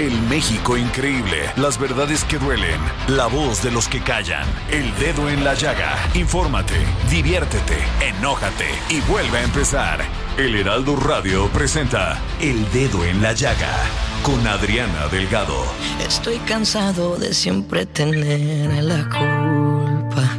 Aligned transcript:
El 0.00 0.18
México 0.30 0.78
increíble. 0.78 1.52
Las 1.56 1.78
verdades 1.78 2.24
que 2.24 2.38
duelen. 2.38 2.80
La 3.08 3.26
voz 3.26 3.62
de 3.62 3.70
los 3.70 3.86
que 3.86 4.00
callan. 4.00 4.48
El 4.70 4.96
dedo 4.98 5.28
en 5.28 5.44
la 5.44 5.52
llaga. 5.52 5.94
Infórmate, 6.14 6.86
diviértete, 7.10 7.76
enójate 8.00 8.64
y 8.88 9.02
vuelve 9.02 9.36
a 9.36 9.42
empezar. 9.42 10.00
El 10.38 10.56
Heraldo 10.56 10.96
Radio 10.96 11.48
presenta 11.48 12.18
El 12.40 12.64
Dedo 12.72 13.04
en 13.04 13.20
la 13.20 13.34
Llaga 13.34 13.76
con 14.22 14.46
Adriana 14.46 15.08
Delgado. 15.08 15.62
Estoy 16.02 16.38
cansado 16.38 17.16
de 17.18 17.34
siempre 17.34 17.84
tener 17.84 18.82
la 18.82 19.04
culpa. 19.04 20.34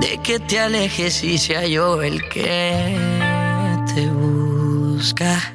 De 0.00 0.18
que 0.24 0.40
te 0.40 0.58
alejes 0.58 1.22
y 1.22 1.38
sea 1.38 1.68
yo 1.68 2.02
el 2.02 2.28
que 2.28 2.98
te 3.94 4.06
busca. 4.08 5.52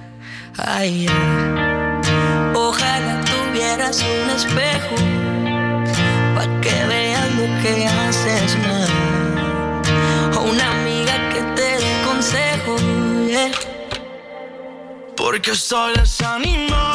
Ojalá 2.53 3.19
tuvieras 3.25 4.03
un 4.03 4.29
espejo 4.29 4.95
para 6.35 6.61
que 6.61 6.85
veas 6.87 7.27
lo 7.35 7.45
que 7.63 7.87
haces 7.87 8.57
mal. 8.59 8.89
O 10.37 10.41
una 10.51 10.71
amiga 10.71 11.13
que 11.33 11.41
te 11.55 11.77
dé 11.83 12.01
consejo. 12.05 12.75
yeah. 13.27 13.51
Porque 15.17 15.51
estoy 15.51 15.93
desanimado. 15.95 16.90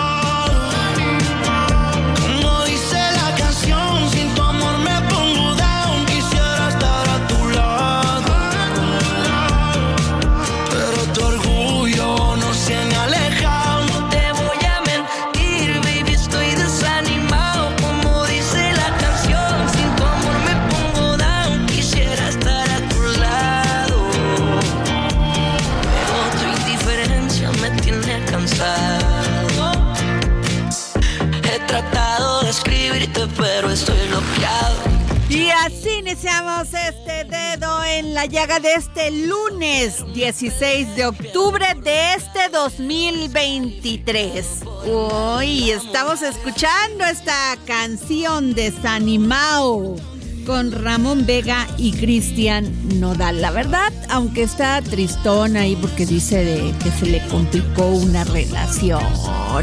Iniciamos 36.06 36.68
este 36.72 37.24
dedo 37.24 37.82
en 37.82 38.14
la 38.14 38.26
llaga 38.26 38.60
de 38.60 38.74
este 38.74 39.10
lunes 39.10 40.04
16 40.14 40.94
de 40.94 41.04
octubre 41.04 41.66
de 41.82 42.14
este 42.14 42.48
2023. 42.52 44.46
Uy, 44.86 45.72
estamos 45.72 46.22
escuchando 46.22 47.04
esta 47.06 47.58
canción 47.66 48.54
de 48.54 48.70
Sanimao 48.70 49.96
con 50.46 50.70
Ramón 50.70 51.26
Vega 51.26 51.66
y 51.76 51.92
Cristian 51.92 52.72
Nodal. 53.00 53.42
La 53.42 53.50
verdad, 53.50 53.92
aunque 54.08 54.44
está 54.44 54.80
tristón 54.80 55.56
ahí 55.56 55.76
porque 55.76 56.06
dice 56.06 56.44
de 56.44 56.72
que 56.78 56.90
se 56.90 57.06
le 57.06 57.20
complicó 57.26 57.86
una 57.86 58.22
relación 58.24 59.02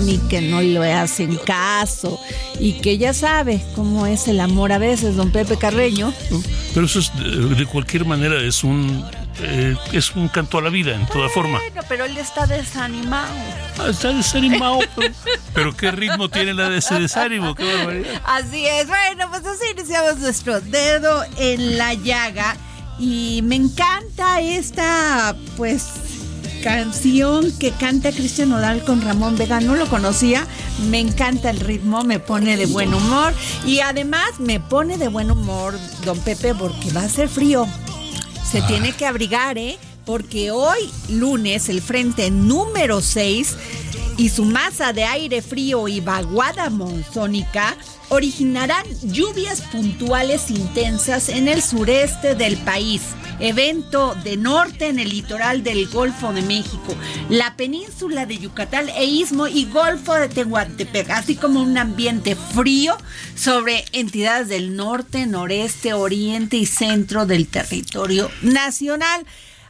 y 0.06 0.18
que 0.30 0.42
no 0.42 0.62
le 0.62 0.92
hacen 0.92 1.38
caso 1.38 2.20
y 2.60 2.74
que 2.74 2.98
ya 2.98 3.14
sabe 3.14 3.64
cómo 3.76 4.06
es 4.06 4.28
el 4.28 4.42
amor 4.42 4.74
a 4.74 4.78
veces, 4.78 5.16
don 5.16 5.32
Pepe 5.32 5.58
Carreño. 5.58 6.14
Pero 6.74 6.86
eso 6.86 7.00
es, 7.00 7.12
de, 7.58 7.66
cualquier 7.66 8.06
manera 8.06 8.42
es 8.42 8.64
un 8.64 9.06
eh, 9.40 9.76
es 9.92 10.16
un 10.16 10.28
canto 10.28 10.58
a 10.58 10.62
la 10.62 10.70
vida 10.70 10.96
en 10.96 11.06
toda 11.08 11.30
forma. 11.30 11.60
Bueno, 11.60 11.82
pero 11.88 12.06
él 12.06 12.18
está 12.18 12.46
desanimado. 12.46 13.34
Ah, 13.80 13.88
Está 13.90 14.10
desanimado, 14.14 14.80
pero, 14.96 15.14
pero 15.54 15.78
qué 15.78 15.92
ritmo 15.92 16.30
tiene 16.30 16.54
la 16.54 16.70
de 16.70 16.78
ese 16.78 17.00
desánimo, 17.00 17.56
qué 17.56 17.64
barbaridad. 17.76 18.22
Así 18.26 18.66
es. 18.66 18.88
Bueno, 18.88 19.30
pues 19.30 19.46
así 19.46 19.64
iniciamos 19.72 20.20
nuestro 20.20 20.62
dedo 20.62 21.24
en 21.38 21.78
la 21.78 21.94
llaga. 21.94 22.56
Y 23.00 23.42
me 23.44 23.56
encanta 23.56 24.40
esta, 24.40 25.36
pues, 25.58 25.88
canción 26.64 27.52
que 27.60 27.72
canta 27.72 28.12
Cristian 28.12 28.50
Nodal 28.50 28.84
con 28.84 29.02
Ramón 29.02 29.36
Vega. 29.36 29.60
No 29.60 29.76
lo 29.76 29.88
conocía. 29.88 30.46
Me 30.90 31.00
encanta 31.00 31.50
el 31.50 31.60
ritmo, 31.60 32.04
me 32.04 32.20
pone 32.20 32.56
de 32.56 32.68
buen 32.68 32.94
humor. 32.94 33.34
Y 33.66 33.80
además 33.80 34.40
me 34.40 34.60
pone 34.60 34.98
de 34.98 35.08
buen 35.08 35.32
humor, 35.32 35.78
don 36.06 36.18
Pepe, 36.20 36.54
porque 36.56 36.92
va 36.92 37.02
a 37.02 37.10
ser 37.10 37.28
frío. 37.30 37.68
Se 38.54 38.62
tiene 38.62 38.92
que 38.92 39.08
abrigar, 39.08 39.58
¿eh? 39.58 39.80
Porque 40.06 40.52
hoy, 40.52 40.92
lunes, 41.10 41.70
el 41.70 41.82
frente 41.82 42.30
número 42.30 43.02
6 43.02 43.58
y 44.18 44.30
su 44.30 44.46
masa 44.46 44.94
de 44.94 45.06
aire 45.06 45.42
frío 45.42 45.88
y 45.88 46.02
vaguada 46.02 46.70
monzónica 46.70 47.76
originarán 48.10 48.86
lluvias 49.02 49.62
puntuales 49.62 50.52
intensas 50.52 51.30
en 51.30 51.48
el 51.48 51.64
sureste 51.64 52.36
del 52.36 52.58
país. 52.58 53.02
Evento 53.40 54.16
de 54.24 54.38
norte 54.38 54.88
en 54.88 55.00
el 55.00 55.10
litoral 55.10 55.64
del 55.64 55.88
Golfo 55.88 56.34
de 56.34 56.42
México, 56.42 56.96
la 57.30 57.56
península 57.56 58.26
de 58.26 58.38
Yucatán 58.38 58.90
e 58.90 59.06
Istmo 59.06 59.48
y 59.48 59.66
Golfo 59.66 60.14
de 60.14 60.30
Tehuantepec, 60.30 61.10
así 61.10 61.36
como 61.36 61.62
un 61.62 61.78
ambiente 61.78 62.36
frío 62.36 62.98
sobre 63.36 63.86
entidades 63.92 64.50
del 64.50 64.76
norte, 64.76 65.26
noreste, 65.26 65.94
oriente 65.94 66.58
y 66.58 66.66
centro 66.66 67.26
del 67.26 67.48
territorio 67.48 68.30
nacional 68.42 69.26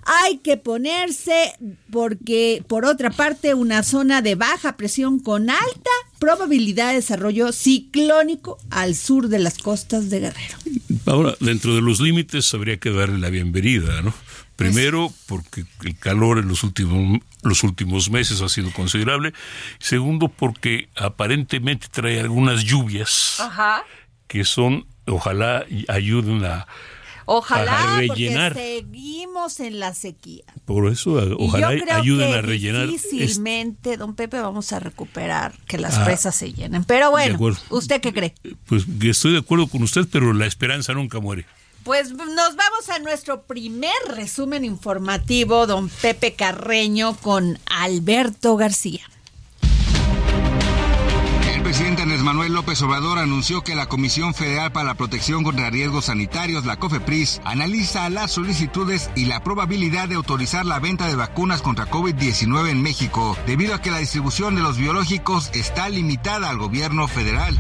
hay 0.06 0.38
que 0.40 0.58
ponerse 0.58 1.54
porque 1.92 2.64
por 2.68 2.86
otra 2.86 3.10
parte 3.10 3.54
una 3.54 3.84
zona 3.84 4.22
de 4.22 4.36
baja 4.36 4.78
presión 4.78 5.20
con 5.20 5.50
alta 5.50 5.92
probabilidad 6.20 6.90
de 6.90 6.96
desarrollo 6.96 7.52
ciclónico 7.52 8.58
al 8.70 8.96
sur 8.96 9.28
de 9.28 9.40
las 9.40 9.58
costas 9.58 10.10
de 10.10 10.22
Guerrero. 10.22 10.58
Ahora, 11.06 11.36
dentro 11.40 11.76
de 11.76 11.82
los 11.82 12.00
límites 12.00 12.54
habría 12.54 12.78
que 12.78 12.92
darle 12.92 13.20
la 13.20 13.30
bienvenida, 13.30 14.02
¿no? 14.02 14.14
Primero, 14.56 15.12
porque 15.26 15.66
el 15.84 15.98
calor 15.98 16.38
en 16.38 16.48
los 16.48 16.64
últimos, 16.64 17.20
los 17.42 17.64
últimos 17.64 18.12
meses 18.12 18.42
ha 18.42 18.50
sido 18.50 18.72
considerable. 18.72 19.34
Segundo, 19.80 20.30
porque 20.30 20.90
aparentemente 20.96 21.88
trae 21.92 22.20
algunas 22.20 22.64
lluvias 22.64 23.42
que 24.28 24.46
son, 24.46 24.86
ojalá 25.08 25.66
ayuden 25.88 26.46
a, 26.46 26.68
Ojalá 27.26 27.98
rellenar. 27.98 28.54
porque 28.54 28.84
seguimos 28.86 29.60
en 29.60 29.80
la 29.80 29.94
sequía. 29.94 30.44
Por 30.66 30.88
eso, 30.92 31.20
Y 31.24 31.36
ojalá 31.40 31.74
yo 31.74 31.84
creo 31.84 31.96
ayuden 31.98 32.32
que 32.32 32.38
a 32.38 32.42
rellenar. 32.42 32.88
Difícilmente, 32.88 33.98
don 33.98 34.16
Pepe, 34.16 34.40
vamos 34.40 34.72
a 34.74 34.80
recuperar 34.80 35.54
que 35.68 35.78
las 35.78 35.98
Ah, 35.98 36.06
presas 36.06 36.36
se 36.36 36.54
llenen. 36.54 36.84
Pero 36.84 37.12
bueno. 37.12 37.38
¿usted 37.70 38.02
qué 38.02 38.14
cree? 38.14 38.34
Pues 38.66 38.84
que 39.00 39.10
estoy 39.10 39.34
de 39.34 39.40
acuerdo 39.40 39.68
con 39.68 39.84
usted, 39.84 40.08
pero 40.12 40.34
la 40.34 40.46
esperanza 40.46 40.94
nunca 40.94 41.20
muere. 41.20 41.46
Pues 41.84 42.12
nos 42.12 42.56
vamos 42.56 42.90
a 42.96 43.00
nuestro 43.00 43.44
primer 43.44 43.92
resumen 44.16 44.64
informativo, 44.64 45.68
don 45.68 45.90
Pepe 45.90 46.34
Carreño, 46.34 47.16
con 47.18 47.60
Alberto 47.66 48.56
García. 48.56 49.02
Presidente 51.74 52.04
Andrés 52.04 52.22
Manuel 52.22 52.54
López 52.54 52.80
Obrador 52.84 53.18
anunció 53.18 53.64
que 53.64 53.74
la 53.74 53.88
Comisión 53.88 54.36
Federal 54.36 54.72
para 54.72 54.86
la 54.86 54.94
Protección 54.94 55.44
contra 55.44 55.72
Riesgos 55.72 56.06
Sanitarios, 56.06 56.66
la 56.66 56.78
COFEPRIS, 56.78 57.42
analiza 57.46 58.08
las 58.12 58.30
solicitudes 58.30 59.10
y 59.16 59.26
la 59.26 59.44
probabilidad 59.44 60.08
de 60.08 60.14
autorizar 60.14 60.68
la 60.68 60.78
venta 60.78 61.08
de 61.08 61.16
vacunas 61.16 61.64
contra 61.64 61.90
COVID-19 61.90 62.70
en 62.70 62.84
México, 62.84 63.36
debido 63.48 63.74
a 63.74 63.82
que 63.82 63.90
la 63.90 63.98
distribución 63.98 64.54
de 64.54 64.62
los 64.62 64.78
biológicos 64.78 65.50
está 65.56 65.90
limitada 65.90 66.52
al 66.52 66.60
gobierno 66.60 67.08
federal. 67.08 67.58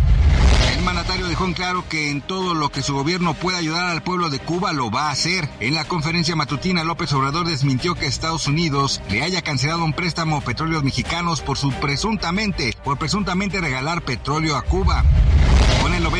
El 0.74 0.82
mandatario 0.82 1.28
dejó 1.28 1.46
en 1.46 1.54
claro 1.54 1.86
que 1.88 2.10
en 2.10 2.22
todo 2.22 2.56
lo 2.56 2.70
que 2.70 2.82
su 2.82 2.96
gobierno 2.96 3.36
pueda 3.36 3.60
ayudar 3.60 3.86
al 3.86 4.02
pueblo 4.02 4.30
de 4.32 4.40
Cuba 4.40 4.74
lo 4.74 4.90
va 4.90 5.08
a 5.08 5.12
hacer. 5.12 5.48
En 5.60 5.76
la 5.76 5.86
conferencia 5.86 6.36
matutina, 6.36 6.84
López 6.84 7.14
Obrador 7.14 7.46
desmintió 7.48 7.94
que 7.94 8.08
Estados 8.08 8.48
Unidos 8.48 9.00
le 9.10 9.22
haya 9.22 9.44
cancelado 9.44 9.86
un 9.86 9.94
préstamo 9.94 10.38
a 10.38 10.42
petróleos 10.42 10.84
mexicanos 10.84 11.42
por 11.42 11.60
su 11.60 11.72
presuntamente, 11.74 12.76
por 12.84 12.98
presuntamente 12.98 13.62
regalar 13.62 14.02
petróleo 14.02 14.58
a 14.58 14.64
Cuba. 14.64 15.04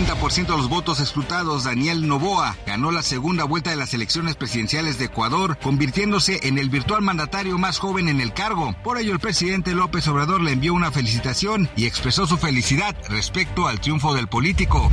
Con 0.04 0.12
el 0.12 0.20
90% 0.20 0.48
de 0.48 0.58
los 0.58 0.70
votos 0.70 1.00
escrutados, 1.00 1.64
Daniel 1.64 2.08
Novoa 2.08 2.58
ganó 2.66 2.92
la 2.92 3.02
segunda 3.02 3.46
vuelta 3.46 3.70
de 3.70 3.78
las 3.78 3.94
elecciones 3.94 4.36
presidenciales 4.36 4.98
de 4.98 5.06
Ecuador, 5.06 5.58
convirtiéndose 5.62 6.46
en 6.48 6.58
el 6.58 6.70
virtual 6.70 7.02
mandatario 7.02 7.58
más 7.58 7.78
joven 7.78 8.10
en 8.10 8.20
el 8.20 8.34
cargo. 8.34 8.76
Por 8.84 8.98
ello, 8.98 9.14
el 9.14 9.20
presidente 9.20 9.74
López 9.74 10.06
Obrador 10.10 10.42
le 10.42 10.52
envió 10.52 10.74
una 10.74 10.92
felicitación 10.92 11.70
y 11.78 11.86
expresó 11.86 12.28
su 12.28 12.38
felicidad 12.38 12.96
respecto 13.08 13.68
al 13.68 13.80
triunfo 13.80 14.14
del 14.14 14.28
político. 14.28 14.92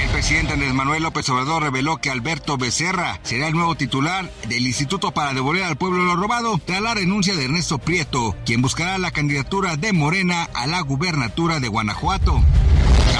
El 0.00 0.10
presidente 0.10 0.52
Andrés 0.52 0.74
Manuel 0.74 1.02
López 1.02 1.28
Obrador 1.30 1.64
reveló 1.64 1.96
que 1.96 2.10
Alberto 2.10 2.56
Becerra 2.56 3.18
será 3.24 3.48
el 3.48 3.54
nuevo 3.54 3.74
titular 3.74 4.30
del 4.48 4.66
Instituto 4.66 5.10
para 5.12 5.34
devolver 5.34 5.64
al 5.64 5.76
pueblo 5.76 6.04
lo 6.04 6.14
robado 6.14 6.60
tras 6.64 6.80
la 6.80 6.94
renuncia 6.94 7.34
de 7.34 7.46
Ernesto 7.46 7.78
Prieto, 7.78 8.36
quien 8.46 8.62
buscará 8.62 8.96
la 8.98 9.10
candidatura 9.10 9.76
de 9.76 9.92
Morena 9.92 10.48
a 10.54 10.68
la 10.68 10.80
gubernatura 10.82 11.58
de 11.58 11.68
Guanajuato. 11.68 12.40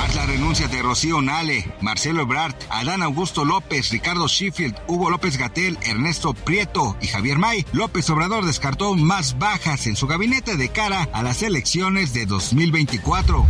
Tras 0.00 0.14
la 0.14 0.25
renuncia 0.25 0.67
de 0.67 0.81
Rocío 0.81 1.20
Nale, 1.20 1.75
Marcelo 1.82 2.23
Ebrard, 2.23 2.55
Adán 2.70 3.02
Augusto 3.02 3.44
López, 3.44 3.91
Ricardo 3.91 4.29
Sheffield, 4.29 4.75
Hugo 4.87 5.11
López 5.11 5.37
Gatel, 5.37 5.76
Ernesto 5.82 6.32
Prieto 6.32 6.97
y 7.02 7.08
Javier 7.08 7.37
May, 7.37 7.67
López 7.73 8.08
Obrador 8.08 8.47
descartó 8.47 8.94
más 8.94 9.38
bajas 9.38 9.87
en 9.87 9.97
su 9.97 10.06
gabinete 10.06 10.56
de 10.56 10.70
cara 10.70 11.06
a 11.12 11.23
las 11.23 11.43
elecciones 11.43 12.14
de 12.14 12.25
2024. 12.25 13.47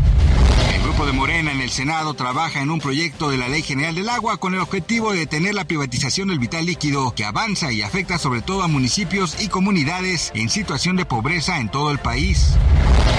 El 0.75 0.82
grupo 0.82 1.06
de 1.06 1.12
Morena 1.12 1.52
en 1.52 1.61
el 1.61 1.70
Senado 1.70 2.14
trabaja 2.14 2.62
en 2.62 2.70
un 2.70 2.81
proyecto 2.81 3.31
de 3.31 3.37
la 3.37 3.49
Ley 3.49 3.62
General 3.62 3.94
del 3.94 4.08
Agua 4.08 4.38
con 4.38 4.55
el 4.55 4.61
objetivo 4.61 5.12
de 5.12 5.20
detener 5.20 5.55
la 5.55 5.67
privatización 5.67 6.29
del 6.29 6.41
vital 6.41 6.67
líquido 6.67 7.14
que 7.14 7.25
avanza 7.25 7.70
y 7.70 7.82
afecta 7.82 8.19
sobre 8.19 8.43
todo 8.43 8.64
a 8.64 8.69
municipios 8.69 9.41
y 9.41 9.46
comunidades 9.46 10.32
en 10.35 10.50
situación 10.50 10.96
de 10.96 11.05
pobreza 11.05 11.61
en 11.61 11.70
todo 11.70 11.93
el 11.93 11.99
país. 11.99 12.56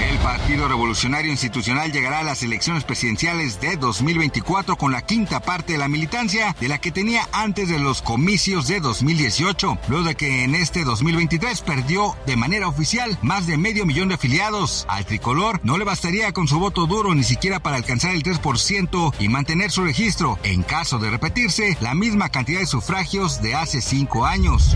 El 0.09 0.17
Partido 0.17 0.67
Revolucionario 0.67 1.31
Institucional 1.31 1.91
llegará 1.91 2.19
a 2.19 2.23
las 2.23 2.43
elecciones 2.43 2.83
presidenciales 2.83 3.20
de 3.21 3.77
2024 3.77 4.77
con 4.77 4.91
la 4.91 5.03
quinta 5.03 5.41
parte 5.41 5.73
de 5.73 5.77
la 5.77 5.87
militancia 5.87 6.55
de 6.59 6.67
la 6.67 6.81
que 6.81 6.91
tenía 6.91 7.29
antes 7.31 7.69
de 7.69 7.77
los 7.77 8.01
comicios 8.01 8.67
de 8.67 8.79
2018, 8.79 9.77
luego 9.89 10.07
de 10.07 10.15
que 10.15 10.43
en 10.43 10.55
este 10.55 10.83
2023 10.83 11.61
perdió 11.61 12.15
de 12.25 12.35
manera 12.35 12.67
oficial 12.67 13.19
más 13.21 13.45
de 13.45 13.57
medio 13.57 13.85
millón 13.85 14.07
de 14.07 14.15
afiliados. 14.15 14.87
Al 14.89 15.05
tricolor 15.05 15.59
no 15.61 15.77
le 15.77 15.85
bastaría 15.85 16.31
con 16.31 16.47
su 16.47 16.57
voto 16.57 16.87
duro 16.87 17.13
ni 17.13 17.23
siquiera 17.23 17.59
para 17.59 17.75
alcanzar 17.75 18.15
el 18.15 18.23
3% 18.23 19.13
y 19.19 19.27
mantener 19.27 19.69
su 19.69 19.83
registro, 19.83 20.39
en 20.41 20.63
caso 20.63 20.97
de 20.97 21.11
repetirse, 21.11 21.77
la 21.79 21.93
misma 21.93 22.29
cantidad 22.29 22.59
de 22.59 22.65
sufragios 22.65 23.43
de 23.43 23.53
hace 23.53 23.83
cinco 23.83 24.25
años. 24.25 24.75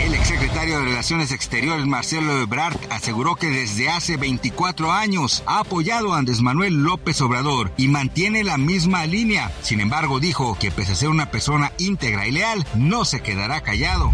El 0.00 0.14
exsecretario 0.14 0.78
de 0.78 0.84
Relaciones 0.84 1.32
Exteriores 1.32 1.86
Marcelo 1.86 2.40
Ebrard 2.40 2.78
aseguró 2.90 3.34
que 3.34 3.50
desde 3.50 3.90
hace 3.90 4.16
24 4.16 4.92
años 4.92 5.42
ha 5.46 5.58
apoyado 5.60 6.14
a 6.14 6.18
Andrés 6.18 6.42
Manuel 6.42 6.84
López 6.84 7.20
Obrador 7.20 7.61
y 7.76 7.88
mantiene 7.88 8.44
la 8.44 8.58
misma 8.58 9.06
línea. 9.06 9.50
Sin 9.62 9.80
embargo, 9.80 10.20
dijo 10.20 10.56
que 10.58 10.70
pese 10.70 10.92
a 10.92 10.96
ser 10.96 11.08
una 11.08 11.30
persona 11.30 11.72
íntegra 11.78 12.26
y 12.26 12.32
leal, 12.32 12.66
no 12.74 13.04
se 13.04 13.20
quedará 13.20 13.60
callado. 13.62 14.12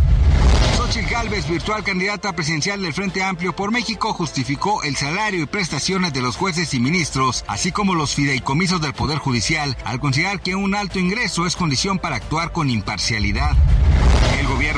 Xochitl 0.77 1.11
Gálvez, 1.11 1.49
virtual 1.49 1.83
candidata 1.83 2.33
presidencial 2.35 2.81
del 2.81 2.95
Frente 2.95 3.23
Amplio 3.23 3.55
por 3.55 3.73
México, 3.73 4.13
justificó 4.13 4.85
el 4.85 4.97
salario 4.97 5.43
y 5.43 5.47
prestaciones 5.47 6.13
de 6.13 6.23
los 6.23 6.37
jueces 6.37 6.73
y 6.73 6.79
ministros, 6.79 7.45
así 7.49 7.73
como 7.73 7.95
los 7.95 8.15
fideicomisos 8.15 8.81
del 8.81 8.95
Poder 8.95 9.19
Judicial, 9.19 9.77
al 9.85 9.99
considerar 9.99 10.41
que 10.41 10.55
un 10.55 10.75
alto 10.75 10.99
ingreso 10.99 11.47
es 11.47 11.57
condición 11.57 11.99
para 11.99 12.17
actuar 12.17 12.53
con 12.53 12.71
imparcialidad. 12.71 13.57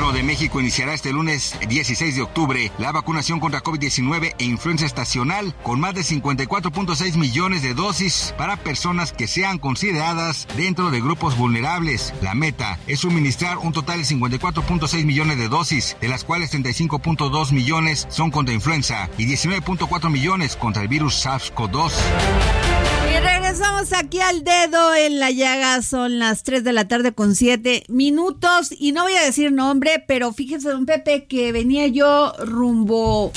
Gobierno 0.01 0.17
de 0.17 0.23
México 0.23 0.59
iniciará 0.59 0.95
este 0.95 1.13
lunes 1.13 1.55
16 1.69 2.15
de 2.15 2.23
octubre 2.23 2.71
la 2.79 2.91
vacunación 2.91 3.39
contra 3.39 3.61
COVID-19 3.61 4.33
e 4.39 4.45
influenza 4.45 4.87
estacional 4.87 5.53
con 5.61 5.79
más 5.79 5.93
de 5.93 6.01
54.6 6.01 7.17
millones 7.17 7.61
de 7.61 7.75
dosis 7.75 8.33
para 8.35 8.57
personas 8.57 9.13
que 9.13 9.27
sean 9.27 9.59
consideradas 9.59 10.47
dentro 10.57 10.89
de 10.89 11.01
grupos 11.01 11.37
vulnerables. 11.37 12.15
La 12.23 12.33
meta 12.33 12.79
es 12.87 13.01
suministrar 13.01 13.59
un 13.59 13.73
total 13.73 13.99
de 13.99 14.05
54.6 14.05 15.05
millones 15.05 15.37
de 15.37 15.49
dosis, 15.49 15.95
de 16.01 16.07
las 16.07 16.23
cuales 16.23 16.51
35.2 16.51 17.51
millones 17.51 18.07
son 18.09 18.31
contra 18.31 18.55
influenza 18.55 19.07
y 19.19 19.27
19.4 19.27 20.09
millones 20.09 20.55
contra 20.55 20.81
el 20.81 20.87
virus 20.87 21.23
SARS-CoV-2. 21.23 21.91
Y 23.11 23.19
regresamos 23.19 23.91
aquí 23.91 24.21
al 24.21 24.43
dedo 24.43 24.95
en 24.95 25.19
la 25.19 25.31
llaga. 25.31 25.81
Son 25.81 26.17
las 26.17 26.43
3 26.43 26.63
de 26.63 26.71
la 26.71 26.87
tarde 26.87 27.11
con 27.11 27.35
7 27.35 27.83
minutos. 27.89 28.69
Y 28.77 28.93
no 28.93 29.03
voy 29.03 29.15
a 29.15 29.25
decir 29.25 29.51
nombre, 29.51 29.90
pero 29.99 30.33
fíjese, 30.33 30.69
don 30.69 30.85
Pepe, 30.85 31.25
que 31.25 31.51
venía 31.51 31.87
yo 31.87 32.33
rumbo 32.39 33.31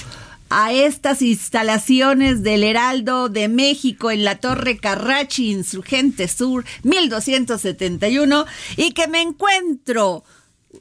a 0.50 0.72
estas 0.72 1.22
instalaciones 1.22 2.42
del 2.42 2.62
Heraldo 2.62 3.28
de 3.28 3.48
México 3.48 4.10
en 4.10 4.24
la 4.24 4.36
Torre 4.36 4.78
Carrachi, 4.78 5.50
Insurgente 5.50 6.28
Sur, 6.28 6.64
1271, 6.82 8.46
y 8.76 8.92
que 8.92 9.08
me 9.08 9.20
encuentro 9.20 10.24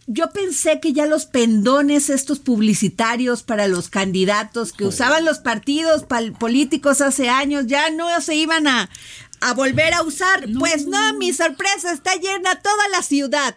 yo 0.08 0.32
pensé 0.32 0.80
que 0.80 0.94
ya 0.94 1.06
los 1.06 1.26
pendones 1.26 2.10
estos 2.10 2.40
publicitarios 2.40 3.44
para 3.44 3.68
los 3.68 3.90
candidatos 3.90 4.74
que 4.74 4.86
usaban 4.86 5.24
los 5.24 5.40
partidos 5.40 6.06
políticos 6.40 7.02
hace 7.02 7.30
años 7.30 7.68
ya 7.68 7.90
no 7.92 8.20
se 8.22 8.36
iban 8.36 8.68
a, 8.68 8.90
a 9.42 9.54
volver 9.54 9.94
a 9.94 10.04
usar. 10.04 10.48
Pues 10.58 10.88
no, 10.88 11.14
mi 11.14 11.34
sorpresa 11.34 11.92
está 11.92 12.16
llena 12.16 12.60
toda 12.62 12.88
la 12.90 13.02
ciudad. 13.02 13.56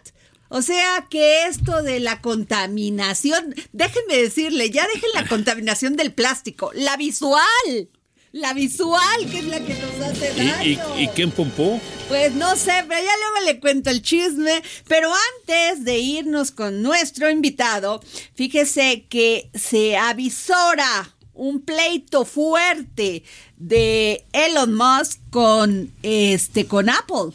O 0.49 0.61
sea 0.61 1.07
que 1.09 1.45
esto 1.45 1.83
de 1.83 1.99
la 1.99 2.21
contaminación, 2.21 3.53
déjenme 3.73 4.17
decirle, 4.17 4.69
ya 4.69 4.87
dejen 4.87 5.09
la 5.13 5.27
contaminación 5.27 5.95
del 5.95 6.13
plástico, 6.13 6.71
la 6.73 6.95
visual. 6.97 7.89
La 8.33 8.53
visual, 8.53 9.25
que 9.31 9.39
es 9.39 9.45
la 9.45 9.59
que 9.59 9.73
nos 9.73 10.07
hace 10.09 10.33
daño. 10.33 10.63
¿Y, 10.97 11.03
y, 11.03 11.07
quién 11.15 11.31
pompó? 11.31 11.79
Pues 12.07 12.35
no 12.35 12.55
sé, 12.55 12.85
pero 12.87 13.01
ya 13.01 13.11
luego 13.17 13.45
le 13.45 13.59
cuento 13.59 13.89
el 13.89 14.01
chisme. 14.01 14.61
Pero 14.87 15.11
antes 15.39 15.85
de 15.85 15.97
irnos 15.97 16.51
con 16.51 16.81
nuestro 16.83 17.29
invitado, 17.29 18.01
fíjese 18.35 19.05
que 19.09 19.49
se 19.55 19.97
avisora 19.97 21.15
un 21.33 21.61
pleito 21.61 22.25
fuerte 22.25 23.23
de 23.57 24.25
Elon 24.33 24.73
Musk 24.73 25.19
con 25.29 25.91
este 26.03 26.67
con 26.67 26.89
Apple. 26.89 27.31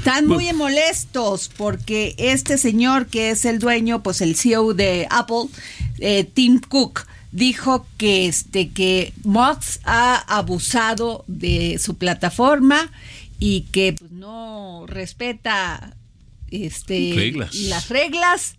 Están 0.00 0.28
muy 0.28 0.50
molestos 0.54 1.50
porque 1.54 2.14
este 2.16 2.56
señor 2.56 3.08
que 3.08 3.28
es 3.28 3.44
el 3.44 3.58
dueño, 3.58 4.02
pues 4.02 4.22
el 4.22 4.34
CEO 4.34 4.72
de 4.72 5.06
Apple, 5.10 5.50
eh, 5.98 6.24
Tim 6.24 6.58
Cook, 6.58 7.06
dijo 7.32 7.86
que 7.98 8.26
este 8.26 8.70
que 8.70 9.12
Musk 9.24 9.82
ha 9.84 10.16
abusado 10.16 11.22
de 11.26 11.78
su 11.78 11.98
plataforma 11.98 12.90
y 13.38 13.66
que 13.72 13.92
pues, 13.92 14.10
no 14.10 14.86
respeta 14.86 15.94
este 16.50 17.12
reglas. 17.14 17.54
las 17.54 17.90
reglas 17.90 18.54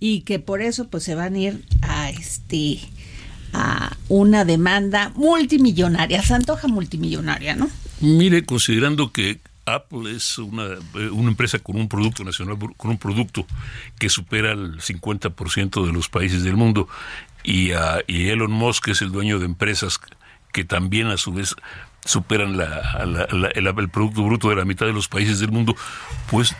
y 0.00 0.22
que 0.22 0.38
por 0.38 0.62
eso 0.62 0.88
pues 0.88 1.04
se 1.04 1.14
van 1.14 1.34
a 1.34 1.38
ir 1.38 1.64
a 1.82 2.08
este 2.08 2.80
a 3.52 3.94
una 4.08 4.46
demanda 4.46 5.12
multimillonaria, 5.14 6.22
se 6.22 6.32
antoja 6.32 6.68
multimillonaria, 6.68 7.54
¿no? 7.54 7.68
Mire, 8.00 8.46
considerando 8.46 9.12
que 9.12 9.40
Apple 9.66 10.14
es 10.14 10.38
una, 10.38 10.76
una, 11.12 11.28
empresa 11.28 11.58
con 11.58 11.76
un 11.76 11.88
producto 11.88 12.24
nacional, 12.24 12.56
con 12.76 12.90
un 12.90 12.98
producto 12.98 13.46
que 13.98 14.08
supera 14.08 14.52
el 14.52 14.80
50% 14.80 15.84
de 15.84 15.92
los 15.92 16.08
países 16.08 16.44
del 16.44 16.56
mundo 16.56 16.88
y, 17.42 17.72
uh, 17.72 18.00
y 18.06 18.28
Elon 18.28 18.52
Musk 18.52 18.88
es 18.88 19.02
el 19.02 19.10
dueño 19.10 19.38
de 19.38 19.46
empresas 19.46 20.00
que 20.52 20.64
también 20.64 21.08
a 21.08 21.16
su 21.16 21.32
vez 21.32 21.54
superan 22.04 22.56
la, 22.56 23.28
el, 23.34 23.66
el, 23.66 23.88
Producto 23.88 24.22
Bruto 24.24 24.48
de 24.48 24.56
la 24.56 24.64
mitad 24.64 24.86
de 24.86 24.92
los 24.92 25.08
países 25.08 25.40
del 25.40 25.50
mundo, 25.50 25.76
pues 26.30 26.54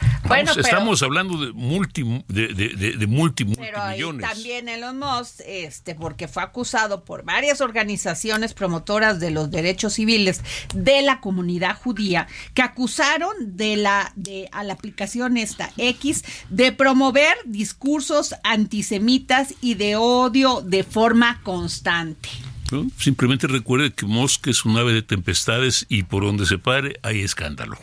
Vamos, 0.00 0.28
bueno, 0.28 0.52
pero, 0.54 0.66
estamos 0.66 1.02
hablando 1.02 1.44
de 1.44 1.52
multi 1.52 2.02
de, 2.28 2.48
de, 2.48 2.68
de, 2.68 2.92
de 2.96 3.06
multi, 3.06 3.44
pero 3.44 3.78
multimillones. 3.78 4.28
también 4.28 4.68
Elon 4.68 4.98
Musk, 4.98 5.40
este, 5.46 5.94
porque 5.94 6.28
fue 6.28 6.42
acusado 6.42 7.04
por 7.04 7.24
varias 7.24 7.60
organizaciones 7.60 8.54
promotoras 8.54 9.20
de 9.20 9.30
los 9.30 9.50
derechos 9.50 9.94
civiles 9.94 10.42
de 10.74 11.02
la 11.02 11.20
comunidad 11.20 11.76
judía 11.76 12.26
que 12.54 12.62
acusaron 12.62 13.34
de 13.40 13.76
la 13.76 14.12
de 14.16 14.48
a 14.52 14.64
la 14.64 14.74
aplicación 14.74 15.36
esta 15.36 15.70
X 15.76 16.24
de 16.48 16.72
promover 16.72 17.36
discursos 17.44 18.34
antisemitas 18.44 19.54
y 19.60 19.74
de 19.74 19.96
odio 19.96 20.60
de 20.60 20.84
forma 20.84 21.40
constante. 21.42 22.28
¿no? 22.70 22.90
Simplemente 22.98 23.46
recuerde 23.46 23.92
que 23.92 24.06
Mosca 24.06 24.50
es 24.50 24.64
un 24.64 24.76
ave 24.76 24.92
de 24.92 25.02
tempestades 25.02 25.86
y 25.88 26.04
por 26.04 26.24
donde 26.24 26.46
se 26.46 26.58
pare 26.58 26.98
hay 27.02 27.20
escándalo. 27.20 27.78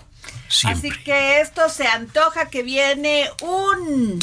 Siempre. 0.47 0.89
Así 0.89 1.03
que 1.03 1.41
esto 1.41 1.69
se 1.69 1.87
antoja 1.87 2.49
que 2.49 2.63
viene 2.63 3.29
un 3.41 4.19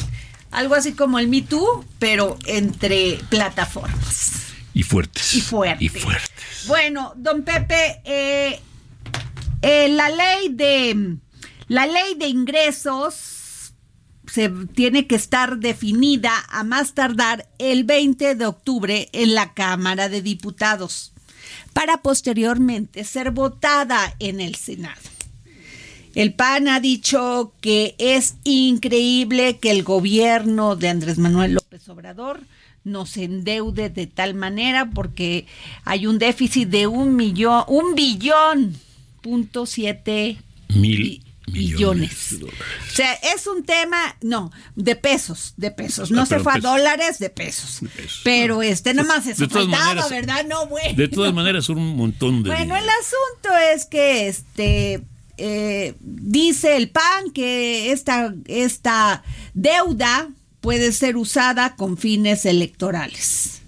algo 0.50 0.76
así 0.76 0.92
como 0.92 1.18
el 1.18 1.28
Me 1.28 1.42
Too, 1.42 1.84
pero 1.98 2.38
entre 2.46 3.18
plataformas. 3.28 4.54
Y 4.72 4.84
fuertes. 4.84 5.34
Y 5.34 5.40
fuertes. 5.40 5.82
Y 5.82 5.88
fuertes. 5.88 6.66
Bueno, 6.66 7.12
don 7.16 7.42
Pepe, 7.42 8.00
eh, 8.04 8.60
eh, 9.62 9.88
la 9.88 10.08
ley 10.10 10.48
de 10.50 11.16
la 11.68 11.86
ley 11.86 12.14
de 12.16 12.28
ingresos 12.28 13.72
se 14.26 14.48
tiene 14.48 15.06
que 15.06 15.14
estar 15.16 15.58
definida 15.58 16.32
a 16.48 16.64
más 16.64 16.94
tardar 16.94 17.48
el 17.58 17.84
20 17.84 18.34
de 18.34 18.46
octubre 18.46 19.08
en 19.12 19.34
la 19.34 19.54
Cámara 19.54 20.08
de 20.08 20.22
Diputados 20.22 21.12
para 21.72 21.98
posteriormente 21.98 23.04
ser 23.04 23.30
votada 23.30 24.14
en 24.18 24.40
el 24.40 24.54
Senado. 24.54 25.00
El 26.14 26.32
PAN 26.34 26.68
ha 26.68 26.80
dicho 26.80 27.52
que 27.60 27.94
es 27.98 28.36
increíble 28.44 29.58
que 29.58 29.70
el 29.70 29.82
gobierno 29.82 30.76
de 30.76 30.88
Andrés 30.88 31.18
Manuel 31.18 31.54
López 31.54 31.88
Obrador 31.88 32.40
nos 32.84 33.16
endeude 33.16 33.88
de 33.90 34.06
tal 34.06 34.34
manera 34.34 34.90
porque 34.94 35.46
hay 35.84 36.06
un 36.06 36.18
déficit 36.18 36.68
de 36.68 36.86
un 36.86 37.16
millón, 37.16 37.64
un 37.68 37.94
billón 37.94 38.76
punto 39.22 39.64
siete 39.66 40.36
Mil 40.68 41.22
dólares. 41.78 42.36
O 42.42 42.90
sea, 42.94 43.12
es 43.34 43.46
un 43.46 43.64
tema, 43.64 44.16
no, 44.22 44.50
de 44.76 44.96
pesos, 44.96 45.52
de 45.56 45.70
pesos. 45.70 46.10
No 46.10 46.22
Ah, 46.22 46.26
se 46.26 46.34
pero 46.36 46.44
fue 46.44 46.52
a 46.54 46.58
dólares, 46.58 47.18
de 47.18 47.28
pesos. 47.30 47.78
De 47.80 47.88
pesos. 47.88 48.20
Pero 48.24 48.62
este, 48.62 48.94
nada 48.94 49.06
más 49.08 49.24
todas 49.24 49.36
faltaba, 49.50 49.66
maneras- 49.66 50.10
¿verdad? 50.10 50.46
No, 50.48 50.66
bueno. 50.66 50.94
De 50.96 51.08
todas 51.08 51.34
maneras, 51.34 51.68
un 51.68 51.96
montón 51.96 52.42
de. 52.42 52.50
Bueno, 52.50 52.76
el 52.76 52.84
asunto 52.88 53.56
es 53.74 53.84
que 53.86 54.28
este 54.28 55.02
eh, 55.36 55.94
dice 56.00 56.76
el 56.76 56.90
PAN 56.90 57.30
que 57.32 57.92
esta, 57.92 58.34
esta 58.46 59.22
deuda 59.54 60.30
puede 60.60 60.92
ser 60.92 61.16
usada 61.16 61.76
con 61.76 61.96
fines 61.98 62.46
electorales. 62.46 63.63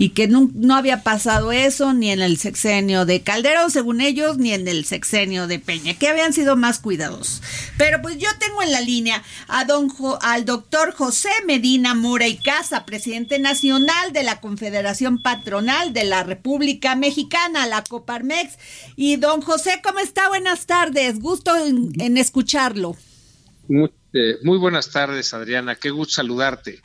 Y 0.00 0.10
que 0.10 0.28
no, 0.28 0.50
no 0.54 0.76
había 0.76 1.02
pasado 1.02 1.52
eso 1.52 1.92
ni 1.92 2.10
en 2.10 2.22
el 2.22 2.38
sexenio 2.38 3.04
de 3.04 3.20
Calderón, 3.20 3.70
según 3.70 4.00
ellos, 4.00 4.38
ni 4.38 4.54
en 4.54 4.66
el 4.66 4.86
sexenio 4.86 5.46
de 5.46 5.58
Peña, 5.58 5.92
que 5.92 6.08
habían 6.08 6.32
sido 6.32 6.56
más 6.56 6.78
cuidadosos. 6.78 7.42
Pero 7.76 8.00
pues 8.00 8.16
yo 8.16 8.30
tengo 8.38 8.62
en 8.62 8.72
la 8.72 8.80
línea 8.80 9.22
a 9.46 9.66
don 9.66 9.92
al 10.22 10.46
doctor 10.46 10.94
José 10.94 11.28
Medina 11.46 11.94
Mora 11.94 12.26
y 12.26 12.38
Casa, 12.38 12.86
presidente 12.86 13.38
nacional 13.38 14.14
de 14.14 14.22
la 14.22 14.40
Confederación 14.40 15.20
Patronal 15.22 15.92
de 15.92 16.04
la 16.04 16.22
República 16.22 16.96
Mexicana, 16.96 17.66
la 17.66 17.84
Coparmex. 17.84 18.56
Y 18.96 19.16
don 19.16 19.42
José, 19.42 19.82
¿cómo 19.84 19.98
está? 19.98 20.30
Buenas 20.30 20.64
tardes, 20.64 21.20
gusto 21.20 21.54
en, 21.58 21.92
en 22.00 22.16
escucharlo. 22.16 22.96
Muy, 23.68 23.92
eh, 24.14 24.38
muy 24.44 24.56
buenas 24.56 24.90
tardes, 24.90 25.34
Adriana. 25.34 25.76
Qué 25.76 25.90
gusto 25.90 26.14
saludarte. 26.14 26.80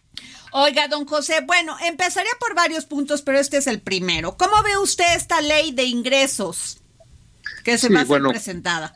Oiga, 0.57 0.87
don 0.87 1.05
José, 1.05 1.41
bueno, 1.45 1.75
empezaría 1.85 2.31
por 2.39 2.55
varios 2.55 2.85
puntos, 2.85 3.21
pero 3.21 3.37
este 3.37 3.57
es 3.57 3.67
el 3.67 3.81
primero. 3.81 4.37
¿Cómo 4.37 4.63
ve 4.63 4.77
usted 4.77 5.03
esta 5.13 5.41
ley 5.41 5.73
de 5.73 5.83
ingresos 5.83 6.77
que 7.65 7.77
se 7.77 7.89
Sí, 7.89 7.93
va 7.93 7.99
a 7.99 8.05
ser 8.05 8.23
presentada? 8.23 8.93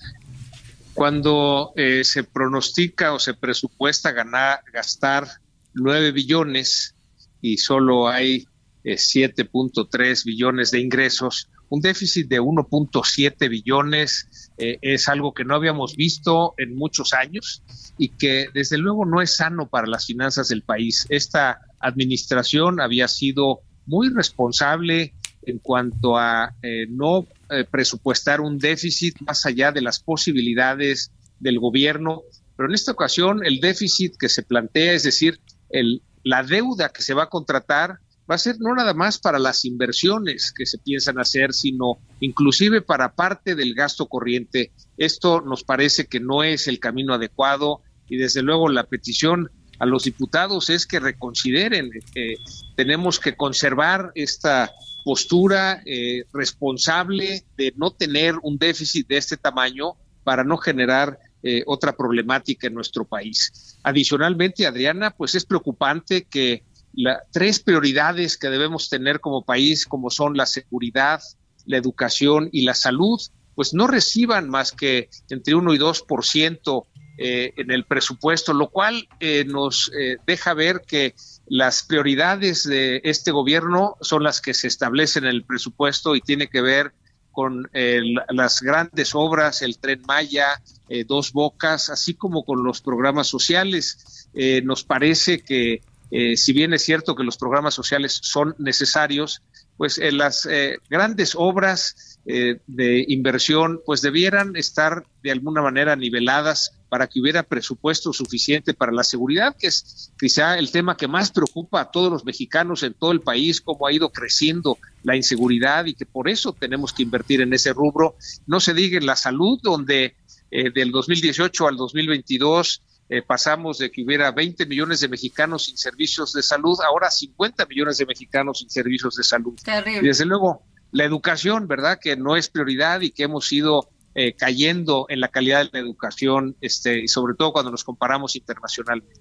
Cuando 0.94 1.74
eh, 1.76 2.06
se 2.06 2.24
pronostica 2.24 3.12
o 3.12 3.20
se 3.20 3.34
presupuesta 3.34 4.14
ganar, 4.14 4.62
gastar 4.72 5.28
9 5.74 6.14
billones 6.14 6.96
y 7.42 7.58
solo 7.58 8.08
hay 8.08 8.48
eh, 8.86 8.96
7.3 8.96 10.24
billones 10.24 10.72
de 10.72 10.80
ingresos, 10.80 11.50
un 11.70 11.82
déficit 11.82 12.28
de 12.28 12.42
1.7 12.42 13.50
billones 13.50 14.52
eh, 14.58 14.80
es 14.82 15.08
algo 15.08 15.34
que 15.34 15.46
no 15.46 15.56
habíamos 15.56 15.96
visto 15.96 16.54
en 16.58 16.76
muchos 16.76 17.14
años 17.14 17.64
y 17.98 18.10
que 18.10 18.48
desde 18.54 18.78
luego 18.78 19.06
no 19.06 19.22
es 19.22 19.36
sano 19.36 19.70
para 19.70 19.88
las 19.88 20.06
finanzas 20.06 20.50
del 20.50 20.64
país. 20.64 21.06
Esta 21.10 21.62
administración 21.80 22.82
había 22.82 23.08
sido 23.08 23.62
muy 23.86 24.10
responsable 24.10 25.14
en 25.44 25.60
cuanto 25.60 26.18
a 26.18 26.56
eh, 26.62 26.88
no 26.90 27.28
eh, 27.50 27.66
presupuestar 27.70 28.42
un 28.42 28.58
déficit 28.58 29.20
más 29.22 29.46
allá 29.46 29.72
de 29.72 29.82
las 29.82 30.00
posibilidades 30.00 31.12
del 31.40 31.60
gobierno, 31.60 32.24
pero 32.56 32.68
en 32.68 32.76
esta 32.76 32.92
ocasión 32.92 33.46
el 33.46 33.60
déficit 33.60 34.16
que 34.18 34.30
se 34.30 34.44
plantea, 34.44 34.94
es 34.94 35.04
decir, 35.04 35.40
el, 35.70 36.02
la 36.24 36.44
deuda 36.44 36.90
que 36.90 37.02
se 37.02 37.14
va 37.14 37.24
a 37.24 37.30
contratar, 37.30 38.00
va 38.30 38.36
a 38.36 38.38
ser 38.40 38.58
no 38.60 38.76
nada 38.76 38.94
más 38.94 39.18
para 39.18 39.40
las 39.40 39.66
inversiones 39.66 40.54
que 40.56 40.66
se 40.66 40.78
piensan 40.78 41.20
hacer, 41.20 41.54
sino 41.54 41.98
inclusive 42.20 42.82
para 42.82 43.16
parte 43.16 43.56
del 43.56 43.74
gasto 43.74 44.06
corriente. 44.08 44.72
Esto 44.98 45.42
nos 45.42 45.64
parece 45.64 46.06
que 46.06 46.20
no 46.20 46.44
es 46.44 46.68
el 46.68 46.80
camino 46.80 47.14
adecuado 47.14 47.82
y 48.08 48.18
desde 48.18 48.44
luego 48.44 48.70
la 48.70 48.84
petición 48.84 49.50
a 49.80 49.86
los 49.86 50.04
diputados 50.04 50.70
es 50.70 50.86
que 50.86 51.00
reconsideren. 51.00 51.90
eh, 52.16 52.36
tenemos 52.76 53.20
que 53.20 53.36
conservar 53.36 54.12
esta 54.14 54.72
postura 55.04 55.82
eh, 55.86 56.26
responsable 56.34 57.46
de 57.58 57.74
no 57.78 57.92
tener 57.92 58.36
un 58.44 58.58
déficit 58.58 59.08
de 59.08 59.18
este 59.18 59.38
tamaño 59.38 59.94
para 60.24 60.44
no 60.44 60.58
generar 60.58 61.18
eh, 61.42 61.64
otra 61.66 61.96
problemática 61.96 62.68
en 62.68 62.74
nuestro 62.74 63.06
país. 63.06 63.78
Adicionalmente, 63.84 64.68
Adriana, 64.68 65.12
pues 65.12 65.36
es 65.36 65.46
preocupante 65.46 66.26
que 66.26 66.64
las 66.94 67.20
tres 67.32 67.60
prioridades 67.60 68.38
que 68.38 68.50
debemos 68.50 68.90
tener 68.90 69.20
como 69.20 69.44
país, 69.44 69.86
como 69.86 70.10
son 70.10 70.36
la 70.36 70.46
seguridad, 70.46 71.22
la 71.66 71.78
educación 71.78 72.50
y 72.52 72.64
la 72.64 72.74
salud, 72.74 73.20
pues 73.56 73.74
no 73.74 73.88
reciban 73.88 74.50
más 74.50 74.72
que 74.72 75.10
entre 75.30 75.56
1 75.56 75.74
y 75.74 75.78
2% 75.78 76.86
eh, 77.18 77.52
en 77.58 77.72
el 77.72 77.84
presupuesto, 77.86 78.54
lo 78.54 78.70
cual 78.70 79.08
eh, 79.20 79.44
nos 79.46 79.92
eh, 80.00 80.18
deja 80.26 80.54
ver 80.54 80.82
que 80.88 81.14
las 81.48 81.84
prioridades 81.84 82.64
de 82.64 83.02
este 83.04 83.32
gobierno 83.32 83.98
son 84.00 84.24
las 84.24 84.40
que 84.40 84.54
se 84.54 84.68
establecen 84.68 85.26
en 85.26 85.32
el 85.32 85.44
presupuesto 85.44 86.16
y 86.16 86.22
tiene 86.22 86.48
que 86.48 86.62
ver 86.62 86.94
con 87.32 87.70
eh, 87.74 88.00
la- 88.04 88.26
las 88.30 88.62
grandes 88.62 89.14
obras, 89.14 89.62
el 89.62 89.78
tren 89.80 90.02
Maya, 90.08 90.62
eh, 90.88 91.04
Dos 91.06 91.34
Bocas, 91.34 91.90
así 91.90 92.14
como 92.14 92.44
con 92.46 92.64
los 92.64 92.82
programas 92.82 93.28
sociales. 93.28 94.30
Eh, 94.34 94.62
nos 94.64 94.84
parece 94.86 95.40
que 95.42 95.82
eh, 96.12 96.38
si 96.38 96.54
bien 96.54 96.74
es 96.74 96.84
cierto 96.84 97.16
que 97.16 97.24
los 97.24 97.38
programas 97.38 97.74
sociales 97.74 98.20
son 98.22 98.56
necesarios, 98.58 99.42
pues 99.78 99.98
eh, 99.98 100.12
las 100.12 100.48
eh, 100.50 100.78
grandes 100.90 101.34
obras 101.36 102.06
de 102.26 103.06
inversión 103.08 103.82
pues 103.88 104.04
debieran 104.04 104.56
estar 104.56 105.04
de 105.24 105.32
alguna 105.32 105.64
manera 105.64 105.96
niveladas 105.96 106.78
para 106.88 107.08
que 107.08 107.20
hubiera 107.20 107.42
presupuesto 107.42 108.14
suficiente 108.14 108.76
para 108.76 108.92
la 108.92 109.04
seguridad, 109.04 109.56
que 109.58 109.66
es 109.66 110.12
quizá 110.20 110.60
el 110.60 110.70
tema 110.70 110.96
que 110.96 111.08
más 111.08 111.32
preocupa 111.32 111.82
a 111.82 111.90
todos 111.90 112.12
los 112.12 112.26
mexicanos 112.26 112.84
en 112.84 112.94
todo 112.94 113.14
el 113.14 113.22
país, 113.22 113.62
cómo 113.62 113.88
ha 113.88 113.94
ido 113.94 114.12
creciendo 114.12 114.78
la 115.02 115.16
inseguridad 115.16 115.86
y 115.86 115.96
que 115.96 116.06
por 116.06 116.30
eso 116.30 116.54
tenemos 116.54 116.94
que 116.94 117.02
invertir 117.02 117.42
en 117.42 117.52
ese 117.52 117.74
rubro. 117.74 118.16
No 118.46 118.60
se 118.60 118.76
diga 118.76 119.00
en 119.00 119.08
la 119.08 119.16
salud, 119.16 119.60
donde 119.64 120.14
del 120.52 120.92
2018 120.92 121.68
al 121.68 121.78
2022 121.78 122.84
eh, 123.10 123.22
pasamos 123.22 123.80
de 123.80 123.90
que 123.92 124.04
hubiera 124.04 124.32
20 124.32 124.66
millones 124.68 125.00
de 125.00 125.08
mexicanos 125.08 125.66
sin 125.66 125.78
servicios 125.78 126.32
de 126.34 126.44
salud, 126.44 126.78
ahora 126.88 127.10
50 127.10 127.66
millones 127.66 127.98
de 127.98 128.06
mexicanos 128.06 128.60
sin 128.60 128.70
servicios 128.70 129.16
de 129.16 129.24
salud. 129.24 129.54
Y 129.60 129.64
Terrible. 129.64 130.02
desde 130.08 130.26
luego, 130.26 130.62
la 130.92 131.04
educación, 131.06 131.68
¿verdad? 131.68 132.00
Que 132.02 132.16
no 132.16 132.36
es 132.36 132.50
prioridad 132.50 133.02
y 133.02 133.12
que 133.12 133.24
hemos 133.24 133.52
ido 133.52 133.90
eh, 134.16 134.34
cayendo 134.34 135.06
en 135.10 135.20
la 135.22 135.28
calidad 135.30 135.64
de 135.64 135.70
la 135.74 135.80
educación, 135.80 136.56
este, 136.62 137.00
y 137.04 137.08
sobre 137.08 137.36
todo 137.36 137.52
cuando 137.54 137.72
nos 137.72 137.84
comparamos 137.84 138.36
internacionalmente. 138.36 139.20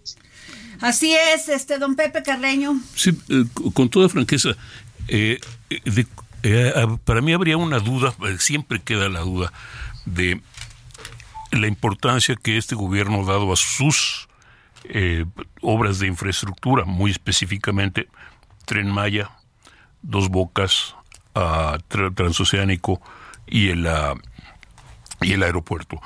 Así 0.81 1.15
es, 1.35 1.49
este 1.49 1.79
don 1.79 1.95
Pepe 1.97 2.23
Carreño. 2.23 2.81
Sí, 2.95 3.11
eh, 3.29 3.45
con 3.75 3.89
toda 3.91 4.09
franqueza, 4.09 4.51
de- 5.07 5.41
para 7.05 7.21
mí 7.21 7.33
habría 7.33 7.57
una 7.57 7.81
duda, 7.81 8.15
siempre 8.39 8.81
queda 8.81 9.09
la 9.09 9.21
duda, 9.21 9.53
de 10.07 10.41
la 11.51 11.67
importancia 11.67 12.37
que 12.37 12.57
este 12.57 12.75
gobierno 12.75 13.23
ha 13.23 13.33
dado 13.33 13.53
a 13.53 13.57
sus 13.57 14.29
eh, 14.85 15.25
obras 15.61 15.99
de 15.99 16.07
infraestructura, 16.07 16.85
muy 16.85 17.11
específicamente 17.11 18.09
Tren 18.65 18.91
Maya, 18.91 19.31
Dos 20.03 20.29
Bocas, 20.29 20.95
Tra- 21.35 22.15
Transoceánico 22.15 23.01
y 23.47 23.69
el, 23.69 23.87
ah, 23.87 24.15
y 25.21 25.33
el 25.33 25.43
aeropuerto. 25.43 26.01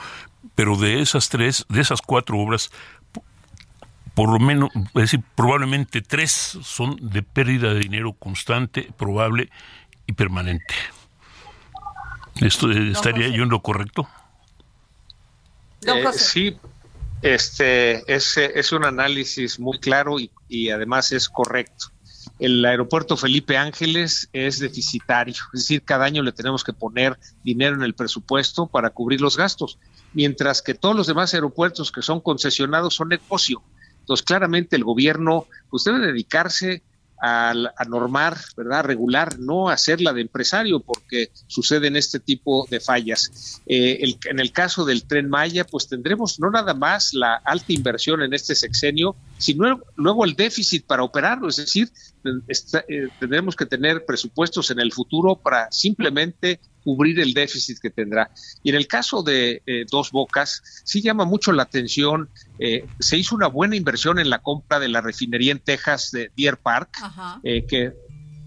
Pero 0.55 0.77
de 0.77 1.01
esas 1.01 1.29
tres, 1.29 1.65
de 1.69 1.81
esas 1.81 2.03
cuatro 2.03 2.39
obras, 2.39 2.71
por 4.15 4.31
lo 4.31 4.39
menos, 4.39 4.71
es 4.75 4.93
decir, 4.93 5.23
probablemente 5.35 6.03
tres 6.03 6.59
son 6.63 6.97
de 7.01 7.23
pérdida 7.23 7.73
de 7.73 7.81
dinero 7.81 8.13
constante, 8.13 8.91
probable 8.99 9.51
y 10.07 10.13
permanente. 10.13 10.75
¿Esto 12.37 12.71
eh, 12.71 12.91
estaría 12.91 13.29
yo 13.29 13.43
en 13.43 13.49
lo 13.49 13.61
correcto? 13.61 14.09
Don 15.85 15.99
Eh, 15.99 16.13
sí, 16.13 16.57
este 17.23 18.03
es, 18.13 18.37
es 18.37 18.73
un 18.73 18.85
análisis 18.85 19.59
muy 19.61 19.79
claro 19.79 20.19
y, 20.19 20.31
y 20.49 20.71
además 20.71 21.13
es 21.13 21.29
correcto. 21.29 21.87
el 22.39 22.65
aeropuerto 22.65 23.17
Felipe 23.17 23.57
Ángeles 23.57 24.29
es 24.33 24.59
deficitario, 24.59 25.37
es 25.55 25.61
decir, 25.61 25.83
cada 25.85 26.05
año 26.05 26.23
le 26.23 26.33
tenemos 26.33 26.65
que 26.65 26.73
poner 26.73 27.19
dinero 27.45 27.77
en 27.77 27.83
el 27.83 27.95
presupuesto 27.95 28.67
para 28.67 28.91
cubrir 28.91 29.21
los 29.21 29.37
gastos, 29.37 29.79
mientras 30.13 30.63
que 30.63 30.75
todos 30.75 30.97
los 30.97 31.07
demás 31.07 31.35
aeropuertos 31.35 31.93
que 31.93 32.03
son 32.03 32.21
concesionados 32.21 32.95
son 32.95 33.09
negocio. 33.09 33.63
Entonces, 34.01 34.25
claramente 34.25 34.75
el 34.75 34.83
gobierno 34.83 35.47
pues, 35.71 35.85
debe 35.85 36.01
dedicarse 36.01 36.83
a, 37.25 37.85
normar, 37.89 38.37
¿verdad? 38.57 38.85
regular, 38.85 39.39
no 39.39 39.69
hacerla 39.69 40.13
de 40.13 40.23
empresario, 40.23 40.81
porque 40.81 41.31
suceden 41.47 41.95
este 41.97 42.19
tipo 42.19 42.67
de 42.69 42.81
fallas. 42.81 43.61
Eh, 43.67 44.17
en 44.25 44.41
el 44.41 44.51
caso 44.51 44.85
del 44.85 45.05
tren 45.05 45.31
Maya, 45.31 45.65
pues 45.65 45.89
tendremos 45.89 46.41
no 46.41 46.51
nada 46.51 46.75
más 46.75 47.15
la 47.15 47.37
alta 47.37 47.73
inversión 47.73 48.23
en 48.23 48.35
este 48.35 48.57
sexenio, 48.57 49.15
sino 49.39 49.81
luego 49.95 50.25
el 50.25 50.35
déficit 50.35 50.85
para 50.85 51.05
operarlo, 51.05 51.49
es 51.49 51.57
decir, 51.57 51.93
eh, 52.25 53.09
tendremos 53.21 53.55
que 53.55 53.67
tener 53.67 54.05
presupuestos 54.05 54.71
en 54.73 54.81
el 54.81 54.93
futuro 54.93 55.37
para 55.37 55.71
simplemente 55.71 56.61
cubrir 56.83 57.21
el 57.21 57.35
déficit 57.35 57.79
que 57.79 57.91
tendrá. 57.91 58.31
Y 58.63 58.71
en 58.71 58.77
el 58.77 58.87
caso 58.87 59.23
de 59.23 59.63
eh, 59.67 59.85
Dos 59.91 60.11
Bocas, 60.11 60.63
sí 60.85 61.03
llama 61.03 61.25
mucho 61.25 61.53
la 61.53 61.65
atención, 61.65 62.31
eh, 62.59 62.87
se 62.99 63.17
hizo 63.17 63.35
una 63.35 63.49
buena 63.49 63.77
inversión 63.77 64.19
en 64.19 64.31
la 64.31 64.41
compra 64.41 64.79
de 64.79 64.89
la 64.89 65.01
refinería 65.01 65.53
en 65.53 65.59
Texas 65.59 66.11
de 66.13 66.31
Deer 66.37 66.59
Park, 66.59 66.91
eh, 67.43 67.67
que 67.67 67.93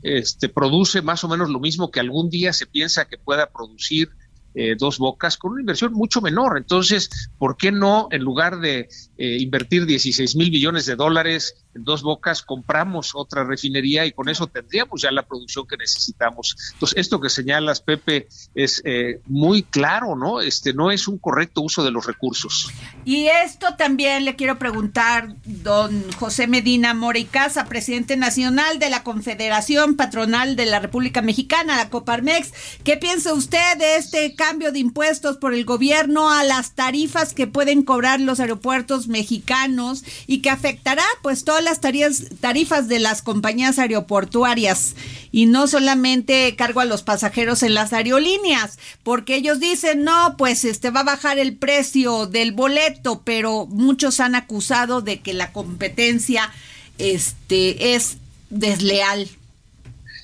este, 0.03 0.49
produce 0.49 1.01
más 1.01 1.23
o 1.23 1.27
menos 1.27 1.49
lo 1.49 1.59
mismo 1.59 1.89
que 1.89 1.99
algún 1.99 2.29
día 2.29 2.53
se 2.53 2.67
piensa 2.67 3.05
que 3.05 3.17
pueda 3.17 3.49
producir 3.49 4.09
eh, 4.57 4.75
dos 4.77 4.99
bocas 4.99 5.35
con 5.35 5.51
una 5.51 5.61
inversión 5.61 5.91
mucho 5.91 6.21
menor. 6.21 6.57
Entonces, 6.57 7.09
¿por 7.37 7.57
qué 7.57 7.73
no, 7.73 8.07
en 8.09 8.21
lugar 8.21 8.59
de 8.59 8.87
eh, 9.17 9.37
invertir 9.41 9.85
16 9.85 10.37
mil 10.37 10.49
millones 10.49 10.85
de 10.85 10.95
dólares 10.95 11.64
en 11.75 11.83
dos 11.83 12.01
bocas, 12.01 12.41
compramos 12.41 13.11
otra 13.13 13.43
refinería 13.43 14.05
y 14.05 14.11
con 14.11 14.29
eso 14.29 14.47
tendríamos 14.47 15.01
ya 15.01 15.11
la 15.11 15.23
producción 15.23 15.67
que 15.67 15.77
necesitamos? 15.77 16.55
Entonces, 16.73 16.97
esto 16.97 17.19
que 17.19 17.29
señalas, 17.29 17.81
Pepe, 17.81 18.27
es 18.55 18.81
eh, 18.85 19.19
muy 19.25 19.63
claro, 19.63 20.15
¿no? 20.15 20.41
Este 20.41 20.73
no 20.73 20.91
es 20.91 21.07
un 21.07 21.17
correcto 21.17 21.61
uso 21.61 21.83
de 21.83 21.91
los 21.91 22.05
recursos. 22.05 22.71
Y 23.03 23.27
esto 23.27 23.75
también 23.77 24.25
le 24.25 24.35
quiero 24.35 24.57
preguntar, 24.57 25.35
don 25.45 26.11
José 26.13 26.47
Medina 26.47 26.95
Casa, 27.29 27.65
presidente 27.65 28.17
nacional 28.17 28.79
de 28.79 28.89
la 28.89 29.03
Confederación 29.03 29.95
Patronal 29.95 30.55
de 30.55 30.65
la 30.65 30.79
República 30.79 31.21
Mexicana, 31.21 31.77
la 31.77 31.89
Coparmex, 31.89 32.53
¿qué 32.83 32.97
piensa 32.97 33.33
usted 33.33 33.77
de 33.77 33.97
este 33.97 34.35
cambio 34.35 34.71
de 34.71 34.79
impuestos 34.79 35.37
por 35.37 35.53
el 35.53 35.65
gobierno 35.65 36.31
a 36.31 36.43
las 36.43 36.73
tarifas 36.73 37.33
que 37.33 37.47
pueden 37.47 37.83
cobrar 37.83 38.21
los 38.21 38.39
aeropuertos 38.39 39.07
mexicanos 39.07 40.03
y 40.27 40.41
que 40.41 40.49
afectará 40.49 41.03
pues 41.21 41.43
las 41.65 41.81
tarifas, 41.81 42.87
de 42.87 42.99
las 42.99 43.21
compañías 43.21 43.79
aeroportuarias 43.79 44.95
y 45.31 45.47
no 45.47 45.67
solamente 45.67 46.55
cargo 46.55 46.79
a 46.79 46.85
los 46.85 47.03
pasajeros 47.03 47.63
en 47.63 47.73
las 47.73 47.91
aerolíneas, 47.91 48.79
porque 49.03 49.35
ellos 49.35 49.59
dicen, 49.59 50.03
no, 50.03 50.35
pues 50.37 50.63
este 50.63 50.91
va 50.91 51.01
a 51.01 51.03
bajar 51.03 51.37
el 51.39 51.57
precio 51.57 52.27
del 52.27 52.53
boleto, 52.53 53.21
pero 53.25 53.65
muchos 53.65 54.19
han 54.21 54.35
acusado 54.35 55.01
de 55.01 55.19
que 55.19 55.33
la 55.33 55.51
competencia 55.51 56.51
este 56.97 57.95
es 57.95 58.17
desleal. 58.49 59.27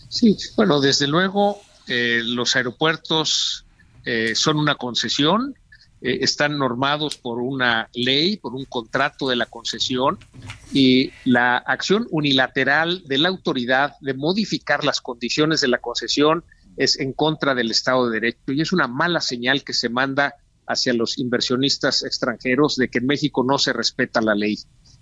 Sí, 0.08 0.38
bueno, 0.56 0.80
desde 0.80 1.08
luego 1.08 1.62
eh, 1.88 2.22
los 2.24 2.56
aeropuertos 2.56 3.66
eh, 4.06 4.34
son 4.36 4.58
una 4.58 4.76
concesión, 4.76 5.56
eh, 6.01 6.20
están 6.22 6.58
normados 6.58 7.15
por 7.17 7.39
una 7.39 7.89
ley, 7.93 8.38
por 8.38 8.55
un 8.55 8.65
contrato 8.65 9.29
de 9.29 9.36
la 9.36 9.46
concesión 9.46 10.17
y 10.74 11.12
la 11.25 11.58
acción 11.58 12.08
unilateral 12.10 13.03
de 13.05 13.20
la 13.20 13.29
autoridad 13.29 13.93
de 14.01 14.13
modificar 14.13 14.84
las 14.84 15.01
condiciones 15.01 15.62
de 15.62 15.67
la 15.67 15.77
concesión 15.79 16.43
es 16.77 17.00
en 17.00 17.13
contra 17.13 17.53
del 17.53 17.70
Estado 17.72 18.10
de 18.10 18.20
Derecho 18.20 18.51
y 18.51 18.62
es 18.62 18.72
una 18.72 18.88
mala 18.88 19.22
señal 19.22 19.63
que 19.63 19.74
se 19.74 19.89
manda 19.89 20.36
hacia 20.67 20.93
los 20.93 21.17
inversionistas 21.17 22.03
extranjeros 22.03 22.77
de 22.77 22.88
que 22.88 23.00
en 23.00 23.08
México 23.08 23.43
no 23.43 23.58
se 23.58 23.74
respeta 23.74 24.22
la 24.22 24.36
ley. 24.36 24.58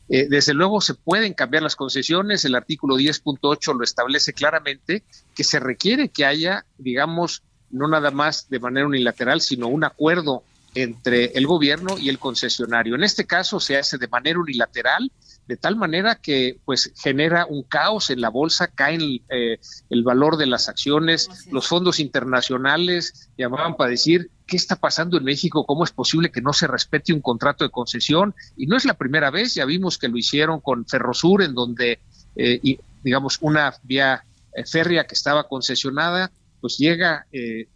Eh, 0.09 0.27
desde 0.27 0.53
luego 0.53 0.81
se 0.81 0.95
pueden 0.95 1.33
cambiar 1.33 1.61
las 1.63 1.75
concesiones, 1.75 2.43
el 2.43 2.55
artículo 2.55 2.97
10.8 2.97 3.77
lo 3.77 3.83
establece 3.83 4.33
claramente, 4.33 5.03
que 5.35 5.43
se 5.43 5.59
requiere 5.59 6.09
que 6.09 6.25
haya, 6.25 6.65
digamos, 6.77 7.43
no 7.69 7.87
nada 7.87 8.09
más 8.09 8.49
de 8.49 8.59
manera 8.59 8.87
unilateral, 8.87 9.41
sino 9.41 9.67
un 9.67 9.83
acuerdo 9.83 10.43
entre 10.81 11.25
el 11.25 11.47
gobierno 11.47 11.97
y 11.97 12.09
el 12.09 12.19
concesionario. 12.19 12.95
En 12.95 13.03
este 13.03 13.25
caso 13.25 13.59
se 13.59 13.77
hace 13.77 13.97
de 13.97 14.07
manera 14.07 14.39
unilateral, 14.39 15.11
de 15.47 15.57
tal 15.57 15.75
manera 15.75 16.15
que 16.15 16.59
pues 16.65 16.93
genera 16.95 17.45
un 17.45 17.63
caos 17.63 18.09
en 18.09 18.21
la 18.21 18.29
bolsa, 18.29 18.67
cae 18.67 19.21
eh, 19.29 19.59
el 19.89 20.03
valor 20.03 20.37
de 20.37 20.45
las 20.45 20.69
acciones, 20.69 21.47
los 21.51 21.67
fondos 21.67 21.99
internacionales 21.99 23.29
llamaban 23.37 23.75
para 23.75 23.89
decir 23.89 24.29
qué 24.45 24.57
está 24.57 24.75
pasando 24.75 25.17
en 25.17 25.23
México, 25.23 25.65
cómo 25.65 25.83
es 25.83 25.91
posible 25.91 26.31
que 26.31 26.41
no 26.41 26.53
se 26.53 26.67
respete 26.67 27.13
un 27.13 27.21
contrato 27.21 27.63
de 27.63 27.71
concesión 27.71 28.35
y 28.57 28.67
no 28.67 28.77
es 28.77 28.85
la 28.85 28.95
primera 28.95 29.31
vez, 29.31 29.55
ya 29.55 29.65
vimos 29.65 29.97
que 29.97 30.07
lo 30.07 30.17
hicieron 30.17 30.59
con 30.59 30.85
Ferrosur 30.85 31.43
en 31.43 31.53
donde 31.53 31.99
eh, 32.35 32.77
digamos 33.03 33.37
una 33.41 33.73
vía 33.83 34.23
eh, 34.53 34.65
férrea 34.65 35.05
que 35.05 35.15
estaba 35.15 35.47
concesionada 35.47 36.31
pues 36.61 36.77
llega 36.77 37.25
eh, 37.31 37.67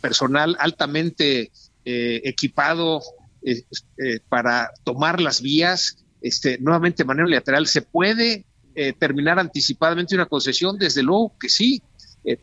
personal 0.00 0.56
altamente 0.58 1.50
eh, 1.84 2.20
equipado 2.24 3.00
eh, 3.42 3.62
para 4.28 4.70
tomar 4.84 5.20
las 5.20 5.40
vías, 5.40 6.04
este, 6.20 6.58
nuevamente 6.58 7.02
de 7.02 7.06
manera 7.06 7.26
unilateral. 7.26 7.66
¿Se 7.66 7.82
puede 7.82 8.44
terminar 9.00 9.40
anticipadamente 9.40 10.14
una 10.14 10.26
concesión? 10.26 10.78
Desde 10.78 11.02
luego 11.02 11.36
que 11.40 11.48
sí, 11.48 11.82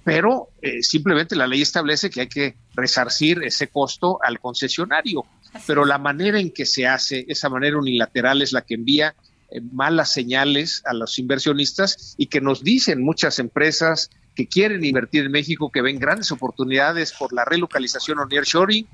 pero 0.03 0.49
simplemente 0.81 1.33
la 1.33 1.47
ley 1.47 1.61
establece 1.61 2.09
que 2.09 2.19
hay 2.19 2.27
que 2.27 2.57
resarcir 2.75 3.41
ese 3.41 3.69
costo 3.69 4.19
al 4.21 4.41
concesionario. 4.41 5.23
Pero 5.65 5.85
la 5.85 5.97
manera 5.97 6.37
en 6.37 6.51
que 6.51 6.65
se 6.65 6.87
hace, 6.87 7.23
esa 7.29 7.47
manera 7.47 7.77
unilateral 7.77 8.41
es 8.41 8.51
la 8.51 8.63
que 8.63 8.73
envía 8.73 9.15
malas 9.71 10.11
señales 10.11 10.81
a 10.85 10.93
los 10.93 11.17
inversionistas 11.19 12.15
y 12.17 12.27
que 12.27 12.41
nos 12.41 12.65
dicen 12.65 13.01
muchas 13.01 13.39
empresas 13.39 14.09
que 14.35 14.47
quieren 14.47 14.83
invertir 14.83 15.25
en 15.25 15.31
México, 15.31 15.71
que 15.71 15.81
ven 15.81 15.97
grandes 15.97 16.31
oportunidades 16.31 17.13
por 17.13 17.33
la 17.33 17.45
relocalización 17.45 18.19
o 18.19 18.25
nearshoring. 18.25 18.85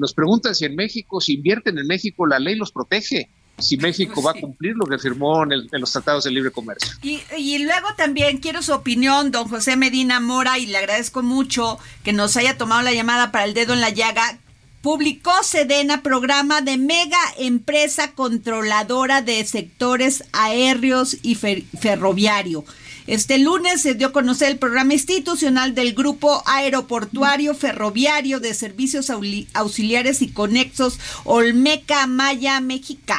Nos 0.00 0.14
preguntan 0.14 0.54
si 0.54 0.64
en 0.64 0.74
México, 0.74 1.20
si 1.20 1.34
invierten 1.34 1.78
en 1.78 1.86
México, 1.86 2.26
la 2.26 2.38
ley 2.38 2.56
los 2.56 2.72
protege 2.72 3.28
si 3.58 3.76
México 3.76 4.22
va 4.22 4.30
a 4.30 4.34
cumplir 4.34 4.74
lo 4.74 4.86
que 4.86 4.98
firmó 4.98 5.44
en, 5.44 5.68
los 5.72 5.92
tratados 5.92 6.24
de 6.24 6.30
libre 6.30 6.50
comercio. 6.50 6.90
Y, 7.02 7.20
y, 7.36 7.58
luego 7.58 7.88
también 7.98 8.38
quiero 8.38 8.62
su 8.62 8.72
opinión, 8.72 9.30
don 9.30 9.46
José 9.48 9.76
Medina 9.76 10.18
Mora, 10.18 10.58
y 10.58 10.64
le 10.64 10.78
agradezco 10.78 11.22
mucho 11.22 11.78
que 12.02 12.14
nos 12.14 12.38
haya 12.38 12.56
tomado 12.56 12.80
la 12.80 12.94
llamada 12.94 13.30
para 13.30 13.44
el 13.44 13.52
dedo 13.52 13.74
en 13.74 13.82
la 13.82 13.90
llaga. 13.90 14.38
Publicó 14.80 15.30
Sedena 15.42 16.02
programa 16.02 16.62
de 16.62 16.78
mega 16.78 17.18
empresa 17.36 18.12
controladora 18.12 19.20
de 19.20 19.44
sectores 19.44 20.24
aéreos 20.32 21.18
y 21.20 21.34
ferroviario. 21.34 22.64
Este 23.10 23.38
lunes 23.38 23.82
se 23.82 23.96
dio 23.96 24.06
a 24.06 24.12
conocer 24.12 24.50
el 24.50 24.58
programa 24.58 24.94
institucional 24.94 25.74
del 25.74 25.94
Grupo 25.94 26.44
Aeroportuario 26.46 27.56
Ferroviario 27.56 28.38
de 28.38 28.54
Servicios 28.54 29.10
Auxiliares 29.52 30.22
y 30.22 30.28
Conexos 30.28 31.00
Olmeca 31.24 32.06
Maya 32.06 32.60
México. 32.60 33.14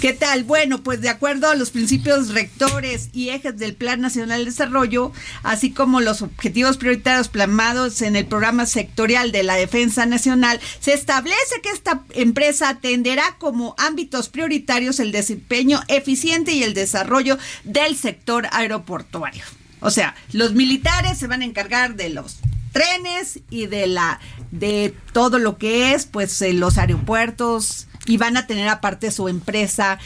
¿Qué 0.00 0.12
tal? 0.12 0.42
Bueno, 0.42 0.82
pues 0.82 1.00
de 1.00 1.08
acuerdo 1.08 1.48
a 1.48 1.54
los 1.54 1.70
principios 1.70 2.30
rectores 2.30 3.08
y 3.12 3.28
ejes 3.28 3.56
del 3.56 3.74
Plan 3.74 4.00
Nacional 4.00 4.40
de 4.40 4.50
Desarrollo, 4.50 5.12
así 5.44 5.70
como 5.70 6.00
los 6.00 6.22
objetivos 6.22 6.76
prioritarios 6.76 7.28
plasmados 7.28 8.02
en 8.02 8.16
el 8.16 8.26
programa 8.26 8.66
sectorial 8.66 9.30
de 9.30 9.44
la 9.44 9.54
Defensa 9.54 10.04
Nacional, 10.04 10.60
se 10.80 10.92
establece 10.92 11.60
que 11.62 11.70
esta 11.70 12.02
empresa 12.14 12.70
atenderá 12.70 13.36
como 13.38 13.76
ámbitos 13.78 14.28
prioritarios 14.28 14.98
el 14.98 15.12
desempeño 15.12 15.80
eficiente 15.86 16.52
y 16.52 16.64
el 16.64 16.74
desarrollo 16.74 17.38
del 17.62 17.96
sector 17.96 18.48
aeroportuario. 18.50 19.44
O 19.78 19.90
sea, 19.90 20.16
los 20.32 20.52
militares 20.54 21.18
se 21.18 21.28
van 21.28 21.42
a 21.42 21.44
encargar 21.44 21.94
de 21.94 22.08
los 22.08 22.38
trenes 22.72 23.38
y 23.50 23.66
de 23.66 23.86
la 23.86 24.18
de 24.50 24.94
todo 25.12 25.38
lo 25.38 25.58
que 25.58 25.92
es 25.92 26.06
pues 26.06 26.40
eh, 26.42 26.52
los 26.54 26.78
aeropuertos 26.78 27.86
y 28.06 28.16
van 28.16 28.36
a 28.36 28.46
tener 28.46 28.68
aparte 28.68 29.10
su 29.10 29.28
empresa 29.28 29.98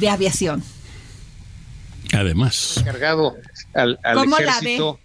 de 0.00 0.08
aviación. 0.08 0.62
Además. 2.12 2.76
Encargado 2.78 3.36
al, 3.74 3.98
ejército. 4.04 4.98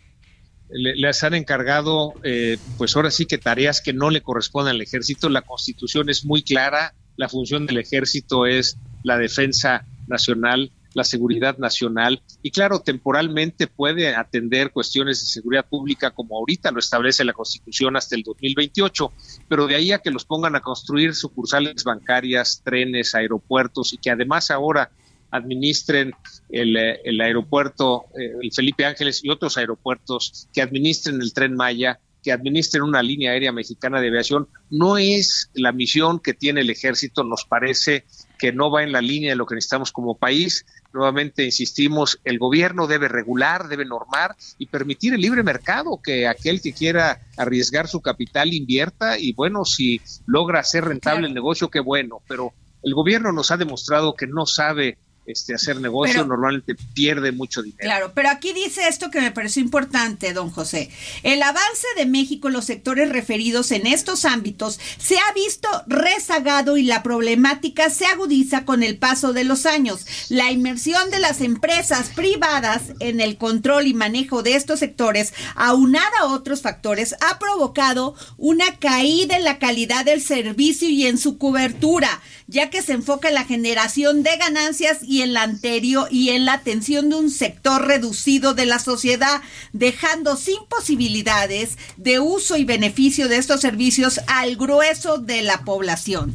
Le, 0.69 0.95
les 0.95 1.23
han 1.23 1.35
encargado, 1.35 2.13
eh, 2.23 2.57
pues 2.77 2.95
ahora 2.95 3.11
sí 3.11 3.25
que 3.25 3.37
tareas 3.37 3.81
que 3.81 3.93
no 3.93 4.09
le 4.09 4.21
corresponden 4.21 4.75
al 4.75 4.81
ejército. 4.81 5.29
La 5.29 5.41
constitución 5.41 6.09
es 6.09 6.25
muy 6.25 6.41
clara, 6.41 6.95
la 7.15 7.29
función 7.29 7.65
del 7.65 7.77
ejército 7.77 8.45
es 8.45 8.77
la 9.03 9.17
defensa 9.17 9.85
nacional 10.07 10.71
la 10.93 11.03
seguridad 11.03 11.57
nacional 11.57 12.21
y 12.41 12.51
claro, 12.51 12.79
temporalmente 12.79 13.67
puede 13.67 14.15
atender 14.15 14.71
cuestiones 14.71 15.21
de 15.21 15.27
seguridad 15.27 15.65
pública 15.67 16.11
como 16.11 16.37
ahorita 16.37 16.71
lo 16.71 16.79
establece 16.79 17.23
la 17.23 17.33
Constitución 17.33 17.95
hasta 17.95 18.15
el 18.15 18.23
2028, 18.23 19.11
pero 19.47 19.67
de 19.67 19.75
ahí 19.75 19.91
a 19.91 19.99
que 19.99 20.11
los 20.11 20.25
pongan 20.25 20.55
a 20.55 20.61
construir 20.61 21.15
sucursales 21.15 21.83
bancarias, 21.83 22.61
trenes, 22.63 23.15
aeropuertos 23.15 23.93
y 23.93 23.97
que 23.97 24.11
además 24.11 24.51
ahora 24.51 24.91
administren 25.31 26.13
el, 26.49 26.77
eh, 26.77 27.01
el 27.03 27.19
aeropuerto, 27.19 28.05
eh, 28.17 28.33
el 28.41 28.51
Felipe 28.53 28.85
Ángeles 28.85 29.23
y 29.23 29.29
otros 29.29 29.57
aeropuertos, 29.57 30.47
que 30.53 30.61
administren 30.61 31.21
el 31.21 31.33
tren 31.33 31.55
Maya, 31.55 31.99
que 32.23 32.31
administren 32.31 32.83
una 32.83 33.03
línea 33.03 33.31
aérea 33.31 33.51
mexicana 33.51 33.99
de 33.99 34.07
aviación, 34.07 34.47
no 34.69 34.97
es 34.97 35.49
la 35.53 35.71
misión 35.71 36.19
que 36.19 36.33
tiene 36.33 36.61
el 36.61 36.69
ejército, 36.69 37.23
nos 37.23 37.45
parece 37.45 38.05
que 38.39 38.53
no 38.53 38.71
va 38.71 38.83
en 38.83 38.91
la 38.91 39.01
línea 39.01 39.31
de 39.31 39.35
lo 39.35 39.45
que 39.45 39.55
necesitamos 39.55 39.91
como 39.91 40.17
país. 40.17 40.65
Nuevamente 40.93 41.43
insistimos, 41.43 42.19
el 42.23 42.37
gobierno 42.37 42.85
debe 42.85 43.07
regular, 43.07 43.67
debe 43.67 43.83
normar 43.83 44.35
y 44.59 44.67
permitir 44.67 45.13
el 45.13 45.21
libre 45.21 45.41
mercado, 45.41 45.99
que 46.01 46.27
aquel 46.27 46.61
que 46.61 46.73
quiera 46.73 47.19
arriesgar 47.35 47.87
su 47.87 47.99
capital 47.99 48.53
invierta 48.53 49.17
y 49.17 49.33
bueno, 49.33 49.65
si 49.65 50.01
logra 50.27 50.59
hacer 50.59 50.85
rentable 50.85 51.27
el 51.27 51.33
negocio, 51.33 51.69
qué 51.69 51.79
bueno, 51.79 52.21
pero 52.27 52.53
el 52.83 52.93
gobierno 52.93 53.31
nos 53.31 53.49
ha 53.49 53.57
demostrado 53.57 54.13
que 54.13 54.27
no 54.27 54.45
sabe 54.45 54.97
este, 55.25 55.53
hacer 55.53 55.79
negocio, 55.79 56.25
normalmente 56.25 56.75
pierde 56.93 57.31
mucho 57.31 57.61
dinero. 57.61 57.79
Claro, 57.79 58.11
pero 58.13 58.29
aquí 58.29 58.51
dice 58.53 58.87
esto 58.89 59.09
que 59.09 59.21
me 59.21 59.31
pareció 59.31 59.61
importante, 59.61 60.33
don 60.33 60.49
José. 60.49 60.89
El 61.23 61.41
avance 61.41 61.87
de 61.95 62.05
México 62.05 62.47
en 62.47 62.53
los 62.53 62.65
sectores 62.65 63.09
referidos 63.09 63.71
en 63.71 63.87
estos 63.87 64.25
ámbitos 64.25 64.79
se 64.97 65.17
ha 65.17 65.33
visto 65.33 65.69
rezagado 65.87 66.75
y 66.75 66.83
la 66.83 67.03
problemática 67.03 67.89
se 67.89 68.05
agudiza 68.05 68.65
con 68.65 68.83
el 68.83 68.97
paso 68.97 69.31
de 69.31 69.45
los 69.45 69.65
años. 69.65 70.05
La 70.29 70.51
inmersión 70.51 71.09
de 71.09 71.19
las 71.19 71.41
empresas 71.41 72.09
privadas 72.09 72.81
en 72.99 73.21
el 73.21 73.37
control 73.37 73.87
y 73.87 73.93
manejo 73.93 74.43
de 74.43 74.55
estos 74.55 74.79
sectores, 74.79 75.33
aunada 75.55 76.11
a 76.21 76.27
otros 76.27 76.61
factores, 76.61 77.15
ha 77.21 77.39
provocado 77.39 78.15
una 78.37 78.77
caída 78.79 79.37
en 79.37 79.45
la 79.45 79.59
calidad 79.59 80.05
del 80.05 80.21
servicio 80.21 80.89
y 80.89 81.07
en 81.07 81.17
su 81.17 81.37
cobertura, 81.37 82.21
ya 82.47 82.69
que 82.69 82.81
se 82.81 82.93
enfoca 82.93 83.29
en 83.29 83.35
la 83.35 83.45
generación 83.45 84.23
de 84.23 84.35
ganancias 84.37 84.99
y 85.01 85.12
en 85.21 85.33
la 85.33 85.43
anterior 85.43 86.07
y 86.11 86.29
en 86.29 86.45
la 86.45 86.53
atención 86.53 87.09
de 87.09 87.15
un 87.15 87.29
sector 87.29 87.85
reducido 87.87 88.53
de 88.53 88.65
la 88.65 88.79
sociedad, 88.79 89.41
dejando 89.71 90.35
sin 90.35 90.65
posibilidades 90.69 91.77
de 91.97 92.19
uso 92.19 92.57
y 92.57 92.65
beneficio 92.65 93.27
de 93.27 93.37
estos 93.37 93.61
servicios 93.61 94.19
al 94.27 94.55
grueso 94.55 95.17
de 95.17 95.43
la 95.43 95.63
población. 95.63 96.33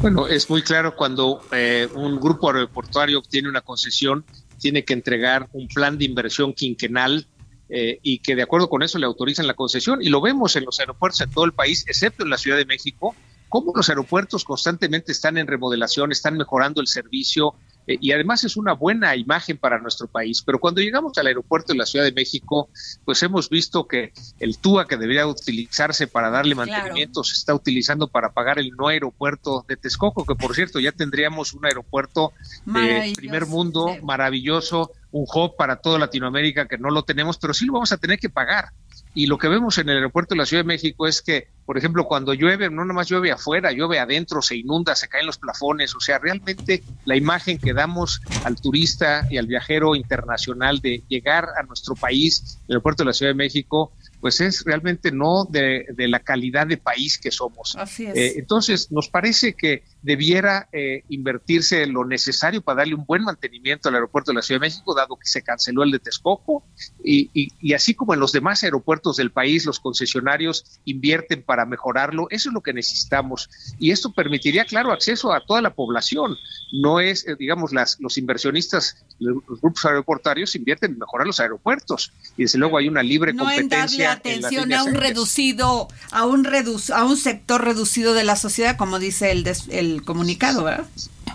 Bueno, 0.00 0.26
es 0.26 0.50
muy 0.50 0.62
claro 0.62 0.96
cuando 0.96 1.42
eh, 1.52 1.88
un 1.94 2.18
grupo 2.20 2.50
aeroportuario 2.50 3.18
obtiene 3.18 3.48
una 3.48 3.60
concesión, 3.60 4.24
tiene 4.58 4.84
que 4.84 4.92
entregar 4.92 5.48
un 5.52 5.68
plan 5.68 5.98
de 5.98 6.04
inversión 6.04 6.52
quinquenal 6.52 7.26
eh, 7.68 7.98
y 8.02 8.18
que 8.18 8.36
de 8.36 8.42
acuerdo 8.42 8.68
con 8.68 8.82
eso 8.82 8.98
le 8.98 9.06
autorizan 9.06 9.46
la 9.46 9.54
concesión. 9.54 10.02
Y 10.02 10.08
lo 10.08 10.20
vemos 10.20 10.56
en 10.56 10.64
los 10.64 10.80
aeropuertos 10.80 11.20
en 11.20 11.30
todo 11.30 11.44
el 11.44 11.52
país, 11.52 11.84
excepto 11.88 12.22
en 12.22 12.30
la 12.30 12.38
Ciudad 12.38 12.56
de 12.56 12.66
México, 12.66 13.14
cómo 13.48 13.72
los 13.74 13.88
aeropuertos 13.88 14.44
constantemente 14.44 15.12
están 15.12 15.38
en 15.38 15.46
remodelación, 15.46 16.12
están 16.12 16.36
mejorando 16.36 16.80
el 16.80 16.86
servicio, 16.86 17.54
eh, 17.86 17.98
y 18.00 18.12
además 18.12 18.44
es 18.44 18.56
una 18.56 18.72
buena 18.72 19.14
imagen 19.16 19.58
para 19.58 19.78
nuestro 19.78 20.06
país. 20.06 20.42
Pero 20.42 20.58
cuando 20.58 20.80
llegamos 20.80 21.16
al 21.18 21.26
aeropuerto 21.26 21.72
de 21.72 21.78
la 21.78 21.86
Ciudad 21.86 22.04
de 22.04 22.12
México, 22.12 22.68
pues 23.04 23.22
hemos 23.22 23.48
visto 23.48 23.86
que 23.86 24.12
el 24.40 24.58
TUA 24.58 24.86
que 24.86 24.96
debería 24.96 25.26
utilizarse 25.26 26.06
para 26.06 26.30
darle 26.30 26.54
mantenimiento 26.54 27.24
se 27.24 27.34
está 27.34 27.54
utilizando 27.54 28.08
para 28.08 28.32
pagar 28.32 28.58
el 28.58 28.70
no 28.70 28.88
aeropuerto 28.88 29.64
de 29.68 29.76
Texcoco, 29.76 30.24
que 30.24 30.34
por 30.34 30.54
cierto 30.54 30.80
ya 30.80 30.92
tendríamos 30.92 31.52
un 31.52 31.64
aeropuerto 31.66 32.32
de 32.64 33.12
primer 33.16 33.46
mundo 33.46 33.96
maravilloso, 34.02 34.90
un 35.10 35.26
hub 35.32 35.56
para 35.56 35.76
toda 35.76 35.98
Latinoamérica 35.98 36.66
que 36.66 36.78
no 36.78 36.90
lo 36.90 37.04
tenemos, 37.04 37.38
pero 37.38 37.54
sí 37.54 37.66
lo 37.66 37.74
vamos 37.74 37.92
a 37.92 37.98
tener 37.98 38.18
que 38.18 38.28
pagar. 38.28 38.70
Y 39.14 39.26
lo 39.26 39.38
que 39.38 39.48
vemos 39.48 39.78
en 39.78 39.88
el 39.88 39.96
aeropuerto 39.96 40.34
de 40.34 40.38
la 40.38 40.46
Ciudad 40.46 40.64
de 40.64 40.68
México 40.68 41.06
es 41.06 41.22
que, 41.22 41.46
por 41.64 41.78
ejemplo, 41.78 42.04
cuando 42.04 42.34
llueve, 42.34 42.68
no 42.68 42.84
nomás 42.84 43.08
llueve 43.08 43.30
afuera, 43.30 43.70
llueve 43.70 44.00
adentro, 44.00 44.42
se 44.42 44.56
inunda, 44.56 44.96
se 44.96 45.08
caen 45.08 45.26
los 45.26 45.38
plafones. 45.38 45.94
O 45.94 46.00
sea, 46.00 46.18
realmente 46.18 46.82
la 47.04 47.16
imagen 47.16 47.58
que 47.58 47.72
damos 47.72 48.20
al 48.44 48.60
turista 48.60 49.26
y 49.30 49.38
al 49.38 49.46
viajero 49.46 49.94
internacional 49.94 50.80
de 50.80 51.04
llegar 51.08 51.48
a 51.56 51.62
nuestro 51.62 51.94
país, 51.94 52.58
el 52.66 52.74
aeropuerto 52.74 53.04
de 53.04 53.06
la 53.06 53.12
Ciudad 53.12 53.30
de 53.30 53.36
México, 53.36 53.92
pues 54.20 54.40
es 54.40 54.64
realmente 54.64 55.12
no 55.12 55.44
de, 55.44 55.86
la 55.96 56.18
calidad 56.18 56.66
de 56.66 56.76
país 56.76 57.18
que 57.18 57.30
somos. 57.30 57.76
Así 57.76 58.06
es. 58.06 58.16
Eh, 58.16 58.32
entonces, 58.38 58.90
nos 58.90 59.08
parece 59.08 59.52
que 59.52 59.84
debiera 60.04 60.68
eh, 60.70 61.02
invertirse 61.08 61.86
lo 61.86 62.04
necesario 62.04 62.60
para 62.60 62.78
darle 62.78 62.94
un 62.94 63.06
buen 63.06 63.24
mantenimiento 63.24 63.88
al 63.88 63.94
aeropuerto 63.94 64.30
de 64.30 64.36
la 64.36 64.42
Ciudad 64.42 64.60
de 64.60 64.66
México, 64.66 64.94
dado 64.94 65.16
que 65.16 65.26
se 65.26 65.42
canceló 65.42 65.82
el 65.82 65.90
de 65.90 65.98
Texcoco, 65.98 66.62
y, 67.02 67.30
y, 67.32 67.72
así 67.72 67.94
como 67.94 68.12
en 68.12 68.20
los 68.20 68.30
demás 68.30 68.62
aeropuertos 68.62 69.16
del 69.16 69.30
país, 69.30 69.64
los 69.64 69.80
concesionarios 69.80 70.78
invierten 70.84 71.42
para 71.42 71.64
mejorarlo, 71.64 72.26
eso 72.28 72.50
es 72.50 72.52
lo 72.52 72.60
que 72.60 72.74
necesitamos. 72.74 73.48
Y 73.78 73.92
esto 73.92 74.12
permitiría, 74.12 74.66
claro, 74.66 74.92
acceso 74.92 75.32
a 75.32 75.44
toda 75.44 75.62
la 75.62 75.74
población. 75.74 76.36
No 76.72 77.00
es, 77.00 77.26
eh, 77.26 77.36
digamos, 77.38 77.72
las, 77.72 77.98
los 77.98 78.18
inversionistas, 78.18 79.02
los 79.18 79.42
grupos 79.62 79.86
aeroportarios 79.86 80.54
invierten 80.54 80.92
en 80.92 80.98
mejorar 80.98 81.26
los 81.26 81.40
aeropuertos, 81.40 82.12
y 82.36 82.42
desde 82.42 82.58
luego 82.58 82.76
hay 82.76 82.88
una 82.88 83.02
libre 83.02 83.34
competencia 83.34 84.12
atención 84.12 84.70
a 84.74 84.84
un 84.84 84.94
reducido, 84.94 85.88
a 86.10 86.26
un 86.26 86.44
redu 86.44 86.78
a 86.92 87.04
un 87.04 87.16
sector 87.16 87.64
reducido 87.64 88.12
de 88.12 88.24
la 88.24 88.36
sociedad, 88.36 88.76
como 88.76 88.98
dice 88.98 89.30
el, 89.30 89.50
el 89.70 89.93
comunicado, 90.02 90.64
¿verdad? 90.64 90.86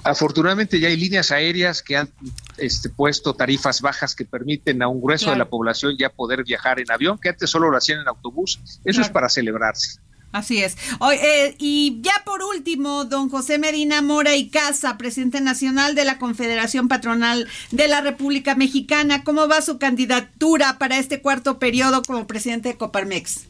Afortunadamente 0.04 0.80
ya 0.80 0.88
hay 0.88 0.98
líneas 0.98 1.32
aéreas 1.32 1.82
que 1.84 1.98
han 1.98 2.10
este, 2.58 2.90
puesto 2.90 3.34
tarifas 3.34 3.82
bajas 3.82 4.16
que 4.16 4.26
permiten 4.26 4.82
a 4.82 4.88
un 4.88 5.02
grueso 5.02 5.30
de 5.30 5.38
la 5.38 5.50
población 5.50 5.96
ya 5.98 6.10
poder 6.10 6.44
viajar 6.44 6.80
en 6.80 6.92
avión, 6.92 7.18
que 7.18 7.30
antes 7.30 7.50
solo 7.50 7.70
lo 7.70 7.78
hacían 7.78 8.02
en 8.02 8.08
autobús. 8.08 8.60
Eso 8.86 9.02
es 9.02 9.10
para 9.10 9.30
celebrarse. 9.30 10.00
Así 10.32 10.64
es. 10.64 10.78
Eh, 11.12 11.56
y 11.58 12.00
ya 12.02 12.14
por 12.24 12.44
último, 12.44 13.06
don 13.06 13.30
José 13.30 13.58
Medina 13.58 14.02
Mora 14.02 14.36
y 14.36 14.50
Casa, 14.50 14.98
presidente 14.98 15.42
nacional 15.42 15.96
de 15.96 16.06
la 16.06 16.20
Confederación 16.20 16.88
Patronal 16.88 17.48
de 17.72 17.88
la 17.88 18.02
República 18.02 18.54
Mexicana, 18.54 19.24
¿cómo 19.24 19.48
va 19.48 19.62
su 19.62 19.80
candidatura 19.80 20.78
para 20.78 21.00
este 21.00 21.22
cuarto 21.22 21.58
periodo 21.58 22.04
como 22.04 22.28
presidente 22.28 22.70
de 22.70 22.78
Coparmex? 22.78 23.46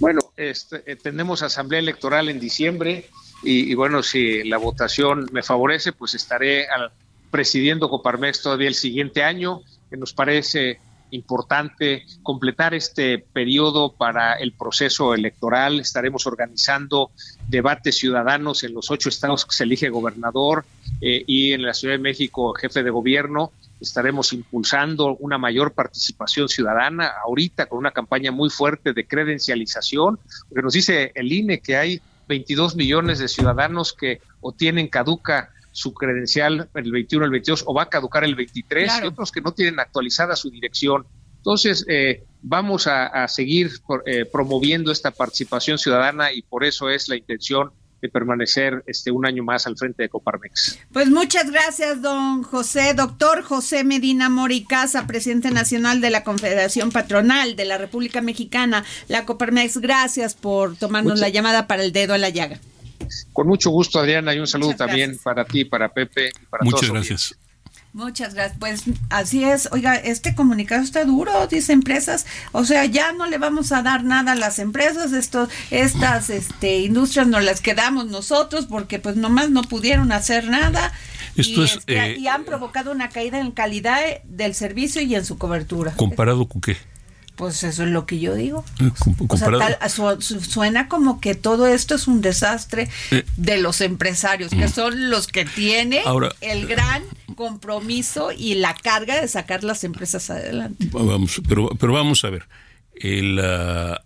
Bueno, 0.00 0.20
este, 0.36 0.82
eh, 0.90 0.96
tenemos 0.96 1.42
asamblea 1.42 1.78
electoral 1.78 2.28
en 2.28 2.40
diciembre 2.40 3.08
y, 3.46 3.74
bueno, 3.74 4.02
si 4.02 4.42
la 4.44 4.58
votación 4.58 5.28
me 5.32 5.42
favorece, 5.42 5.92
pues 5.92 6.14
estaré 6.14 6.66
presidiendo 7.30 7.88
Coparmex 7.88 8.42
todavía 8.42 8.68
el 8.68 8.74
siguiente 8.74 9.22
año, 9.22 9.62
que 9.88 9.96
nos 9.96 10.12
parece 10.12 10.80
importante 11.10 12.04
completar 12.22 12.74
este 12.74 13.18
periodo 13.18 13.92
para 13.92 14.34
el 14.34 14.52
proceso 14.52 15.14
electoral. 15.14 15.80
Estaremos 15.80 16.26
organizando 16.26 17.10
debates 17.48 17.96
ciudadanos 17.96 18.64
en 18.64 18.74
los 18.74 18.90
ocho 18.90 19.08
estados 19.08 19.44
que 19.44 19.54
se 19.54 19.64
elige 19.64 19.88
gobernador 19.88 20.64
eh, 21.00 21.22
y 21.26 21.52
en 21.52 21.62
la 21.62 21.74
Ciudad 21.74 21.94
de 21.94 21.98
México 21.98 22.52
jefe 22.54 22.82
de 22.82 22.90
gobierno. 22.90 23.52
Estaremos 23.80 24.32
impulsando 24.32 25.16
una 25.16 25.38
mayor 25.38 25.72
participación 25.72 26.48
ciudadana 26.48 27.12
ahorita 27.24 27.66
con 27.66 27.78
una 27.78 27.92
campaña 27.92 28.32
muy 28.32 28.50
fuerte 28.50 28.92
de 28.92 29.06
credencialización, 29.06 30.18
porque 30.48 30.62
nos 30.62 30.72
dice 30.72 31.12
el 31.14 31.32
INE 31.32 31.60
que 31.60 31.76
hay 31.76 32.00
22 32.28 32.76
millones 32.76 33.18
de 33.18 33.28
ciudadanos 33.28 33.92
que 33.92 34.20
o 34.40 34.52
tienen 34.52 34.88
caduca 34.88 35.50
su 35.72 35.92
credencial 35.92 36.70
el 36.74 36.90
21, 36.90 37.24
el 37.26 37.30
22 37.30 37.64
o 37.66 37.74
va 37.74 37.82
a 37.82 37.88
caducar 37.90 38.24
el 38.24 38.34
23 38.34 38.92
y 39.02 39.06
otros 39.06 39.30
que 39.30 39.42
no 39.42 39.52
tienen 39.52 39.78
actualizada 39.78 40.34
su 40.34 40.50
dirección. 40.50 41.06
Entonces, 41.36 41.84
eh, 41.88 42.24
vamos 42.42 42.86
a, 42.86 43.28
seguir 43.28 43.70
eh, 44.06 44.24
promoviendo 44.24 44.90
esta 44.90 45.10
participación 45.10 45.78
ciudadana 45.78 46.32
y 46.32 46.42
por 46.42 46.64
eso 46.64 46.88
es 46.88 47.08
la 47.08 47.16
intención 47.16 47.72
de 48.00 48.08
permanecer 48.08 48.82
este 48.86 49.10
un 49.10 49.26
año 49.26 49.42
más 49.42 49.66
al 49.66 49.76
frente 49.76 50.02
de 50.02 50.08
Coparmex. 50.08 50.78
Pues 50.92 51.08
muchas 51.08 51.50
gracias, 51.50 52.02
don 52.02 52.42
José, 52.42 52.94
doctor 52.94 53.42
José 53.42 53.84
Medina 53.84 54.28
Moricasa, 54.28 55.06
presidente 55.06 55.50
nacional 55.50 56.00
de 56.00 56.10
la 56.10 56.24
Confederación 56.24 56.90
Patronal 56.90 57.56
de 57.56 57.64
la 57.64 57.78
República 57.78 58.20
Mexicana, 58.20 58.84
la 59.08 59.24
Coparmex. 59.24 59.78
Gracias 59.78 60.34
por 60.34 60.76
tomarnos 60.76 61.18
la 61.20 61.28
llamada 61.28 61.66
para 61.66 61.82
el 61.82 61.92
dedo 61.92 62.14
a 62.14 62.18
la 62.18 62.28
llaga. 62.28 62.60
Con 63.32 63.46
mucho 63.46 63.70
gusto, 63.70 63.98
Adriana, 63.98 64.34
y 64.34 64.38
un 64.38 64.46
saludo 64.46 64.74
también 64.74 65.18
para 65.22 65.44
ti, 65.44 65.64
para 65.64 65.92
Pepe 65.92 66.28
y 66.28 66.46
para 66.46 66.64
Muchas 66.64 66.90
gracias. 66.90 67.36
Muchas 67.96 68.34
gracias. 68.34 68.58
Pues 68.58 68.82
así 69.08 69.42
es. 69.42 69.70
Oiga, 69.72 69.94
este 69.94 70.34
comunicado 70.34 70.82
está 70.82 71.06
duro, 71.06 71.46
dice 71.46 71.72
empresas. 71.72 72.26
O 72.52 72.66
sea, 72.66 72.84
ya 72.84 73.12
no 73.12 73.24
le 73.24 73.38
vamos 73.38 73.72
a 73.72 73.80
dar 73.80 74.04
nada 74.04 74.32
a 74.32 74.34
las 74.34 74.58
empresas. 74.58 75.14
Esto, 75.14 75.48
estas 75.70 76.28
este, 76.28 76.80
industrias 76.80 77.26
nos 77.26 77.42
las 77.42 77.62
quedamos 77.62 78.08
nosotros 78.08 78.66
porque 78.66 78.98
pues 78.98 79.16
nomás 79.16 79.48
no 79.48 79.62
pudieron 79.62 80.12
hacer 80.12 80.46
nada. 80.50 80.92
Esto 81.36 81.62
y, 81.62 81.64
es, 81.64 81.76
este, 81.76 82.18
y 82.18 82.26
han 82.26 82.44
provocado 82.44 82.92
una 82.92 83.08
caída 83.08 83.40
en 83.40 83.50
calidad 83.50 83.98
del 84.24 84.54
servicio 84.54 85.00
y 85.00 85.14
en 85.14 85.24
su 85.24 85.38
cobertura. 85.38 85.94
¿Comparado 85.96 86.46
con 86.48 86.60
qué? 86.60 86.76
Pues 87.36 87.62
eso 87.62 87.84
es 87.84 87.90
lo 87.90 88.04
que 88.04 88.18
yo 88.18 88.34
digo. 88.34 88.62
O 89.28 89.36
sea, 89.38 89.50
suena 90.18 90.88
como 90.88 91.20
que 91.20 91.34
todo 91.34 91.66
esto 91.66 91.94
es 91.94 92.08
un 92.08 92.20
desastre 92.20 92.90
eh. 93.10 93.24
de 93.38 93.56
los 93.56 93.80
empresarios, 93.80 94.50
que 94.50 94.66
mm. 94.66 94.72
son 94.72 95.10
los 95.10 95.26
que 95.26 95.46
tienen 95.46 96.02
el 96.42 96.66
gran 96.66 97.02
compromiso 97.36 98.32
y 98.32 98.56
la 98.56 98.74
carga 98.74 99.20
de 99.20 99.28
sacar 99.28 99.62
las 99.62 99.84
empresas 99.84 100.28
adelante. 100.30 100.88
Vamos, 100.90 101.40
pero, 101.48 101.68
pero 101.78 101.92
vamos 101.92 102.24
a 102.24 102.30
ver. 102.30 102.48
El, 102.96 103.38
ah, 103.40 104.02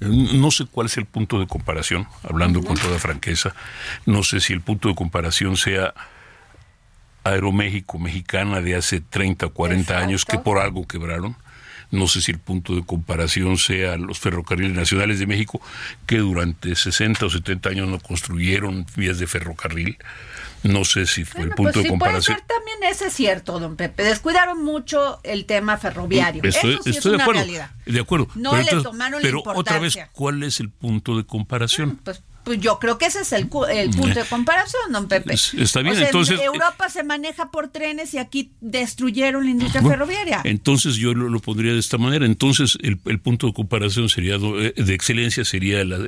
no 0.00 0.50
sé 0.50 0.66
cuál 0.66 0.86
es 0.86 0.96
el 0.96 1.06
punto 1.06 1.38
de 1.38 1.46
comparación, 1.46 2.06
hablando 2.22 2.62
con 2.62 2.76
toda 2.76 2.98
franqueza. 2.98 3.54
No 4.06 4.22
sé 4.22 4.40
si 4.40 4.52
el 4.52 4.60
punto 4.60 4.88
de 4.88 4.94
comparación 4.94 5.56
sea 5.56 5.94
Aeroméxico 7.24 7.98
mexicana 7.98 8.60
de 8.60 8.74
hace 8.74 9.00
30 9.00 9.46
o 9.46 9.50
40 9.52 9.96
años 9.96 10.24
que 10.24 10.38
por 10.38 10.58
algo 10.58 10.86
quebraron. 10.86 11.36
No 11.92 12.08
sé 12.08 12.22
si 12.22 12.32
el 12.32 12.38
punto 12.38 12.74
de 12.74 12.84
comparación 12.84 13.58
sea 13.58 13.96
los 13.96 14.18
ferrocarriles 14.18 14.74
nacionales 14.74 15.18
de 15.18 15.26
México, 15.26 15.60
que 16.06 16.18
durante 16.18 16.74
60 16.74 17.26
o 17.26 17.30
70 17.30 17.68
años 17.68 17.88
no 17.88 18.00
construyeron 18.00 18.86
vías 18.96 19.18
de 19.18 19.26
ferrocarril. 19.26 19.98
No 20.64 20.84
sé 20.84 21.06
si 21.06 21.24
fue 21.24 21.42
el 21.42 21.50
punto 21.50 21.72
pues 21.72 21.84
de 21.84 21.90
comparación. 21.90 22.36
puede 22.36 22.46
ser 22.46 22.56
también 22.56 22.78
ese 22.92 23.06
es 23.06 23.12
cierto, 23.12 23.58
don 23.58 23.76
Pepe. 23.76 24.02
Descuidaron 24.04 24.62
mucho 24.62 25.20
el 25.24 25.44
tema 25.44 25.76
ferroviario. 25.78 26.42
Estoy, 26.44 26.74
Eso 26.74 26.82
sí 26.84 26.90
estoy 26.90 27.12
es 27.12 27.16
de 27.18 27.22
acuerdo. 27.22 27.40
realidad. 27.42 27.70
De 27.86 28.00
acuerdo. 28.00 28.28
No 28.34 28.52
Pero 28.52 28.76
le 28.78 28.82
tomaron 28.82 29.20
la 29.22 29.26
Pero 29.28 29.38
otra 29.44 29.78
vez, 29.78 29.94
importancia. 29.96 30.08
¿cuál 30.12 30.42
es 30.44 30.60
el 30.60 30.70
punto 30.70 31.16
de 31.16 31.24
comparación? 31.24 31.98
Pues, 32.04 32.22
pues 32.44 32.60
yo 32.60 32.78
creo 32.80 32.98
que 32.98 33.06
ese 33.06 33.20
es 33.20 33.32
el, 33.32 33.48
el 33.70 33.90
punto 33.90 34.18
de 34.20 34.24
comparación, 34.28 34.82
don 34.90 35.06
Pepe. 35.08 35.34
Es- 35.34 35.54
está 35.54 35.80
bien, 35.80 35.92
O 35.92 35.96
sea, 35.96 36.02
en 36.02 36.08
entonces- 36.08 36.40
eh, 36.40 36.44
Europa 36.44 36.88
se 36.88 37.02
maneja 37.04 37.50
por 37.52 37.68
trenes 37.68 38.14
y 38.14 38.18
aquí 38.18 38.52
destruyeron 38.60 39.44
la 39.44 39.50
industria 39.50 39.80
Bueno, 39.80 40.06
ferroviaria. 40.06 40.40
Entonces 40.44 40.96
yo 40.96 41.14
lo, 41.14 41.28
lo 41.28 41.38
pondría 41.40 41.72
de 41.72 41.78
esta 41.78 41.98
manera. 41.98 42.26
Entonces 42.26 42.78
el, 42.82 42.98
el 43.06 43.20
punto 43.20 43.46
de 43.46 43.52
comparación 43.52 44.08
sería 44.08 44.36
eh, 44.36 44.74
de 44.76 44.94
excelencia 44.94 45.44
sería 45.44 45.84
la- 45.84 45.98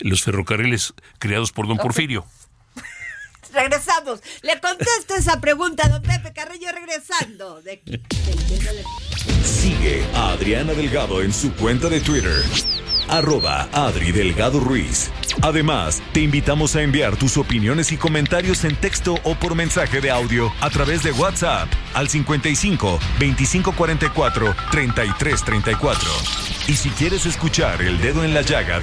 los 0.00 0.22
ferrocarriles 0.22 0.92
creados 1.18 1.52
por 1.52 1.68
don 1.68 1.76
Porfirio. 1.78 2.24
Regresamos. 3.56 4.20
Le 4.42 4.60
contesto 4.60 5.14
esa 5.16 5.40
pregunta, 5.40 5.88
don 5.88 6.02
Pepe 6.02 6.32
Carrillo, 6.34 6.68
regresando. 6.72 7.62
De, 7.62 7.80
de- 7.86 7.98
de- 7.98 8.84
Sigue 9.44 10.04
a 10.14 10.30
Adriana 10.32 10.74
Delgado 10.74 11.22
en 11.22 11.32
su 11.32 11.52
cuenta 11.54 11.88
de 11.88 12.00
Twitter. 12.00 12.42
Arroba 13.08 13.68
Adri 13.72 14.12
Delgado 14.12 14.60
Ruiz. 14.60 15.10
Además, 15.42 16.02
te 16.12 16.20
invitamos 16.20 16.74
a 16.76 16.82
enviar 16.82 17.16
tus 17.16 17.36
opiniones 17.36 17.92
y 17.92 17.96
comentarios 17.96 18.64
en 18.64 18.74
texto 18.76 19.14
o 19.22 19.34
por 19.36 19.54
mensaje 19.54 20.00
de 20.00 20.10
audio 20.10 20.52
a 20.60 20.68
través 20.70 21.02
de 21.02 21.12
WhatsApp 21.12 21.68
al 21.94 22.08
55 22.08 22.98
2544 23.20 24.56
3334. 24.72 26.10
Y 26.68 26.74
si 26.74 26.90
quieres 26.90 27.26
escuchar 27.26 27.80
El 27.80 28.00
Dedo 28.00 28.24
en 28.24 28.34
la 28.34 28.42
Llaga 28.42 28.82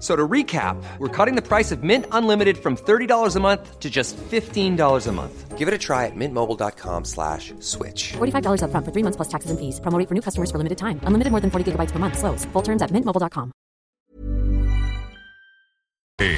F- 0.00 0.02
So 0.02 0.16
to 0.16 0.26
recap, 0.26 0.76
we're 0.98 1.08
cutting 1.12 1.34
the 1.36 1.42
price 1.46 1.70
of 1.72 1.82
Mint 1.82 2.06
Unlimited 2.10 2.56
from 2.56 2.74
$30 2.74 3.36
a 3.36 3.40
month 3.40 3.78
to 3.80 3.90
just 3.90 4.16
$15 4.30 5.06
a 5.06 5.12
month. 5.12 5.58
Give 5.58 5.68
it 5.68 5.74
a 5.74 5.78
try 5.78 6.06
at 6.06 6.16
mintmobile.com 6.16 7.04
slash 7.04 7.52
switch. 7.60 8.14
$45 8.16 8.62
upfront 8.64 8.84
for 8.86 8.92
three 8.92 9.02
months 9.04 9.16
plus 9.16 9.28
taxes 9.28 9.50
and 9.50 9.58
fees. 9.60 9.78
Promo 9.80 9.98
rate 9.98 10.08
for 10.08 10.14
new 10.14 10.22
customers 10.22 10.50
for 10.50 10.56
limited 10.56 10.78
time. 10.78 10.98
Unlimited 11.04 11.30
more 11.30 11.40
than 11.42 11.50
40 11.50 11.72
gigabytes 11.72 11.92
per 11.92 11.98
month. 11.98 12.16
Slows. 12.16 12.46
Full 12.54 12.62
terms 12.62 12.80
at 12.80 12.90
mintmobile.com. 12.92 13.52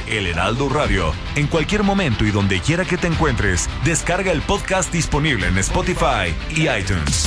El 0.09 0.27
Heraldo 0.27 0.69
Radio. 0.69 1.13
En 1.37 1.47
cualquier 1.47 1.83
momento 1.85 2.25
y 2.25 2.31
donde 2.33 2.61
quiera 2.61 2.85
que 2.85 2.97
te 2.99 3.07
encuentres, 3.07 3.69
descarga 3.85 4.31
el 4.33 4.43
podcast 4.43 4.93
disponible 4.93 5.47
en 5.47 5.59
Spotify 5.59 6.35
y 6.51 6.69
iTunes. 6.69 7.27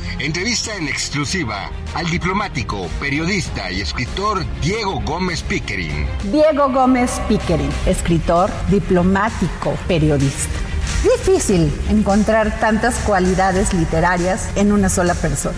entrevista 0.25 0.75
en 0.75 0.87
exclusiva 0.87 1.71
al 1.95 2.07
diplomático, 2.09 2.87
periodista 2.99 3.71
y 3.71 3.81
escritor 3.81 4.45
Diego 4.61 5.01
Gómez 5.01 5.41
Pickering. 5.41 6.07
Diego 6.31 6.71
Gómez 6.71 7.19
Pickering, 7.27 7.71
escritor, 7.87 8.51
diplomático, 8.69 9.75
periodista. 9.87 10.59
Difícil 11.03 11.73
encontrar 11.89 12.59
tantas 12.59 12.99
cualidades 12.99 13.73
literarias 13.73 14.49
en 14.55 14.71
una 14.71 14.89
sola 14.89 15.15
persona 15.15 15.57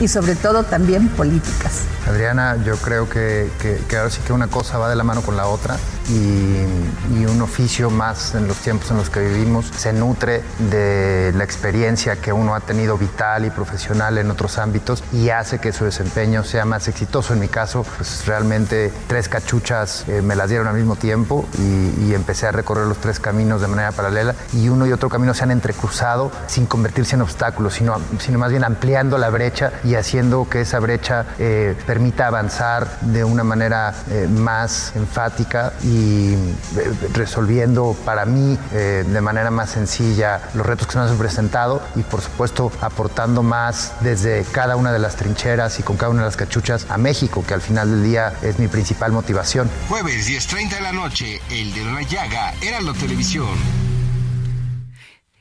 y 0.00 0.06
sobre 0.06 0.36
todo 0.36 0.62
también 0.62 1.08
políticas. 1.08 1.82
Adriana, 2.06 2.56
yo 2.64 2.76
creo 2.76 3.08
que, 3.08 3.50
que, 3.60 3.80
que 3.88 3.96
ahora 3.96 4.10
sí 4.10 4.20
que 4.24 4.32
una 4.32 4.46
cosa 4.46 4.78
va 4.78 4.88
de 4.88 4.96
la 4.96 5.04
mano 5.04 5.22
con 5.22 5.36
la 5.36 5.46
otra 5.46 5.76
y, 6.08 7.18
y, 7.18 7.26
un 7.26 7.40
oficio 7.42 7.90
más 7.90 8.34
en 8.34 8.46
los 8.46 8.58
tiempos 8.58 8.90
en 8.90 8.98
los 8.98 9.10
que 9.10 9.20
vivimos 9.20 9.66
se 9.66 9.92
nutre 9.92 10.42
de 10.70 11.32
la 11.34 11.44
experiencia 11.44 12.16
que 12.16 12.32
uno 12.32 12.54
ha 12.54 12.60
tenido 12.60 12.98
vital 12.98 13.44
y 13.44 13.50
profesional 13.50 14.18
en 14.18 14.30
otros 14.30 14.58
ámbitos 14.58 15.02
y 15.12 15.30
hace 15.30 15.58
que 15.58 15.72
su 15.72 15.84
desempeño 15.84 16.44
sea 16.44 16.64
más 16.64 16.88
exitoso. 16.88 17.34
En 17.34 17.40
mi 17.40 17.48
caso, 17.48 17.84
pues 17.96 18.26
realmente 18.26 18.92
tres 19.06 19.28
cachuchas 19.28 20.04
eh, 20.08 20.22
me 20.22 20.36
las 20.36 20.48
dieron 20.48 20.66
al 20.66 20.74
mismo 20.74 20.96
tiempo 20.96 21.46
y, 21.58 22.14
empecé 22.14 22.46
a 22.46 22.52
recorrer 22.52 22.86
los 22.86 22.98
tres 22.98 23.18
caminos 23.18 23.60
de 23.60 23.66
manera 23.66 23.90
paralela 23.90 24.36
y 24.52 24.68
uno 24.68 24.86
y 24.86 24.92
otro 24.92 25.08
camino 25.08 25.34
se 25.34 25.42
han 25.42 25.50
entrecruzado 25.50 26.30
sin 26.46 26.64
convertirse 26.66 27.16
en 27.16 27.22
obstáculos, 27.22 27.74
sino, 27.74 27.96
sino 28.20 28.38
más 28.38 28.52
bien 28.52 28.62
ampliando 28.62 29.18
la 29.18 29.30
brecha 29.30 29.72
y 29.82 29.96
haciendo 29.96 30.48
que 30.48 30.60
esa 30.60 30.78
brecha 30.78 31.26
eh, 31.40 31.74
permita 31.86 32.28
avanzar 32.28 33.00
de 33.00 33.24
una 33.24 33.42
manera 33.42 33.92
eh, 34.10 34.28
más 34.30 34.92
enfática 34.94 35.72
eh, 35.96 36.92
resolviendo 37.12 37.96
para 38.04 38.24
mí 38.24 38.58
eh, 38.72 39.04
de 39.06 39.20
manera 39.20 39.50
más 39.50 39.70
sencilla 39.70 40.40
los 40.54 40.66
retos 40.66 40.86
que 40.86 40.94
se 40.94 40.98
nos 40.98 41.10
han 41.10 41.18
presentado 41.18 41.82
y 41.96 42.02
por 42.02 42.20
supuesto 42.20 42.72
aportando 42.80 43.42
más 43.42 43.92
desde 44.00 44.44
cada 44.52 44.76
una 44.76 44.92
de 44.92 44.98
las 44.98 45.16
trincheras 45.16 45.78
y 45.78 45.82
con 45.82 45.96
cada 45.96 46.10
una 46.10 46.22
de 46.22 46.26
las 46.26 46.36
cachuchas 46.36 46.86
a 46.88 46.98
México, 46.98 47.44
que 47.46 47.54
al 47.54 47.60
final 47.60 47.90
del 47.90 48.04
día 48.04 48.34
es 48.42 48.58
mi 48.58 48.68
principal 48.68 49.12
motivación. 49.12 49.70
Jueves 49.88 50.28
10.30 50.28 50.70
de 50.70 50.80
la 50.80 50.92
noche, 50.92 51.40
el 51.50 51.72
de 51.74 51.84
la 51.84 52.02
llaga 52.02 52.54
era 52.60 52.80
la 52.80 52.92
televisión. 52.92 53.84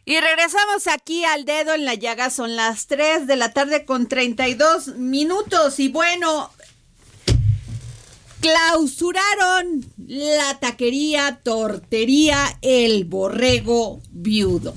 Y 0.05 0.19
regresamos 0.19 0.87
aquí 0.87 1.23
al 1.23 1.45
dedo 1.45 1.73
en 1.73 1.85
la 1.85 1.93
llaga, 1.93 2.29
son 2.29 2.57
las 2.57 2.87
3 2.87 3.25
de 3.25 3.37
la 3.37 3.53
tarde 3.53 3.85
con 3.85 4.07
32 4.07 4.95
minutos 4.97 5.79
y 5.79 5.87
bueno, 5.87 6.51
clausuraron 8.43 9.85
la 10.05 10.59
taquería, 10.59 11.39
tortería, 11.43 12.57
el 12.61 13.05
borrego 13.05 14.01
viudo. 14.11 14.73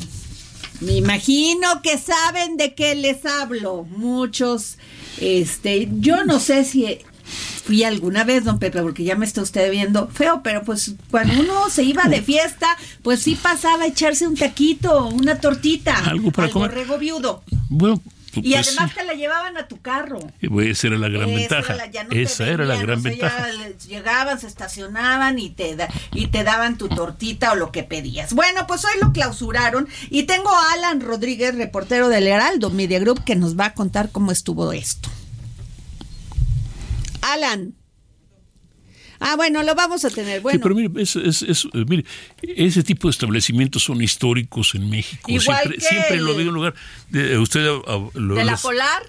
Me 0.81 0.93
imagino 0.93 1.83
que 1.83 1.99
saben 1.99 2.57
de 2.57 2.75
qué 2.75 2.95
les 2.95 3.27
hablo. 3.27 3.85
Muchos, 3.85 4.79
este, 5.21 5.89
yo 5.99 6.25
no 6.25 6.39
sé 6.39 6.65
si 6.65 6.99
fui 7.65 7.83
alguna 7.83 8.23
vez, 8.23 8.45
don 8.45 8.61
Pepe, 8.61 8.81
porque 8.83 9.03
ya 9.03 9.17
me 9.17 9.27
está 9.27 9.43
usted 9.43 9.69
viendo 9.71 10.07
feo, 10.09 10.43
pero 10.45 10.63
pues 10.63 10.95
cuando 11.11 11.41
uno 11.41 11.69
se 11.69 11.83
iba 11.83 12.05
de 12.05 12.23
fiesta, 12.23 12.69
pues 13.03 13.21
sí 13.21 13.35
pasaba 13.35 13.83
a 13.83 13.89
echarse 13.89 14.29
un 14.29 14.37
taquito, 14.37 15.09
una 15.09 15.41
tortita 15.41 15.97
Algo 16.05 16.31
para 16.31 16.47
al 16.47 16.53
comer. 16.53 16.71
borrego 16.71 16.99
viudo. 16.99 17.43
Bueno, 17.69 18.01
Y 18.43 18.53
pues, 18.55 18.69
además 18.69 18.95
te 18.95 19.05
la 19.05 19.15
llevaban 19.15 19.57
a 19.57 19.69
tu 19.69 19.81
carro. 19.81 20.19
esa 20.41 20.87
era 20.89 20.99
la 20.99 21.09
gran 21.09 21.29
Esa 21.31 21.37
ventaja. 21.57 21.75
era 21.75 21.85
la- 21.87 21.91
ya 21.91 22.05
no 22.05 22.11
te 22.11 22.23
esa 22.23 22.47
era 22.49 22.65
la 22.65 22.77
gran 22.77 22.99
o 22.99 23.03
sea, 23.03 23.11
ventaja. 23.11 23.47
llegaban, 23.87 24.41
se 24.41 24.47
estacionaban 24.47 25.39
y 25.39 25.51
te, 25.51 25.77
da- 25.77 25.89
y 26.13 26.27
te 26.29 26.45
daban 26.45 26.79
tu 26.79 26.89
tortita 26.89 27.53
o 27.53 27.55
lo 27.55 27.73
que 27.73 27.83
pedías. 27.83 28.33
Bueno, 28.33 28.67
pues 28.67 28.85
hoy 28.85 29.01
lo 29.01 29.13
clausuraron 29.13 29.89
y 30.11 30.25
tengo 30.25 30.51
a 30.51 30.73
Alan 30.73 31.01
Rodríguez, 31.01 31.55
reportero 31.55 32.09
del 32.09 32.27
Heraldo 32.27 32.71
Media 32.71 32.99
Group, 32.99 33.25
que 33.25 33.37
nos 33.37 33.59
va 33.59 33.67
a 33.67 33.75
contar 33.75 34.11
cómo 34.11 34.33
estuvo 34.33 34.73
esto. 34.73 35.09
Alan. 37.23 37.75
Ah, 39.21 39.37
bueno, 39.37 39.63
lo 39.63 39.75
vamos 39.75 40.05
a 40.05 40.11
tener. 40.11 40.41
Bueno, 40.41 40.57
Sí, 40.59 40.63
pero 40.63 40.75
mire, 40.75 41.03
es- 41.03 41.17
es- 41.17 41.43
es- 41.43 41.65
eh, 41.73 41.85
mire, 41.89 42.05
ese 42.43 42.83
tipo 42.83 43.09
de 43.09 43.13
establecimientos 43.13 43.83
son 43.85 44.03
históricos 44.03 44.75
en 44.75 44.89
México. 44.91 45.31
Igual 45.31 45.45
siempre, 45.59 45.75
que 45.79 45.81
siempre 45.85 46.17
el- 46.17 46.25
lo 46.25 46.35
digo 46.35 46.49
en 46.51 46.55
lugar 46.55 46.75
de 47.11 47.39
usted 47.39 47.67
ah, 47.67 47.81
ah, 47.87 48.09
lo- 48.15 48.35
de 48.35 48.45
la 48.45 48.53
los- 48.53 48.63
Polar. 48.63 49.03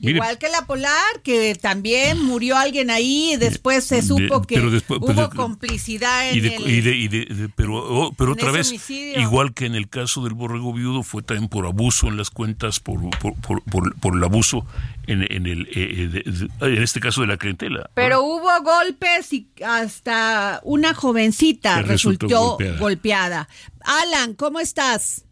Igual 0.00 0.38
que 0.38 0.48
la 0.48 0.66
Polar, 0.66 1.22
que 1.24 1.56
también 1.56 2.22
murió 2.22 2.56
alguien 2.56 2.90
ahí, 2.90 3.32
y 3.32 3.36
después 3.36 3.84
se 3.84 4.02
supo 4.02 4.42
que 4.42 4.60
hubo 4.60 5.30
complicidad 5.30 6.30
en 6.30 6.44
el, 6.44 7.52
pero, 7.56 8.12
pero 8.16 8.32
otra 8.32 8.52
vez, 8.52 8.72
igual 8.90 9.54
que 9.54 9.66
en 9.66 9.74
el 9.74 9.88
caso 9.88 10.22
del 10.22 10.34
borrego 10.34 10.72
viudo, 10.72 11.02
fue 11.02 11.22
también 11.22 11.48
por 11.48 11.66
abuso 11.66 12.06
en 12.06 12.16
las 12.16 12.30
cuentas, 12.30 12.78
por, 12.80 13.00
por, 13.18 13.34
por, 13.64 14.16
el 14.16 14.24
abuso 14.24 14.66
en, 15.06 15.22
en 15.30 15.46
el 15.46 15.68
eh, 15.74 16.22
eh, 16.24 16.48
en 16.60 16.82
este 16.82 17.00
caso 17.00 17.22
de 17.22 17.26
la 17.26 17.36
clientela. 17.36 17.90
Pero 17.94 18.22
hubo 18.22 18.48
golpes 18.62 19.32
y 19.32 19.48
hasta 19.64 20.60
una 20.62 20.94
jovencita 20.94 21.82
resultó, 21.82 22.58
golpeada. 22.78 23.48
Alan, 23.80 24.34
¿cómo 24.34 24.60
estás? 24.60 25.24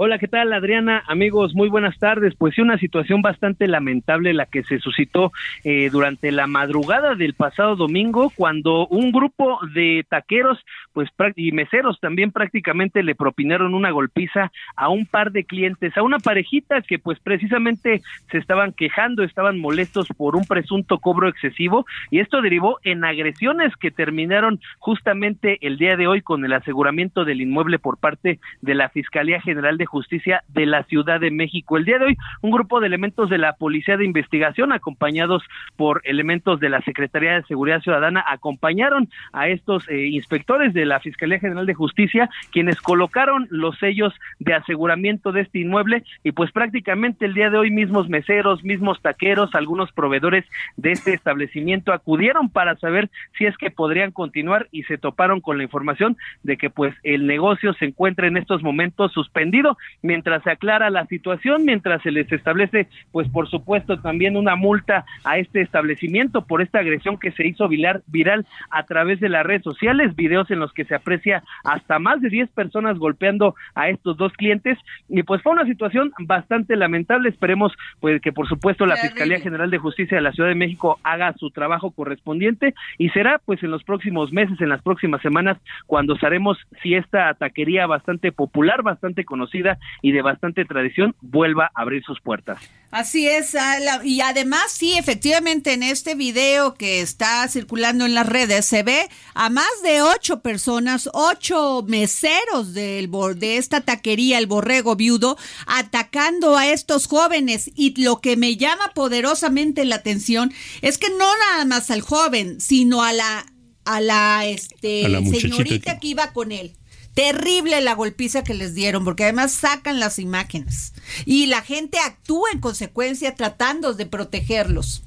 Hola, 0.00 0.20
¿qué 0.20 0.28
tal 0.28 0.52
Adriana? 0.52 1.02
Amigos, 1.08 1.56
muy 1.56 1.68
buenas 1.68 1.98
tardes. 1.98 2.32
Pues 2.36 2.54
sí, 2.54 2.60
una 2.60 2.78
situación 2.78 3.20
bastante 3.20 3.66
lamentable 3.66 4.32
la 4.32 4.46
que 4.46 4.62
se 4.62 4.78
suscitó 4.78 5.32
eh, 5.64 5.90
durante 5.90 6.30
la 6.30 6.46
madrugada 6.46 7.16
del 7.16 7.34
pasado 7.34 7.74
domingo 7.74 8.30
cuando 8.36 8.86
un 8.86 9.10
grupo 9.10 9.58
de 9.74 10.06
taqueros 10.08 10.64
pues 10.92 11.10
y 11.34 11.50
meseros 11.50 11.98
también 11.98 12.30
prácticamente 12.30 13.02
le 13.02 13.16
propinaron 13.16 13.74
una 13.74 13.90
golpiza 13.90 14.52
a 14.76 14.88
un 14.88 15.04
par 15.04 15.32
de 15.32 15.42
clientes, 15.42 15.96
a 15.96 16.02
una 16.04 16.20
parejita 16.20 16.80
que 16.82 17.00
pues 17.00 17.18
precisamente 17.18 18.00
se 18.30 18.38
estaban 18.38 18.72
quejando, 18.74 19.24
estaban 19.24 19.58
molestos 19.58 20.06
por 20.16 20.36
un 20.36 20.44
presunto 20.44 20.98
cobro 20.98 21.28
excesivo 21.28 21.86
y 22.12 22.20
esto 22.20 22.40
derivó 22.40 22.78
en 22.84 23.04
agresiones 23.04 23.74
que 23.76 23.90
terminaron 23.90 24.60
justamente 24.78 25.58
el 25.60 25.76
día 25.76 25.96
de 25.96 26.06
hoy 26.06 26.20
con 26.22 26.44
el 26.44 26.52
aseguramiento 26.52 27.24
del 27.24 27.40
inmueble 27.40 27.80
por 27.80 27.98
parte 27.98 28.38
de 28.60 28.74
la 28.76 28.90
Fiscalía 28.90 29.40
General 29.40 29.76
de 29.76 29.87
Justicia 29.88 30.44
de 30.48 30.66
la 30.66 30.84
Ciudad 30.84 31.20
de 31.20 31.30
México. 31.30 31.76
El 31.76 31.84
día 31.84 31.98
de 31.98 32.06
hoy, 32.06 32.16
un 32.42 32.50
grupo 32.50 32.80
de 32.80 32.86
elementos 32.86 33.28
de 33.28 33.38
la 33.38 33.54
Policía 33.54 33.96
de 33.96 34.04
Investigación, 34.04 34.72
acompañados 34.72 35.42
por 35.76 36.00
elementos 36.04 36.60
de 36.60 36.68
la 36.68 36.80
Secretaría 36.82 37.34
de 37.34 37.42
Seguridad 37.44 37.80
Ciudadana, 37.80 38.24
acompañaron 38.26 39.08
a 39.32 39.48
estos 39.48 39.88
eh, 39.88 40.06
inspectores 40.06 40.74
de 40.74 40.86
la 40.86 41.00
Fiscalía 41.00 41.40
General 41.40 41.66
de 41.66 41.74
Justicia, 41.74 42.30
quienes 42.52 42.80
colocaron 42.80 43.48
los 43.50 43.78
sellos 43.78 44.14
de 44.38 44.54
aseguramiento 44.54 45.32
de 45.32 45.40
este 45.40 45.60
inmueble 45.60 46.04
y 46.22 46.32
pues 46.32 46.52
prácticamente 46.52 47.24
el 47.24 47.34
día 47.34 47.50
de 47.50 47.58
hoy 47.58 47.70
mismos 47.70 48.08
meseros, 48.08 48.62
mismos 48.62 49.00
taqueros, 49.00 49.54
algunos 49.54 49.90
proveedores 49.92 50.44
de 50.76 50.92
este 50.92 51.14
establecimiento 51.14 51.92
acudieron 51.92 52.50
para 52.50 52.76
saber 52.76 53.08
si 53.36 53.46
es 53.46 53.56
que 53.56 53.70
podrían 53.70 54.12
continuar 54.12 54.68
y 54.70 54.82
se 54.84 54.98
toparon 54.98 55.40
con 55.40 55.56
la 55.56 55.64
información 55.64 56.16
de 56.42 56.56
que 56.56 56.70
pues 56.70 56.94
el 57.02 57.26
negocio 57.26 57.72
se 57.74 57.86
encuentra 57.86 58.26
en 58.26 58.36
estos 58.36 58.62
momentos 58.62 59.12
suspendido 59.12 59.77
mientras 60.02 60.42
se 60.42 60.50
aclara 60.50 60.90
la 60.90 61.06
situación, 61.06 61.64
mientras 61.64 62.02
se 62.02 62.10
les 62.10 62.30
establece, 62.32 62.88
pues 63.12 63.28
por 63.28 63.48
supuesto, 63.48 64.00
también 64.00 64.36
una 64.36 64.56
multa 64.56 65.04
a 65.24 65.38
este 65.38 65.60
establecimiento 65.60 66.46
por 66.46 66.62
esta 66.62 66.78
agresión 66.78 67.18
que 67.18 67.32
se 67.32 67.46
hizo 67.46 67.68
viral, 67.68 68.02
viral 68.06 68.46
a 68.70 68.84
través 68.84 69.20
de 69.20 69.28
las 69.28 69.44
redes 69.44 69.62
sociales, 69.62 70.16
videos 70.16 70.50
en 70.50 70.60
los 70.60 70.72
que 70.72 70.84
se 70.84 70.94
aprecia 70.94 71.42
hasta 71.64 71.98
más 71.98 72.20
de 72.20 72.28
10 72.28 72.50
personas 72.50 72.98
golpeando 72.98 73.54
a 73.74 73.88
estos 73.88 74.16
dos 74.16 74.32
clientes. 74.32 74.78
Y 75.08 75.22
pues 75.22 75.42
fue 75.42 75.52
una 75.52 75.66
situación 75.66 76.12
bastante 76.20 76.76
lamentable, 76.76 77.28
esperemos 77.28 77.72
pues 78.00 78.20
que 78.20 78.32
por 78.32 78.48
supuesto 78.48 78.86
la 78.86 78.96
Fiscalía 78.96 79.40
General 79.40 79.70
de 79.70 79.78
Justicia 79.78 80.16
de 80.16 80.22
la 80.22 80.32
Ciudad 80.32 80.48
de 80.48 80.54
México 80.54 80.98
haga 81.02 81.32
su 81.34 81.50
trabajo 81.50 81.90
correspondiente 81.90 82.74
y 82.96 83.10
será 83.10 83.40
pues 83.44 83.62
en 83.62 83.70
los 83.70 83.84
próximos 83.84 84.32
meses, 84.32 84.60
en 84.60 84.68
las 84.68 84.82
próximas 84.82 85.20
semanas 85.22 85.58
cuando 85.86 86.16
sabemos 86.16 86.58
si 86.82 86.94
esta 86.94 87.34
taquería 87.34 87.86
bastante 87.86 88.32
popular, 88.32 88.82
bastante 88.82 89.24
conocida 89.24 89.67
y 90.02 90.12
de 90.12 90.22
bastante 90.22 90.64
tradición 90.64 91.14
vuelva 91.20 91.70
a 91.74 91.82
abrir 91.82 92.02
sus 92.04 92.20
puertas. 92.20 92.58
Así 92.90 93.28
es, 93.28 93.54
y 94.02 94.22
además 94.22 94.72
sí, 94.72 94.94
efectivamente 94.96 95.74
en 95.74 95.82
este 95.82 96.14
video 96.14 96.72
que 96.72 97.02
está 97.02 97.46
circulando 97.48 98.06
en 98.06 98.14
las 98.14 98.26
redes 98.26 98.64
se 98.64 98.82
ve 98.82 99.10
a 99.34 99.50
más 99.50 99.82
de 99.82 100.00
ocho 100.00 100.40
personas, 100.40 101.10
ocho 101.12 101.84
meseros 101.86 102.72
del, 102.72 103.10
de 103.36 103.58
esta 103.58 103.82
taquería, 103.82 104.38
el 104.38 104.46
borrego 104.46 104.96
viudo, 104.96 105.36
atacando 105.66 106.56
a 106.56 106.66
estos 106.66 107.08
jóvenes 107.08 107.70
y 107.74 108.02
lo 108.02 108.22
que 108.22 108.38
me 108.38 108.56
llama 108.56 108.92
poderosamente 108.94 109.84
la 109.84 109.96
atención 109.96 110.50
es 110.80 110.96
que 110.96 111.10
no 111.10 111.26
nada 111.50 111.66
más 111.66 111.90
al 111.90 112.00
joven, 112.00 112.58
sino 112.58 113.02
a 113.02 113.12
la 113.12 113.44
a 113.84 114.00
la 114.02 114.46
este 114.46 115.02
señorita 115.24 115.98
que 115.98 116.08
iba 116.08 116.32
con 116.32 116.52
él. 116.52 116.77
Terrible 117.18 117.80
la 117.80 117.96
golpiza 117.96 118.44
que 118.44 118.54
les 118.54 118.76
dieron, 118.76 119.04
porque 119.04 119.24
además 119.24 119.50
sacan 119.50 119.98
las 119.98 120.20
imágenes. 120.20 120.92
Y 121.26 121.46
la 121.46 121.62
gente 121.62 121.98
actúa 121.98 122.48
en 122.52 122.60
consecuencia 122.60 123.34
tratando 123.34 123.92
de 123.92 124.06
protegerlos. 124.06 125.02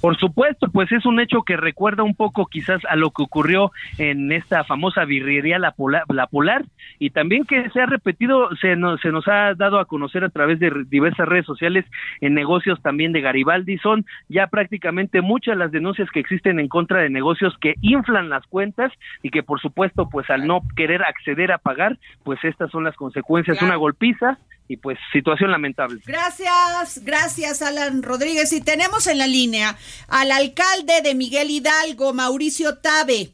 Por 0.00 0.16
supuesto, 0.16 0.68
pues 0.70 0.92
es 0.92 1.04
un 1.06 1.18
hecho 1.18 1.42
que 1.42 1.56
recuerda 1.56 2.04
un 2.04 2.14
poco 2.14 2.46
quizás 2.46 2.80
a 2.88 2.94
lo 2.94 3.10
que 3.10 3.22
ocurrió 3.22 3.72
en 3.98 4.30
esta 4.30 4.62
famosa 4.62 5.04
birrería 5.04 5.58
La 5.58 5.72
Polar, 5.72 6.04
la 6.08 6.28
Polar 6.28 6.64
y 7.00 7.10
también 7.10 7.44
que 7.44 7.68
se 7.70 7.80
ha 7.80 7.86
repetido, 7.86 8.54
se 8.56 8.76
nos, 8.76 9.00
se 9.00 9.10
nos 9.10 9.26
ha 9.26 9.54
dado 9.54 9.80
a 9.80 9.86
conocer 9.86 10.22
a 10.22 10.28
través 10.28 10.60
de 10.60 10.70
diversas 10.88 11.26
redes 11.26 11.46
sociales 11.46 11.84
en 12.20 12.34
negocios 12.34 12.80
también 12.80 13.12
de 13.12 13.22
Garibaldi. 13.22 13.78
Son 13.78 14.06
ya 14.28 14.46
prácticamente 14.46 15.20
muchas 15.20 15.56
las 15.56 15.72
denuncias 15.72 16.08
que 16.10 16.20
existen 16.20 16.60
en 16.60 16.68
contra 16.68 17.00
de 17.00 17.10
negocios 17.10 17.56
que 17.60 17.74
inflan 17.80 18.28
las 18.28 18.46
cuentas 18.46 18.92
y 19.22 19.30
que 19.30 19.42
por 19.42 19.60
supuesto 19.60 20.08
pues 20.08 20.30
al 20.30 20.46
no 20.46 20.60
querer 20.76 21.02
acceder 21.02 21.50
a 21.50 21.58
pagar, 21.58 21.98
pues 22.22 22.38
estas 22.44 22.70
son 22.70 22.84
las 22.84 22.94
consecuencias, 22.94 23.60
una 23.62 23.76
golpiza 23.76 24.38
y 24.68 24.76
pues 24.76 24.98
situación 25.12 25.50
lamentable. 25.50 26.00
Gracias, 26.04 27.02
gracias 27.02 27.62
Alan 27.62 28.02
Rodríguez. 28.02 28.52
Y 28.52 28.60
tenemos 28.60 29.06
en 29.06 29.18
la 29.18 29.26
línea 29.26 29.76
al 30.08 30.30
alcalde 30.30 31.00
de 31.02 31.14
Miguel 31.14 31.50
Hidalgo, 31.50 32.12
Mauricio 32.12 32.76
Tabe. 32.76 33.30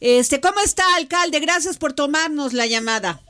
Este, 0.00 0.40
¿cómo 0.40 0.60
está, 0.60 0.84
alcalde? 0.96 1.40
Gracias 1.40 1.78
por 1.78 1.94
tomarnos 1.94 2.52
la 2.52 2.66
llamada. 2.66 3.20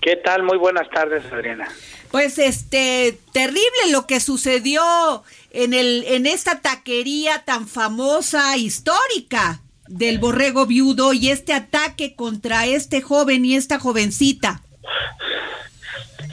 ¿Qué 0.00 0.16
tal? 0.16 0.44
Muy 0.44 0.58
buenas 0.58 0.88
tardes, 0.90 1.24
Adriana. 1.32 1.68
Pues 2.10 2.38
este, 2.38 3.18
terrible 3.32 3.90
lo 3.90 4.06
que 4.06 4.20
sucedió 4.20 5.24
en 5.50 5.74
el 5.74 6.04
en 6.06 6.26
esta 6.26 6.60
taquería 6.60 7.44
tan 7.44 7.66
famosa 7.66 8.56
histórica 8.56 9.60
del 9.88 10.18
borrego 10.18 10.66
viudo 10.66 11.12
y 11.12 11.30
este 11.30 11.54
ataque 11.54 12.14
contra 12.14 12.66
este 12.66 13.00
joven 13.00 13.44
y 13.44 13.56
esta 13.56 13.78
jovencita. 13.78 14.62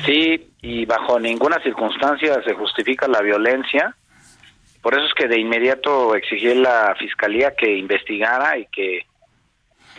Sí, 0.06 0.52
y 0.62 0.86
bajo 0.86 1.20
ninguna 1.20 1.60
circunstancia 1.62 2.42
se 2.44 2.54
justifica 2.54 3.08
la 3.08 3.22
violencia. 3.22 3.96
Por 4.82 4.94
eso 4.94 5.06
es 5.06 5.14
que 5.16 5.28
de 5.28 5.40
inmediato 5.40 6.16
exigí 6.16 6.52
a 6.52 6.56
la 6.56 6.96
fiscalía 7.00 7.56
que 7.56 7.76
investigara 7.76 8.58
y 8.58 8.68
que 8.68 9.08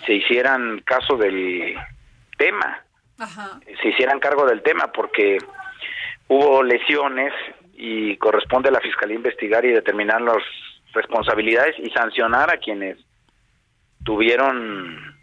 se 0.05 0.15
hicieran 0.15 0.81
caso 0.85 1.17
del 1.17 1.77
tema, 2.39 2.85
se 3.83 3.89
hicieran 3.89 4.21
cargo 4.21 4.47
del 4.47 4.63
tema, 4.63 4.93
porque 4.93 5.39
hubo 6.29 6.63
lesiones 6.63 7.33
y 7.75 8.17
corresponde 8.19 8.69
a 8.69 8.73
la 8.73 8.81
fiscalía 8.81 9.17
investigar 9.17 9.65
y 9.65 9.73
determinar 9.73 10.21
las 10.21 10.37
responsabilidades 10.93 11.75
y 11.79 11.91
sancionar 11.91 12.53
a 12.53 12.59
quienes 12.59 12.99
tuvieron 14.05 15.16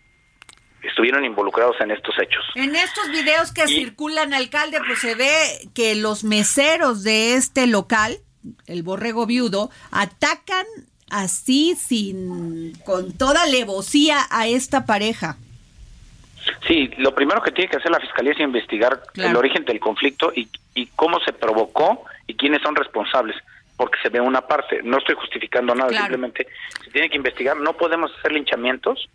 estuvieron 0.83 1.25
involucrados 1.25 1.75
en 1.81 1.91
estos 1.91 2.15
hechos. 2.19 2.43
En 2.55 2.75
estos 2.75 3.09
videos 3.09 3.51
que 3.51 3.67
circulan, 3.67 4.33
alcalde, 4.33 4.79
pues 4.85 4.99
se 4.99 5.15
ve 5.15 5.69
que 5.73 5.95
los 5.95 6.23
meseros 6.23 7.03
de 7.03 7.35
este 7.35 7.67
local, 7.67 8.17
el 8.67 8.83
borrego 8.83 9.25
viudo, 9.25 9.69
atacan 9.91 10.65
así 11.09 11.75
sin 11.75 12.73
con 12.85 13.13
toda 13.13 13.45
levosía 13.45 14.17
a 14.29 14.47
esta 14.47 14.85
pareja. 14.85 15.37
Sí, 16.67 16.89
lo 16.97 17.15
primero 17.15 17.41
que 17.41 17.51
tiene 17.51 17.69
que 17.69 17.77
hacer 17.77 17.91
la 17.91 17.99
fiscalía 17.99 18.33
es 18.33 18.39
investigar 18.39 19.01
el 19.15 19.35
origen 19.35 19.63
del 19.63 19.79
conflicto 19.79 20.33
y, 20.35 20.49
y 20.75 20.87
cómo 20.87 21.19
se 21.21 21.31
provocó 21.31 22.03
y 22.27 22.33
quiénes 22.35 22.61
son 22.61 22.75
responsables 22.75 23.35
porque 23.77 23.97
se 24.01 24.09
ve 24.09 24.19
una 24.19 24.41
parte. 24.41 24.81
No 24.83 24.97
estoy 24.97 25.15
justificando 25.15 25.73
nada, 25.73 25.89
simplemente 25.89 26.47
se 26.83 26.91
tiene 26.91 27.09
que 27.09 27.17
investigar. 27.17 27.57
No 27.57 27.73
podemos 27.73 28.11
hacer 28.17 28.31
linchamientos 28.31 29.09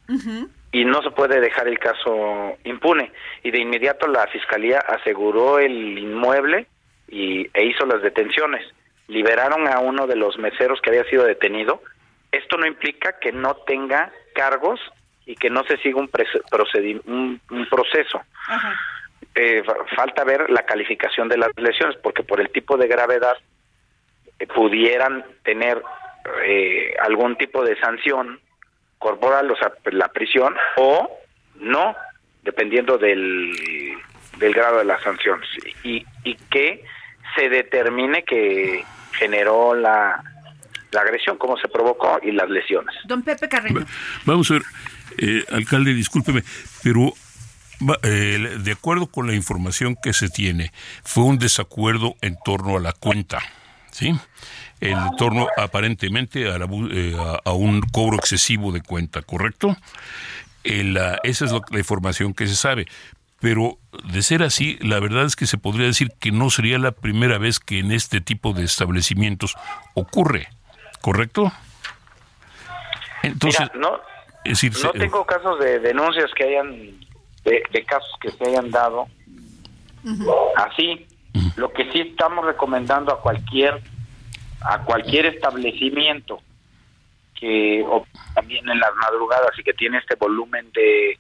y 0.73 0.85
no 0.85 1.03
se 1.03 1.11
puede 1.11 1.41
dejar 1.41 1.69
el 1.69 1.79
caso 1.79 2.57
impune. 2.65 3.13
Y 3.43 3.51
de 3.51 3.61
inmediato 3.61 4.07
la 4.07 4.27
fiscalía 4.27 4.79
aseguró 4.79 5.59
el 5.59 5.99
inmueble 5.99 6.67
y, 7.09 7.49
e 7.55 7.65
hizo 7.65 7.87
las 7.87 8.03
detenciones. 8.03 8.67
Liberaron 9.07 9.67
a 9.67 9.79
uno 9.81 10.07
de 10.07 10.17
los 10.17 10.39
meseros 10.39 10.81
que 10.81 10.91
había 10.91 11.05
sido 11.05 11.25
detenido. 11.25 11.83
Esto 12.31 12.59
no 12.59 12.67
implica 12.67 13.19
que 13.19 13.33
no 13.33 13.55
tenga 13.67 14.13
cargos 14.35 14.81
y 15.25 15.35
que 15.35 15.49
no 15.49 15.65
se 15.65 15.79
siga 15.79 15.99
un, 15.99 16.11
un, 17.51 17.67
proceso. 17.71 18.21
Eh, 19.35 19.63
falta 19.97 20.25
ver 20.25 20.51
la 20.51 20.65
calificación 20.67 21.29
de 21.29 21.39
las 21.39 21.51
lesiones, 21.57 21.97
porque 22.03 22.23
por 22.23 22.41
el 22.41 22.51
tipo 22.51 22.77
de 22.77 22.89
gravedad 22.89 23.37
eh, 24.39 24.47
pudieran 24.47 25.25
tener 25.45 25.83
eh, 26.45 26.95
algún 27.01 27.37
tipo 27.37 27.65
de 27.65 27.79
sanción 27.79 28.41
corporal, 28.99 29.51
o 29.51 29.57
sea, 29.57 29.73
la 29.93 30.09
prisión, 30.09 30.55
o 30.77 31.11
no, 31.57 31.95
dependiendo 32.43 32.99
del, 32.99 33.97
del 34.39 34.55
grado 34.55 34.79
de 34.79 34.85
la 34.85 35.01
sanción. 35.03 35.41
Y, 35.83 36.05
y 36.25 36.35
que 36.51 36.85
se 37.37 37.49
determine 37.49 38.25
que 38.25 38.85
generó 39.13 39.75
la, 39.75 40.23
la 40.91 41.01
agresión, 41.01 41.37
cómo 41.39 41.57
se 41.59 41.69
provocó 41.69 42.19
y 42.23 42.33
las 42.33 42.49
lesiones. 42.49 42.95
Don 43.05 43.23
Pepe 43.23 43.49
Carreño. 43.49 43.87
Vamos 44.25 44.51
a 44.51 44.55
ver, 44.55 44.63
eh, 45.19 45.45
alcalde, 45.53 45.93
discúlpeme, 45.95 46.43
pero 46.83 47.13
eh, 48.03 48.57
de 48.59 48.73
acuerdo 48.73 49.07
con 49.07 49.27
la 49.27 49.35
información 49.35 49.97
que 50.03 50.13
se 50.13 50.29
tiene, 50.29 50.73
fue 51.05 51.25
un 51.25 51.39
desacuerdo 51.39 52.17
en 52.23 52.37
torno 52.45 52.77
a 52.77 52.81
la 52.81 52.93
cuenta, 52.93 53.41
¿sí? 53.91 54.15
En 54.81 55.17
torno 55.17 55.49
aparentemente 55.57 56.49
a, 56.51 56.57
eh, 56.57 57.17
a, 57.45 57.53
un 57.53 57.81
cobro 57.81 58.17
excesivo 58.17 58.71
de 58.71 58.81
cuenta, 58.81 59.23
¿correcto? 59.23 59.77
esa 60.65 61.45
es 61.45 61.53
la 61.53 61.79
información 61.79 62.35
que 62.35 62.47
se 62.47 62.55
sabe. 62.55 62.87
Pero 63.41 63.79
de 64.13 64.23
ser 64.23 64.43
así, 64.43 64.79
la 64.81 64.99
verdad 64.99 65.25
es 65.25 65.37
que 65.37 65.47
se 65.47 65.59
podría 65.59 65.87
decir 65.87 66.11
que 66.21 66.33
no 66.33 66.51
sería 66.51 66.79
la 66.79 66.93
primera 66.93 67.39
vez 67.39 67.61
que 67.61 67.79
en 67.79 67.93
este 67.93 68.21
tipo 68.21 68.53
de 68.53 68.65
establecimientos 68.65 69.55
ocurre, 69.95 70.49
¿correcto? 71.01 71.53
Entonces, 73.23 73.71
no, 73.75 74.01
no 74.83 74.93
tengo 74.93 75.25
casos 75.25 75.59
de 75.61 75.79
denuncias 75.79 76.31
que 76.35 76.45
hayan, 76.45 76.99
de, 77.45 77.85
casos 77.87 78.13
que 78.21 78.31
se 78.31 78.45
hayan 78.45 78.71
dado 78.71 79.07
así. 80.57 81.07
Lo 81.57 81.73
que 81.73 81.91
sí 81.93 82.01
estamos 82.01 82.45
recomendando 82.45 83.13
a 83.13 83.21
cualquier, 83.21 83.81
a 84.63 84.85
cualquier 84.85 85.27
establecimiento 85.27 86.41
que 87.39 87.85
también 88.35 88.69
en 88.69 88.81
las 88.81 88.95
madrugadas 88.97 89.57
y 89.59 89.63
que 89.63 89.73
tiene 89.73 89.99
este 89.99 90.17
volumen 90.17 90.71
de 90.73 91.19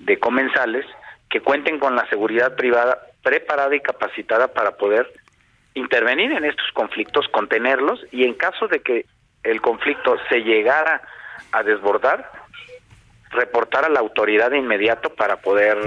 de 0.00 0.18
comensales 0.18 0.84
que 1.28 1.40
cuenten 1.40 1.78
con 1.78 1.94
la 1.94 2.08
seguridad 2.08 2.56
privada 2.56 2.98
preparada 3.22 3.74
y 3.74 3.80
capacitada 3.80 4.48
para 4.48 4.76
poder 4.76 5.12
intervenir 5.74 6.32
en 6.32 6.44
estos 6.44 6.66
conflictos, 6.72 7.28
contenerlos 7.28 8.00
y 8.10 8.24
en 8.24 8.34
caso 8.34 8.66
de 8.66 8.80
que 8.80 9.06
el 9.44 9.60
conflicto 9.60 10.16
se 10.28 10.40
llegara 10.40 11.02
a 11.52 11.62
desbordar, 11.62 12.30
reportar 13.30 13.84
a 13.84 13.88
la 13.88 14.00
autoridad 14.00 14.50
de 14.50 14.58
inmediato 14.58 15.14
para 15.14 15.36
poder 15.36 15.78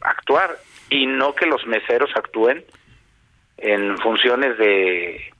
actuar 0.00 0.56
y 0.90 1.06
no 1.06 1.34
que 1.34 1.46
los 1.46 1.64
meseros 1.66 2.10
actúen 2.16 2.64
en 3.58 3.96
funciones 3.98 4.58
de, 4.58 5.32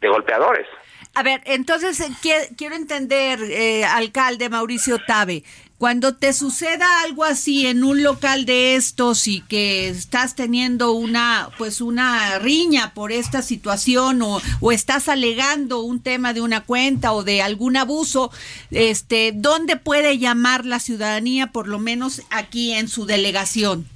de 0.00 0.08
golpeadores. 0.08 0.66
A 1.14 1.22
ver, 1.22 1.40
entonces 1.46 2.00
eh, 2.00 2.12
quiero 2.56 2.76
entender, 2.76 3.40
eh, 3.42 3.84
alcalde 3.84 4.48
Mauricio 4.48 4.98
Tabe, 5.04 5.42
cuando 5.78 6.16
te 6.16 6.32
suceda 6.32 6.86
algo 7.02 7.24
así 7.24 7.66
en 7.66 7.84
un 7.84 8.02
local 8.02 8.44
de 8.46 8.74
estos 8.74 9.28
y 9.28 9.40
que 9.42 9.88
estás 9.88 10.34
teniendo 10.34 10.92
una 10.92 11.50
pues 11.56 11.80
una 11.80 12.38
riña 12.40 12.92
por 12.94 13.12
esta 13.12 13.42
situación 13.42 14.22
o, 14.22 14.40
o, 14.60 14.72
estás 14.72 15.08
alegando 15.08 15.80
un 15.80 16.02
tema 16.02 16.32
de 16.32 16.40
una 16.40 16.64
cuenta 16.64 17.12
o 17.12 17.22
de 17.22 17.42
algún 17.42 17.76
abuso, 17.76 18.32
este, 18.70 19.32
¿dónde 19.34 19.76
puede 19.76 20.18
llamar 20.18 20.66
la 20.66 20.80
ciudadanía 20.80 21.48
por 21.48 21.68
lo 21.68 21.78
menos 21.78 22.22
aquí 22.30 22.72
en 22.72 22.88
su 22.88 23.06
delegación? 23.06 23.86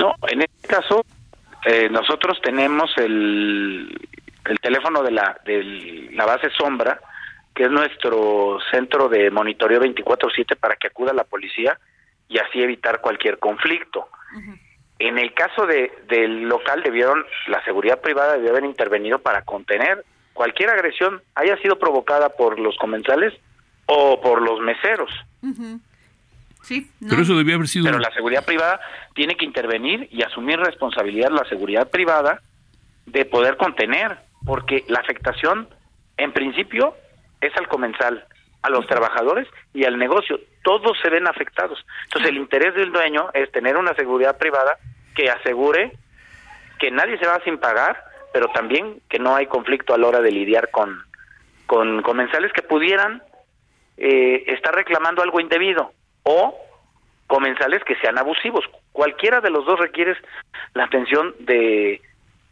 No, 0.00 0.14
en 0.28 0.42
este 0.42 0.68
caso 0.68 1.04
eh, 1.64 1.88
nosotros 1.90 2.38
tenemos 2.42 2.90
el, 2.96 4.08
el 4.44 4.58
teléfono 4.60 5.02
de 5.02 5.10
la 5.10 5.38
de 5.44 6.08
la 6.12 6.26
base 6.26 6.50
sombra 6.50 7.00
que 7.54 7.64
es 7.64 7.70
nuestro 7.70 8.58
centro 8.70 9.08
de 9.08 9.30
monitoreo 9.30 9.80
24/7 9.80 10.56
para 10.56 10.76
que 10.76 10.88
acuda 10.88 11.12
la 11.12 11.24
policía 11.24 11.78
y 12.28 12.38
así 12.38 12.62
evitar 12.62 13.00
cualquier 13.00 13.38
conflicto. 13.38 14.08
En 14.98 15.18
el 15.18 15.34
caso 15.34 15.66
de, 15.66 15.92
del 16.08 16.44
local 16.44 16.82
debieron, 16.82 17.24
la 17.48 17.62
seguridad 17.64 18.00
privada 18.00 18.34
debió 18.34 18.50
haber 18.50 18.64
intervenido 18.64 19.18
para 19.18 19.42
contener 19.42 20.04
cualquier 20.32 20.70
agresión, 20.70 21.22
haya 21.34 21.56
sido 21.58 21.78
provocada 21.78 22.30
por 22.30 22.58
los 22.58 22.76
comensales 22.76 23.34
o 23.86 24.20
por 24.20 24.40
los 24.40 24.60
meseros. 24.60 25.10
Sí, 26.62 26.90
Pero 27.00 27.22
eso 27.22 27.36
debía 27.36 27.56
haber 27.56 27.68
sido... 27.68 27.84
Pero 27.84 27.98
la 27.98 28.12
seguridad 28.12 28.44
privada 28.44 28.80
tiene 29.14 29.34
que 29.34 29.44
intervenir 29.44 30.08
y 30.10 30.22
asumir 30.22 30.58
responsabilidad 30.58 31.30
la 31.30 31.44
seguridad 31.48 31.90
privada 31.90 32.40
de 33.06 33.24
poder 33.24 33.56
contener, 33.56 34.18
porque 34.44 34.84
la 34.88 35.00
afectación, 35.00 35.68
en 36.16 36.32
principio, 36.32 36.94
es 37.40 37.56
al 37.56 37.68
comensal, 37.68 38.24
a 38.62 38.70
los 38.70 38.86
trabajadores 38.86 39.48
y 39.74 39.84
al 39.84 39.98
negocio. 39.98 40.38
Todos 40.62 40.98
se 41.00 41.10
ven 41.10 41.26
afectados. 41.26 41.84
Entonces 42.04 42.30
el 42.30 42.36
interés 42.36 42.74
del 42.74 42.92
dueño 42.92 43.30
es 43.34 43.50
tener 43.52 43.76
una 43.76 43.94
seguridad 43.94 44.38
privada 44.38 44.78
que 45.14 45.30
asegure 45.30 45.92
que 46.78 46.90
nadie 46.90 47.18
se 47.18 47.26
va 47.26 47.40
sin 47.44 47.58
pagar, 47.58 48.02
pero 48.32 48.48
también 48.48 49.00
que 49.08 49.18
no 49.18 49.34
hay 49.34 49.46
conflicto 49.46 49.94
a 49.94 49.98
la 49.98 50.08
hora 50.08 50.20
de 50.20 50.30
lidiar 50.30 50.70
con, 50.70 51.02
con 51.66 52.02
comensales 52.02 52.52
que 52.52 52.62
pudieran 52.62 53.22
eh, 53.96 54.44
estar 54.46 54.74
reclamando 54.74 55.22
algo 55.22 55.40
indebido 55.40 55.92
o 56.22 56.58
comensales 57.26 57.82
que 57.84 57.96
sean 57.96 58.18
abusivos. 58.18 58.64
Cualquiera 58.92 59.40
de 59.40 59.50
los 59.50 59.64
dos 59.64 59.78
requiere 59.78 60.16
la 60.74 60.84
atención 60.84 61.34
de 61.40 62.00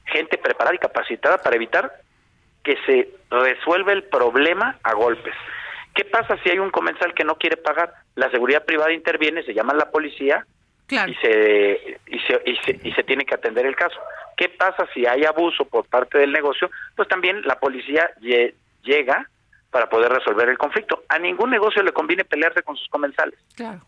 gente 0.07 0.39
preparada 0.39 0.75
y 0.75 0.79
capacitada 0.79 1.39
para 1.39 1.57
evitar 1.57 1.93
que 2.63 2.77
se 2.87 3.09
resuelve 3.31 3.93
el 3.93 4.05
problema 4.05 4.79
a 4.83 4.95
golpes. 4.95 5.35
¿Qué 5.95 6.05
pasa 6.05 6.37
si 6.43 6.51
hay 6.51 6.59
un 6.59 6.71
comensal 6.71 7.15
que 7.15 7.25
no 7.25 7.37
quiere 7.37 7.57
pagar? 7.57 7.93
La 8.15 8.31
seguridad 8.31 8.65
privada 8.65 8.93
interviene, 8.93 9.43
se 9.43 9.55
llama 9.55 9.75
la 9.75 9.91
policía 9.91 10.47
y, 10.89 11.15
se, 11.15 11.99
y, 12.07 12.19
se, 12.21 12.81
y, 12.83 12.93
se, 12.93 13.03
tiene 13.05 13.25
que 13.25 13.35
atender 13.35 13.67
el 13.67 13.77
caso. 13.77 13.99
¿Qué 14.37 14.49
pasa 14.49 14.87
si 14.93 15.07
hay 15.07 15.25
abuso 15.25 15.65
por 15.65 15.87
parte 15.87 16.19
del 16.19 16.33
negocio? 16.33 16.71
Pues 16.97 17.09
también 17.09 17.43
la 17.43 17.59
policía 17.59 18.11
llega 18.83 19.29
para 19.71 19.89
poder 19.89 20.11
resolver 20.11 20.49
el 20.49 20.59
conflicto. 20.59 21.05
A 21.09 21.19
ningún 21.19 21.51
negocio 21.51 21.83
le 21.83 21.93
conviene 21.93 22.25
pelearse 22.25 22.63
con 22.63 22.77
sus 22.77 22.89
comensales. 22.89 23.39
Claro. 23.55 23.81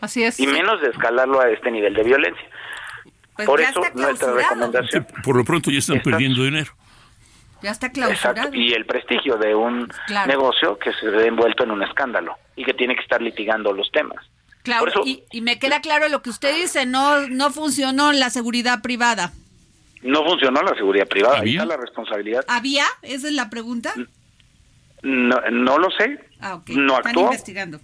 Así 0.00 0.22
es. 0.22 0.38
Y 0.38 0.46
menos 0.46 0.80
de 0.80 0.90
escalarlo 0.90 1.40
a 1.40 1.50
este 1.50 1.70
nivel 1.70 1.94
de 1.94 2.04
violencia. 2.04 2.48
Pues 3.38 3.46
por 3.46 3.60
eso 3.60 3.80
nuestra 3.94 4.32
recomendación. 4.32 5.06
por 5.22 5.36
lo 5.36 5.44
pronto 5.44 5.70
ya 5.70 5.78
están 5.78 6.00
perdiendo 6.00 6.42
dinero. 6.42 6.72
Ya 7.62 7.70
está 7.70 7.92
clausurado. 7.92 8.52
Y 8.52 8.72
el 8.72 8.84
prestigio 8.84 9.36
de 9.36 9.54
un 9.54 9.88
negocio 10.26 10.76
que 10.76 10.92
se 10.94 11.06
ve 11.06 11.28
envuelto 11.28 11.62
en 11.62 11.70
un 11.70 11.80
escándalo 11.84 12.36
y 12.56 12.64
que 12.64 12.74
tiene 12.74 12.96
que 12.96 13.02
estar 13.02 13.22
litigando 13.22 13.72
los 13.72 13.92
temas. 13.92 14.18
Claro, 14.64 14.90
y, 15.04 15.22
me 15.40 15.60
queda 15.60 15.80
claro 15.80 16.08
lo 16.08 16.20
que 16.20 16.30
usted 16.30 16.52
dice, 16.52 16.84
no 16.84 17.28
no 17.28 17.50
funcionó 17.50 18.10
la 18.10 18.28
seguridad 18.30 18.82
privada. 18.82 19.30
No 20.02 20.24
funcionó 20.24 20.60
la 20.62 20.74
seguridad 20.74 21.06
privada, 21.06 21.38
¿Había? 21.38 21.64
la 21.64 21.76
responsabilidad. 21.76 22.44
¿Había? 22.48 22.86
¿Esa 23.02 23.28
es 23.28 23.34
la 23.34 23.50
pregunta? 23.50 23.94
No, 25.02 25.40
no 25.52 25.78
lo 25.78 25.92
sé. 25.92 26.18
Ah, 26.40 26.60
No 26.66 26.96
Están 26.96 27.10
actuó. 27.12 27.22
investigando. 27.26 27.80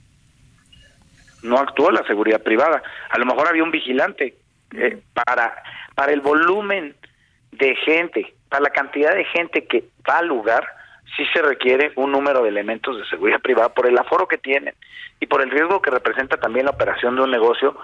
No 1.43 1.59
actuó 1.61 1.93
la 1.93 2.05
seguridad 2.09 2.43
privada. 2.43 2.83
A 3.11 3.19
lo 3.19 3.25
mejor 3.25 3.47
había 3.47 3.63
un 3.63 3.71
vigilante 3.71 4.37
eh, 4.77 5.03
para 5.13 5.63
para 5.95 6.13
el 6.13 6.21
volumen 6.21 6.95
de 7.53 7.77
gente 7.77 8.35
la 8.61 8.71
cantidad 8.71 9.15
de 9.15 9.25
gente 9.25 9.67
que 9.67 9.85
va 10.09 10.19
al 10.19 10.29
lugar, 10.29 10.67
sí 11.17 11.25
se 11.33 11.43
requiere 11.43 11.93
un 11.97 12.13
número 12.13 12.43
de 12.43 12.49
elementos 12.49 12.99
de 12.99 13.07
seguridad 13.07 13.41
privada 13.41 13.69
por 13.71 13.87
el 13.87 13.97
aforo 13.99 14.27
que 14.27 14.39
tienen 14.39 14.75
y 15.21 15.27
por 15.27 15.43
el 15.43 15.51
riesgo 15.51 15.81
que 15.81 15.91
representa 15.91 16.37
también 16.37 16.67
la 16.67 16.73
operación 16.73 17.17
de 17.17 17.23
un 17.23 17.31
negocio 17.31 17.77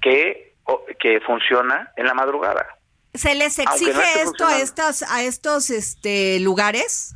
que, 0.00 0.54
que 0.98 1.20
funciona 1.20 1.92
en 1.96 2.06
la 2.06 2.14
madrugada. 2.14 2.66
¿Se 3.14 3.34
les 3.34 3.58
exige 3.58 4.22
esto 4.22 4.46
a 4.46 4.58
estos, 4.58 5.02
a 5.02 5.22
estos 5.22 5.70
este, 5.70 6.38
lugares? 6.40 7.14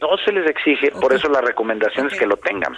No 0.00 0.16
se 0.24 0.32
les 0.32 0.48
exige, 0.48 0.90
por 0.92 1.12
eso 1.12 1.28
la 1.28 1.40
recomendación 1.40 2.08
es 2.08 2.18
que 2.18 2.26
lo 2.26 2.36
tengan, 2.36 2.76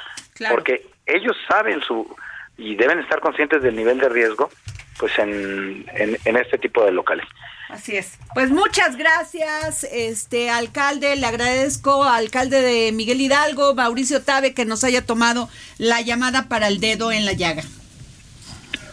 porque 0.50 0.86
ellos 1.06 1.36
saben 1.48 1.80
su 1.80 2.14
y 2.56 2.76
deben 2.76 3.00
estar 3.00 3.20
conscientes 3.20 3.62
del 3.62 3.74
nivel 3.74 3.98
de 3.98 4.08
riesgo 4.08 4.50
pues 4.98 5.18
en, 5.18 5.84
en 5.94 6.36
este 6.36 6.58
tipo 6.58 6.84
de 6.84 6.92
locales. 6.92 7.26
Así 7.68 7.96
es. 7.96 8.18
Pues 8.34 8.50
muchas 8.50 8.96
gracias, 8.96 9.84
este 9.84 10.50
alcalde. 10.50 11.16
Le 11.16 11.26
agradezco 11.26 12.04
al 12.04 12.24
alcalde 12.24 12.60
de 12.60 12.92
Miguel 12.92 13.20
Hidalgo, 13.20 13.74
Mauricio 13.74 14.22
Tabe, 14.22 14.54
que 14.54 14.64
nos 14.64 14.84
haya 14.84 15.04
tomado 15.04 15.48
la 15.78 16.00
llamada 16.00 16.48
para 16.48 16.68
el 16.68 16.78
dedo 16.78 17.10
en 17.10 17.24
la 17.24 17.32
llaga. 17.32 17.62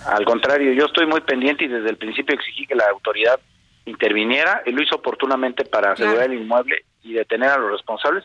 Al 0.05 0.25
contrario, 0.25 0.73
yo 0.73 0.85
estoy 0.85 1.05
muy 1.05 1.21
pendiente 1.21 1.65
y 1.65 1.67
desde 1.67 1.89
el 1.89 1.97
principio 1.97 2.33
exigí 2.33 2.65
que 2.65 2.73
la 2.73 2.85
autoridad 2.89 3.39
interviniera 3.85 4.63
y 4.65 4.71
lo 4.71 4.81
hizo 4.81 4.95
oportunamente 4.95 5.63
para 5.63 5.91
asegurar 5.91 6.31
el 6.31 6.41
inmueble 6.41 6.83
y 7.03 7.13
detener 7.13 7.49
a 7.49 7.57
los 7.57 7.71
responsables 7.71 8.23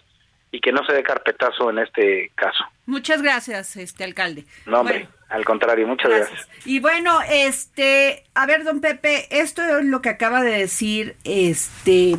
y 0.56 0.60
que 0.60 0.72
no 0.72 0.84
se 0.86 0.94
dé 0.94 1.02
carpetazo 1.02 1.68
en 1.68 1.78
este 1.78 2.32
caso. 2.34 2.64
Muchas 2.86 3.20
gracias, 3.20 3.76
este 3.76 4.04
alcalde. 4.04 4.46
No, 4.64 4.80
hombre, 4.80 5.06
al 5.28 5.44
contrario, 5.44 5.86
muchas 5.86 6.10
gracias. 6.10 6.48
Y 6.64 6.80
bueno, 6.80 7.18
este, 7.28 8.24
a 8.34 8.46
ver, 8.46 8.64
don 8.64 8.80
Pepe, 8.80 9.26
esto 9.30 9.62
es 9.62 9.84
lo 9.84 10.00
que 10.00 10.08
acaba 10.08 10.42
de 10.42 10.52
decir 10.52 11.16
este 11.24 12.16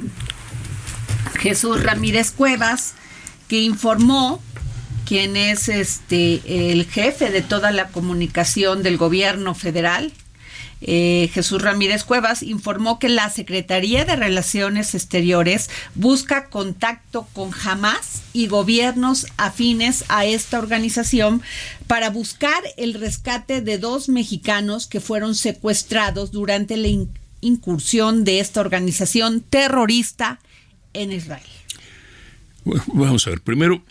Jesús 1.40 1.84
Ramírez 1.84 2.32
Cuevas, 2.32 2.96
que 3.50 3.62
informó 3.62 4.40
quién 5.08 5.36
es 5.36 5.68
este 5.68 6.72
el 6.72 6.86
jefe 6.86 7.32
de 7.32 7.42
toda 7.42 7.72
la 7.72 7.88
comunicación 7.88 8.84
del 8.84 8.98
gobierno 8.98 9.56
federal, 9.56 10.12
eh, 10.82 11.30
Jesús 11.34 11.62
Ramírez 11.62 12.04
Cuevas, 12.04 12.44
informó 12.44 13.00
que 13.00 13.10
la 13.10 13.30
Secretaría 13.30 14.06
de 14.06 14.16
Relaciones 14.16 14.94
Exteriores 14.94 15.70
busca 15.96 16.50
contacto 16.50 17.28
con 17.34 17.52
Hamas 17.64 18.22
y 18.34 18.48
gobiernos 18.48 19.28
afines 19.38 20.06
a 20.08 20.26
esta 20.26 20.60
organización 20.60 21.42
para 21.88 22.10
buscar 22.10 22.62
el 22.78 22.94
rescate 22.94 23.62
de 23.62 23.78
dos 23.78 24.10
mexicanos 24.10 24.88
que 24.88 25.00
fueron 25.00 25.36
secuestrados 25.36 26.32
durante 26.32 26.78
la 26.78 26.90
incursión 27.42 28.24
de 28.24 28.40
esta 28.40 28.62
organización 28.62 29.42
terrorista 29.42 30.40
en 30.94 31.12
Israel. 31.12 31.44
Vamos 32.88 33.26
a 33.26 33.30
ver, 33.30 33.42
primero 33.42 33.82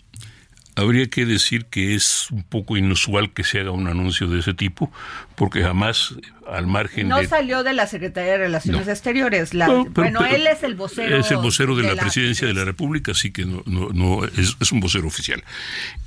habría 0.77 1.07
que 1.07 1.25
decir 1.25 1.65
que 1.65 1.95
es 1.95 2.29
un 2.29 2.43
poco 2.43 2.77
inusual 2.77 3.33
que 3.33 3.43
se 3.43 3.59
haga 3.59 3.71
un 3.71 3.87
anuncio 3.87 4.27
de 4.27 4.39
ese 4.39 4.53
tipo, 4.53 4.91
porque 5.35 5.63
jamás 5.63 6.13
al 6.47 6.67
margen 6.67 7.07
no 7.07 7.17
de... 7.17 7.27
salió 7.27 7.63
de 7.63 7.73
la 7.73 7.87
Secretaría 7.87 8.33
de 8.33 8.37
Relaciones 8.37 8.87
Exteriores. 8.87 9.51
bueno, 9.89 10.23
él 10.25 10.45
es 10.45 10.61
el 10.61 10.75
vocero. 10.75 11.17
Es 11.17 11.31
el 11.31 11.37
vocero 11.37 11.75
de, 11.75 11.83
la, 11.83 11.95
Presidencia 11.95 12.47
de 12.47 12.53
la 12.53 12.63
República, 12.63 13.13
así 13.13 13.31
que 13.31 13.45
no, 13.45 13.63
no, 13.65 13.89
no 13.89 14.25
es, 14.25 14.55
es, 14.59 14.71
un 14.71 14.79
vocero 14.79 15.07
oficial. 15.07 15.43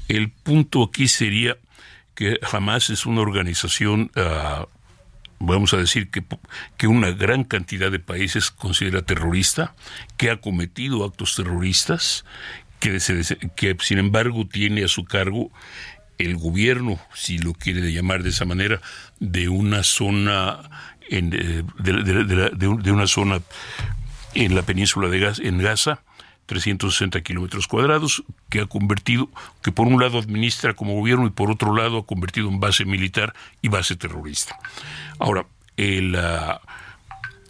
El 0.07 0.31
punto 0.31 0.85
aquí 0.85 1.09
sería 1.09 1.57
que 2.15 2.39
jamás 2.43 2.91
es 2.91 3.07
una 3.07 3.23
organización... 3.23 4.13
Uh, 4.15 4.67
vamos 5.41 5.73
a 5.73 5.79
decir 5.79 6.11
que, 6.11 6.23
que 6.77 6.87
una 6.87 7.11
gran 7.11 7.45
cantidad 7.45 7.91
de 7.91 7.99
países 7.99 8.51
considera 8.51 9.03
terrorista, 9.03 9.75
que 10.19 10.31
ha 10.31 10.37
cometido 10.37 11.03
actos 11.03 11.35
terroristas 11.35 12.27
que, 12.81 12.99
sin 13.81 13.99
embargo 13.99 14.47
tiene 14.47 14.85
a 14.85 14.89
su 14.89 15.05
cargo 15.05 15.51
el 16.19 16.37
gobierno, 16.37 16.99
si 17.15 17.39
lo 17.39 17.53
quiere 17.55 17.93
llamar 17.93 18.23
de 18.23 18.31
esa 18.31 18.45
manera, 18.45 18.81
de 19.21 19.49
una 19.49 19.83
zona 19.83 20.59
en, 21.09 21.33
eh, 21.33 21.63
de, 21.79 22.91
una 22.91 23.07
zona 23.07 23.41
en 24.35 24.55
la 24.55 24.63
península 24.63 25.09
de 25.09 25.19
Gaza, 25.19 25.43
en 25.43 25.59
Gaza, 25.59 26.03
360 26.47 27.21
kilómetros 27.23 27.67
cuadrados, 27.69 28.23
que 28.49 28.61
ha 28.61 28.67
convertido, 28.67 29.31
que 29.63 29.73
por 29.73 29.87
un 29.87 30.01
lado 30.01 30.19
administra 30.19 30.75
como 30.75 30.95
gobierno 30.95 31.27
y 31.27 31.31
por 31.31 31.51
otro 31.51 31.75
lado 31.75 31.99
ha 31.99 32.07
convertido 32.07 32.49
en 32.49 32.61
base 32.61 32.85
militar 32.85 33.35
y 33.63 33.69
base 33.69 33.97
terrorista. 33.97 34.59
Ahora, 35.19 35.47
el, 35.77 36.17
uh, 36.17 36.59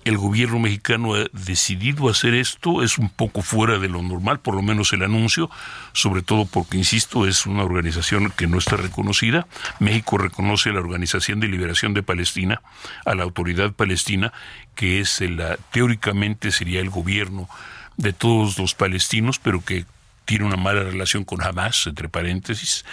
el 0.04 0.16
gobierno 0.16 0.58
mexicano 0.58 1.14
ha 1.14 1.26
decidido 1.32 2.08
hacer 2.08 2.34
esto, 2.34 2.82
es 2.82 2.98
un 2.98 3.10
poco 3.10 3.42
fuera 3.42 3.78
de 3.78 3.88
lo 3.88 4.02
normal, 4.02 4.40
por 4.40 4.54
lo 4.54 4.62
menos 4.62 4.92
el 4.92 5.02
anuncio, 5.02 5.50
sobre 5.92 6.22
todo 6.22 6.46
porque, 6.46 6.78
insisto, 6.78 7.26
es 7.26 7.46
una 7.46 7.64
organización 7.64 8.32
que 8.36 8.46
no 8.46 8.58
está 8.58 8.76
reconocida. 8.76 9.46
México 9.78 10.18
reconoce 10.18 10.70
a 10.70 10.72
la 10.72 10.80
Organización 10.80 11.40
de 11.40 11.48
Liberación 11.48 11.94
de 11.94 12.02
Palestina, 12.02 12.62
a 13.04 13.14
la 13.14 13.24
autoridad 13.24 13.72
palestina, 13.72 14.32
que 14.74 15.00
es 15.00 15.20
la, 15.20 15.58
teóricamente 15.70 16.50
sería 16.50 16.80
el 16.80 16.90
gobierno 16.90 17.48
de 17.96 18.12
todos 18.12 18.58
los 18.58 18.74
palestinos, 18.74 19.38
pero 19.38 19.62
que 19.62 19.84
tiene 20.24 20.44
una 20.44 20.56
mala 20.56 20.82
relación 20.82 21.24
con 21.24 21.42
Hamas, 21.42 21.86
entre 21.86 22.08
paréntesis. 22.08 22.84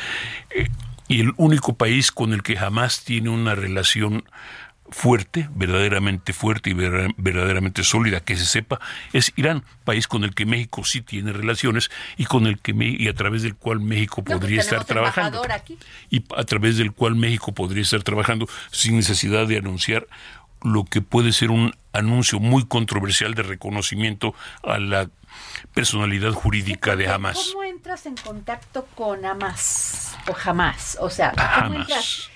Eh, 0.49 0.67
y 1.07 1.21
el 1.21 1.33
único 1.37 1.75
país 1.75 2.11
con 2.11 2.33
el 2.33 2.43
que 2.43 2.57
Hamas 2.57 3.03
tiene 3.05 3.29
una 3.29 3.55
relación 3.55 4.25
fuerte, 4.89 5.49
verdaderamente 5.53 6.33
fuerte 6.33 6.69
y 6.69 6.73
verdaderamente 6.73 7.83
sólida, 7.83 8.21
que 8.21 8.35
se 8.35 8.45
sepa, 8.45 8.79
es 9.13 9.33
Irán, 9.35 9.63
país 9.83 10.07
con 10.07 10.23
el 10.23 10.33
que 10.33 10.45
México 10.45 10.83
sí 10.83 11.01
tiene 11.01 11.33
relaciones 11.33 11.89
y 12.15 12.25
con 12.25 12.47
el 12.47 12.59
que 12.59 12.73
y 12.77 13.07
a 13.07 13.13
través 13.13 13.43
del 13.43 13.55
cual 13.55 13.79
México 13.79 14.23
podría 14.23 14.61
estar 14.61 14.85
trabajando 14.85 15.41
y 16.09 16.23
a 16.35 16.43
través 16.43 16.77
del 16.77 16.93
cual 16.93 17.15
México 17.15 17.53
podría 17.53 17.81
estar 17.81 18.03
trabajando 18.03 18.47
sin 18.71 18.95
necesidad 18.95 19.47
de 19.47 19.57
anunciar 19.57 20.07
lo 20.63 20.85
que 20.85 21.01
puede 21.01 21.33
ser 21.33 21.51
un 21.51 21.75
anuncio 21.93 22.39
muy 22.39 22.65
controversial 22.65 23.33
de 23.33 23.43
reconocimiento 23.43 24.33
a 24.63 24.79
la 24.79 25.09
personalidad 25.73 26.31
jurídica 26.31 26.95
de 26.95 27.07
Hamas. 27.07 27.51
¿Cómo 27.51 27.63
entras 27.63 28.05
en 28.05 28.15
contacto 28.15 28.87
con 28.95 29.25
Hamas 29.25 30.17
o 30.27 30.35
Hamas? 30.43 30.97
O 30.99 31.09
sea, 31.09 31.33
¿cómo 31.61 31.75
entras? 31.75 32.29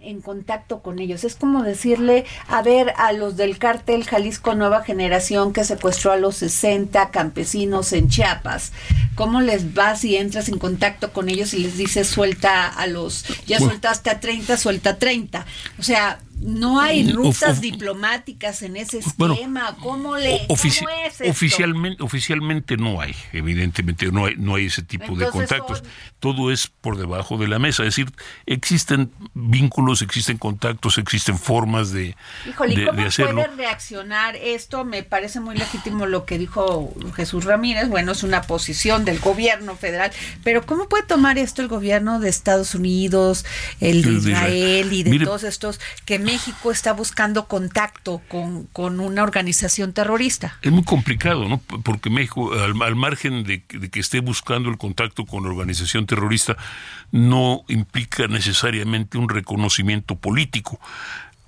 En 0.00 0.22
contacto 0.22 0.80
con 0.80 0.98
ellos. 0.98 1.22
Es 1.24 1.36
como 1.36 1.62
decirle, 1.62 2.24
a 2.48 2.62
ver, 2.62 2.94
a 2.96 3.12
los 3.12 3.36
del 3.36 3.58
cártel 3.58 4.04
Jalisco 4.04 4.54
Nueva 4.54 4.82
Generación 4.82 5.52
que 5.52 5.64
secuestró 5.64 6.12
a 6.12 6.16
los 6.16 6.36
60 6.36 7.10
campesinos 7.10 7.92
en 7.92 8.08
Chiapas, 8.08 8.72
¿cómo 9.14 9.40
les 9.40 9.74
vas 9.74 10.00
si 10.00 10.16
entras 10.16 10.48
en 10.48 10.58
contacto 10.58 11.12
con 11.12 11.28
ellos 11.28 11.52
y 11.52 11.58
les 11.58 11.76
dices 11.76 12.08
suelta 12.08 12.66
a 12.68 12.86
los, 12.86 13.24
ya 13.46 13.58
sueltaste 13.58 14.10
a 14.10 14.18
30, 14.18 14.56
suelta 14.56 14.98
30? 14.98 15.44
O 15.78 15.82
sea, 15.82 16.20
no 16.40 16.80
hay 16.80 17.10
rutas 17.12 17.60
diplomáticas 17.60 18.62
en 18.62 18.76
ese 18.76 18.98
esquema. 18.98 19.76
¿Cómo, 19.82 20.16
le, 20.16 20.46
Oficialmente, 20.48 22.02
oficialmente 22.02 22.76
no 22.76 23.00
hay, 23.00 23.14
evidentemente 23.32 24.10
no 24.12 24.26
hay, 24.26 24.34
no 24.36 24.56
hay 24.56 24.66
ese 24.66 24.82
tipo 24.82 25.16
de 25.16 25.28
contactos. 25.28 25.82
Todo 26.20 26.52
es 26.52 26.66
por 26.66 26.98
debajo 26.98 27.38
de 27.38 27.48
la 27.48 27.58
mesa. 27.58 27.84
Es 27.84 27.96
decir, 27.96 28.12
existen 28.44 29.10
vínculos, 29.34 30.02
existen 30.02 30.36
contactos, 30.36 30.98
existen 30.98 31.38
formas 31.38 31.90
de, 31.92 32.16
Híjole, 32.48 32.86
¿cómo 32.86 32.96
puede 32.96 33.46
reaccionar 33.56 34.36
esto? 34.36 34.84
Me 34.84 35.02
parece 35.02 35.40
muy 35.40 35.56
legítimo 35.56 36.06
lo 36.06 36.26
que 36.26 36.38
dijo 36.38 36.92
Jesús 37.14 37.44
Ramírez. 37.44 37.88
Bueno, 37.88 38.12
es 38.12 38.22
una 38.22 38.42
posición 38.42 39.04
del 39.04 39.20
gobierno 39.20 39.74
federal, 39.76 40.12
pero 40.44 40.66
¿cómo 40.66 40.88
puede 40.88 41.04
tomar 41.04 41.38
esto 41.38 41.62
el 41.62 41.68
gobierno 41.68 42.20
de 42.20 42.28
Estados 42.28 42.74
Unidos, 42.74 43.46
el 43.80 44.02
de 44.02 44.12
Israel 44.12 44.92
y 44.92 45.02
de 45.02 45.24
todos 45.24 45.44
estos 45.44 45.80
que 46.04 46.25
México 46.26 46.72
está 46.72 46.92
buscando 46.92 47.46
contacto 47.46 48.20
con, 48.28 49.00
una 49.00 49.22
organización 49.22 49.92
terrorista. 49.92 50.58
Es 50.60 50.72
muy 50.72 50.82
complicado, 50.82 51.48
¿no? 51.48 51.58
Porque 51.84 52.10
México, 52.10 52.52
al, 52.52 52.96
margen 52.96 53.44
de, 53.44 53.62
que 53.62 54.00
esté 54.00 54.18
buscando 54.18 54.68
el 54.68 54.76
contacto 54.76 55.24
con 55.24 55.44
la 55.44 55.50
organización 55.50 56.04
terrorista, 56.04 56.56
no 57.12 57.64
implica 57.68 58.26
necesariamente 58.26 59.18
un 59.18 59.28
reconocimiento 59.28 60.16
político. 60.16 60.80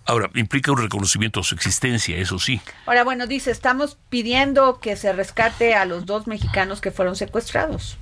Ahora, 0.07 0.31
implica 0.37 0.71
un 0.71 0.79
reconocimiento 0.79 1.41
a 1.41 1.43
su 1.43 1.57
existencia, 1.57 2.17
eso 2.17 2.39
sí. 2.39 2.61
Ahora, 2.87 3.03
bueno, 3.03 3.27
dice, 3.27 3.51
estamos 3.51 3.99
pidiendo 4.09 4.79
que 4.81 4.97
se 4.97 5.13
rescate 5.13 5.75
a 5.75 5.85
los 5.87 6.07
dos 6.07 6.29
mexicanos 6.29 6.81
que 6.81 6.93
fueron 6.93 7.17
secuestrados. 7.17 7.99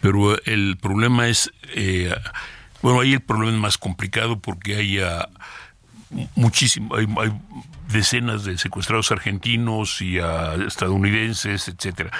Pero 0.00 0.42
el 0.44 0.78
problema 0.80 1.28
es, 1.28 1.52
eh, 1.74 2.12
bueno, 2.80 3.02
ahí 3.02 3.12
el 3.12 3.20
problema 3.20 3.52
es 3.52 3.58
más 3.58 3.78
complicado 3.78 4.40
porque 4.40 4.74
hay 4.74 4.98
muchísimo, 6.34 6.94
hay, 6.94 7.06
decenas 7.92 8.44
de 8.44 8.58
secuestrados 8.58 9.10
argentinos 9.12 10.02
y 10.02 10.18
estadounidenses, 10.66 11.68
etcétera. 11.68 12.10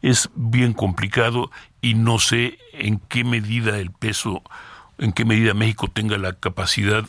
Es 0.00 0.30
bien 0.34 0.72
complicado 0.72 1.50
y 1.82 1.94
no 1.94 2.18
sé 2.18 2.58
en 2.72 2.98
qué 2.98 3.24
medida 3.24 3.78
el 3.78 3.90
peso, 3.90 4.42
en 4.98 5.12
qué 5.12 5.24
medida 5.24 5.52
México 5.52 5.88
tenga 5.88 6.16
la 6.16 6.32
capacidad 6.32 7.04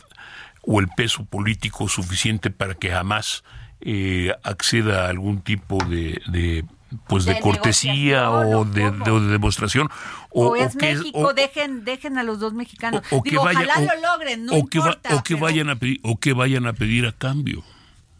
o 0.62 0.80
el 0.80 0.88
peso 0.88 1.24
político 1.24 1.88
suficiente 1.88 2.50
para 2.50 2.74
que 2.74 2.90
jamás 2.90 3.42
eh, 3.80 4.34
acceda 4.42 5.06
a 5.06 5.08
algún 5.08 5.40
tipo 5.40 5.78
de 5.84 6.64
pues 7.06 7.24
de, 7.24 7.38
cortesía 7.40 8.30
o 8.30 8.64
de, 8.64 8.90
demostración 9.30 9.88
o, 10.30 10.56
es 10.56 10.74
México 10.76 11.32
dejen 11.34 11.84
dejen 11.84 12.18
a 12.18 12.22
los 12.22 12.40
dos 12.40 12.52
mexicanos 12.52 13.02
o, 13.10 13.22
que 13.22 13.36
vayan, 13.36 13.64
ojalá 13.64 13.94
lo 13.94 14.00
logren 14.00 14.44
no 14.44 14.56
importa, 14.56 15.14
o 15.14 15.22
que 15.22 15.34
vayan 15.34 15.70
a 15.70 15.76
pedir 15.76 16.00
o 16.02 16.18
que 16.18 16.32
vayan 16.32 16.66
a 16.66 16.72
pedir 16.72 17.06
a 17.06 17.12
cambio 17.12 17.62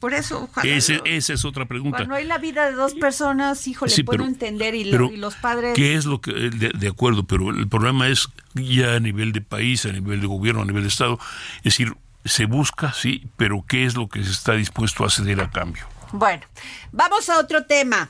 por 0.01 0.15
eso, 0.15 0.45
ojalá. 0.45 0.77
esa 0.77 1.03
es 1.05 1.45
otra 1.45 1.67
pregunta. 1.67 1.99
Cuando 1.99 2.15
hay 2.15 2.25
la 2.25 2.39
vida 2.39 2.65
de 2.65 2.73
dos 2.73 2.95
personas, 2.95 3.69
híjole, 3.69 3.93
puedo 4.03 4.25
entender 4.25 4.75
y, 4.75 4.85
los 4.85 5.35
padres. 5.35 5.75
¿Qué 5.75 5.95
es 5.95 6.07
lo 6.07 6.23
que.? 6.23 6.33
De, 6.33 6.71
de, 6.71 6.89
acuerdo, 6.89 7.25
pero 7.25 7.51
el 7.51 7.69
problema 7.69 8.09
es 8.09 8.31
ya 8.55 8.95
a 8.95 9.01
nivel 9.01 9.33
de 9.33 9.43
país, 9.43 9.85
a 9.85 9.93
nivel 9.93 10.23
de 10.23 10.27
gobierno, 10.27 10.63
a 10.63 10.65
nivel 10.65 10.85
de 10.85 10.89
Estado. 10.89 11.19
Es 11.59 11.65
decir, 11.65 11.95
se 12.25 12.47
busca, 12.47 12.95
sí, 12.95 13.29
pero 13.37 13.65
¿qué 13.69 13.85
es 13.85 13.95
lo 13.95 14.09
que 14.09 14.25
se 14.25 14.31
está 14.31 14.55
dispuesto 14.55 15.05
a 15.05 15.11
ceder 15.11 15.41
a 15.43 15.51
cambio? 15.51 15.87
Bueno, 16.13 16.47
vamos 16.93 17.29
a 17.29 17.39
otro 17.39 17.65
tema 17.65 18.09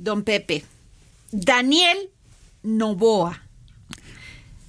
don 0.00 0.24
Pepe. 0.24 0.64
Daniel 1.30 2.10
Novoa, 2.62 3.42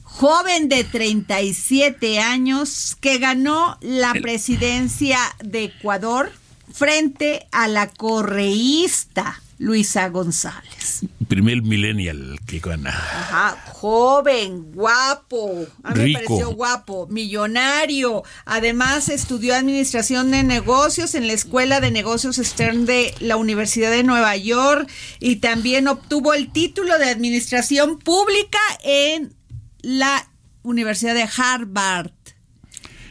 joven 0.03 0.69
de 0.69 0.83
37 0.83 2.19
años 2.19 2.95
que 2.99 3.17
ganó 3.17 3.77
la 3.81 4.13
presidencia 4.13 5.17
de 5.43 5.65
Ecuador 5.65 6.31
frente 6.71 7.47
a 7.51 7.67
la 7.67 7.87
correísta 7.87 9.41
Luisa 9.57 10.09
González. 10.09 11.01
Primer 11.31 11.61
millennial 11.61 12.41
que 12.45 12.59
gana. 12.59 12.89
Ajá, 12.89 13.57
joven, 13.71 14.73
guapo, 14.73 15.65
a 15.81 15.93
mí 15.93 16.11
me 16.11 16.13
pareció 16.15 16.53
guapo, 16.53 17.07
millonario. 17.07 18.23
Además 18.43 19.07
estudió 19.07 19.55
administración 19.55 20.31
de 20.31 20.43
negocios 20.43 21.15
en 21.15 21.27
la 21.27 21.31
Escuela 21.31 21.79
de 21.79 21.89
Negocios 21.89 22.35
Stern 22.35 22.85
de 22.85 23.15
la 23.21 23.37
Universidad 23.37 23.91
de 23.91 24.03
Nueva 24.03 24.35
York 24.35 24.91
y 25.21 25.37
también 25.37 25.87
obtuvo 25.87 26.33
el 26.33 26.51
título 26.51 26.99
de 26.99 27.05
administración 27.05 27.97
pública 27.97 28.59
en 28.83 29.33
la 29.79 30.29
Universidad 30.63 31.13
de 31.13 31.29
Harvard. 31.33 32.11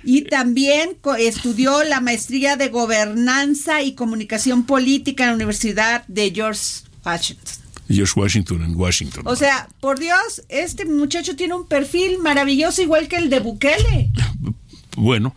Y 0.04 0.24
también 0.24 0.98
estudió 1.18 1.84
la 1.84 2.02
maestría 2.02 2.56
de 2.56 2.68
gobernanza 2.68 3.80
y 3.80 3.94
comunicación 3.94 4.66
política 4.66 5.24
en 5.24 5.30
la 5.30 5.36
Universidad 5.36 6.04
de 6.06 6.30
George 6.34 6.82
Washington. 7.02 7.60
George 7.94 8.18
Washington 8.18 8.62
en 8.62 8.76
Washington. 8.76 9.24
O 9.26 9.36
sea, 9.36 9.68
por 9.80 9.98
Dios, 9.98 10.42
este 10.48 10.84
muchacho 10.84 11.36
tiene 11.36 11.54
un 11.54 11.66
perfil 11.66 12.18
maravilloso 12.18 12.82
igual 12.82 13.08
que 13.08 13.16
el 13.16 13.30
de 13.30 13.40
Bukele. 13.40 14.10
Bueno, 14.96 15.34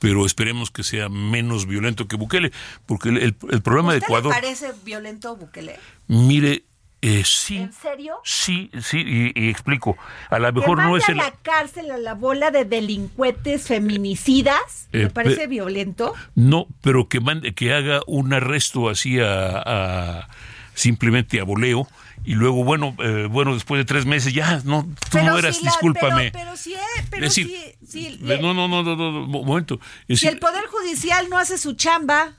pero 0.00 0.26
esperemos 0.26 0.70
que 0.72 0.82
sea 0.82 1.08
menos 1.08 1.66
violento 1.66 2.08
que 2.08 2.16
Bukele, 2.16 2.52
porque 2.84 3.08
el, 3.08 3.36
el, 3.50 3.62
problema 3.62 3.92
de 3.92 3.98
Ecuador... 3.98 4.34
¿Le 4.34 4.40
parece 4.40 4.72
violento 4.84 5.36
Bukele? 5.36 5.78
Mire, 6.08 6.64
eh, 7.00 7.22
sí. 7.24 7.58
¿En 7.58 7.72
serio? 7.72 8.16
Sí, 8.24 8.68
sí, 8.82 9.32
y, 9.34 9.48
explico. 9.48 9.96
A 10.28 10.40
lo 10.40 10.52
mejor 10.52 10.78
no 10.78 10.96
es 10.96 11.08
el... 11.08 11.20
a 11.20 11.24
la 11.24 11.30
cárcel 11.30 11.90
a 11.92 11.98
la 11.98 12.14
bola 12.14 12.50
de 12.50 12.64
delincuentes 12.64 13.68
feminicidas? 13.68 14.88
¿Me 14.92 15.04
eh, 15.04 15.08
parece 15.08 15.46
violento? 15.46 16.14
No, 16.34 16.66
pero 16.82 17.08
que 17.08 17.20
mande, 17.20 17.54
que 17.54 17.72
haga 17.72 18.00
un 18.08 18.34
arresto 18.34 18.90
así 18.90 19.18
a 19.20 20.28
simplemente 20.76 21.40
a 21.40 21.44
voleo 21.44 21.88
y 22.24 22.34
luego 22.34 22.62
bueno 22.62 22.94
eh, 23.02 23.26
bueno 23.30 23.54
después 23.54 23.78
de 23.78 23.84
tres 23.86 24.04
meses 24.04 24.32
ya 24.34 24.60
no 24.64 24.86
tú 25.10 25.18
no 25.18 25.38
eras 25.38 25.60
discúlpame. 25.60 26.30
pero, 26.30 26.44
pero, 26.44 26.56
sí, 26.56 26.74
pero 27.10 27.30
sí, 27.30 28.18
no, 28.20 28.54
no 28.54 28.68
no 28.68 28.82
no 28.82 28.96
no 28.96 29.26
momento. 29.26 29.80
Si 30.08 30.28
el 30.28 30.38
poder 30.38 30.66
judicial 30.66 31.28
no 31.28 31.38
hace 31.38 31.58
su 31.58 31.72
chamba. 31.74 32.34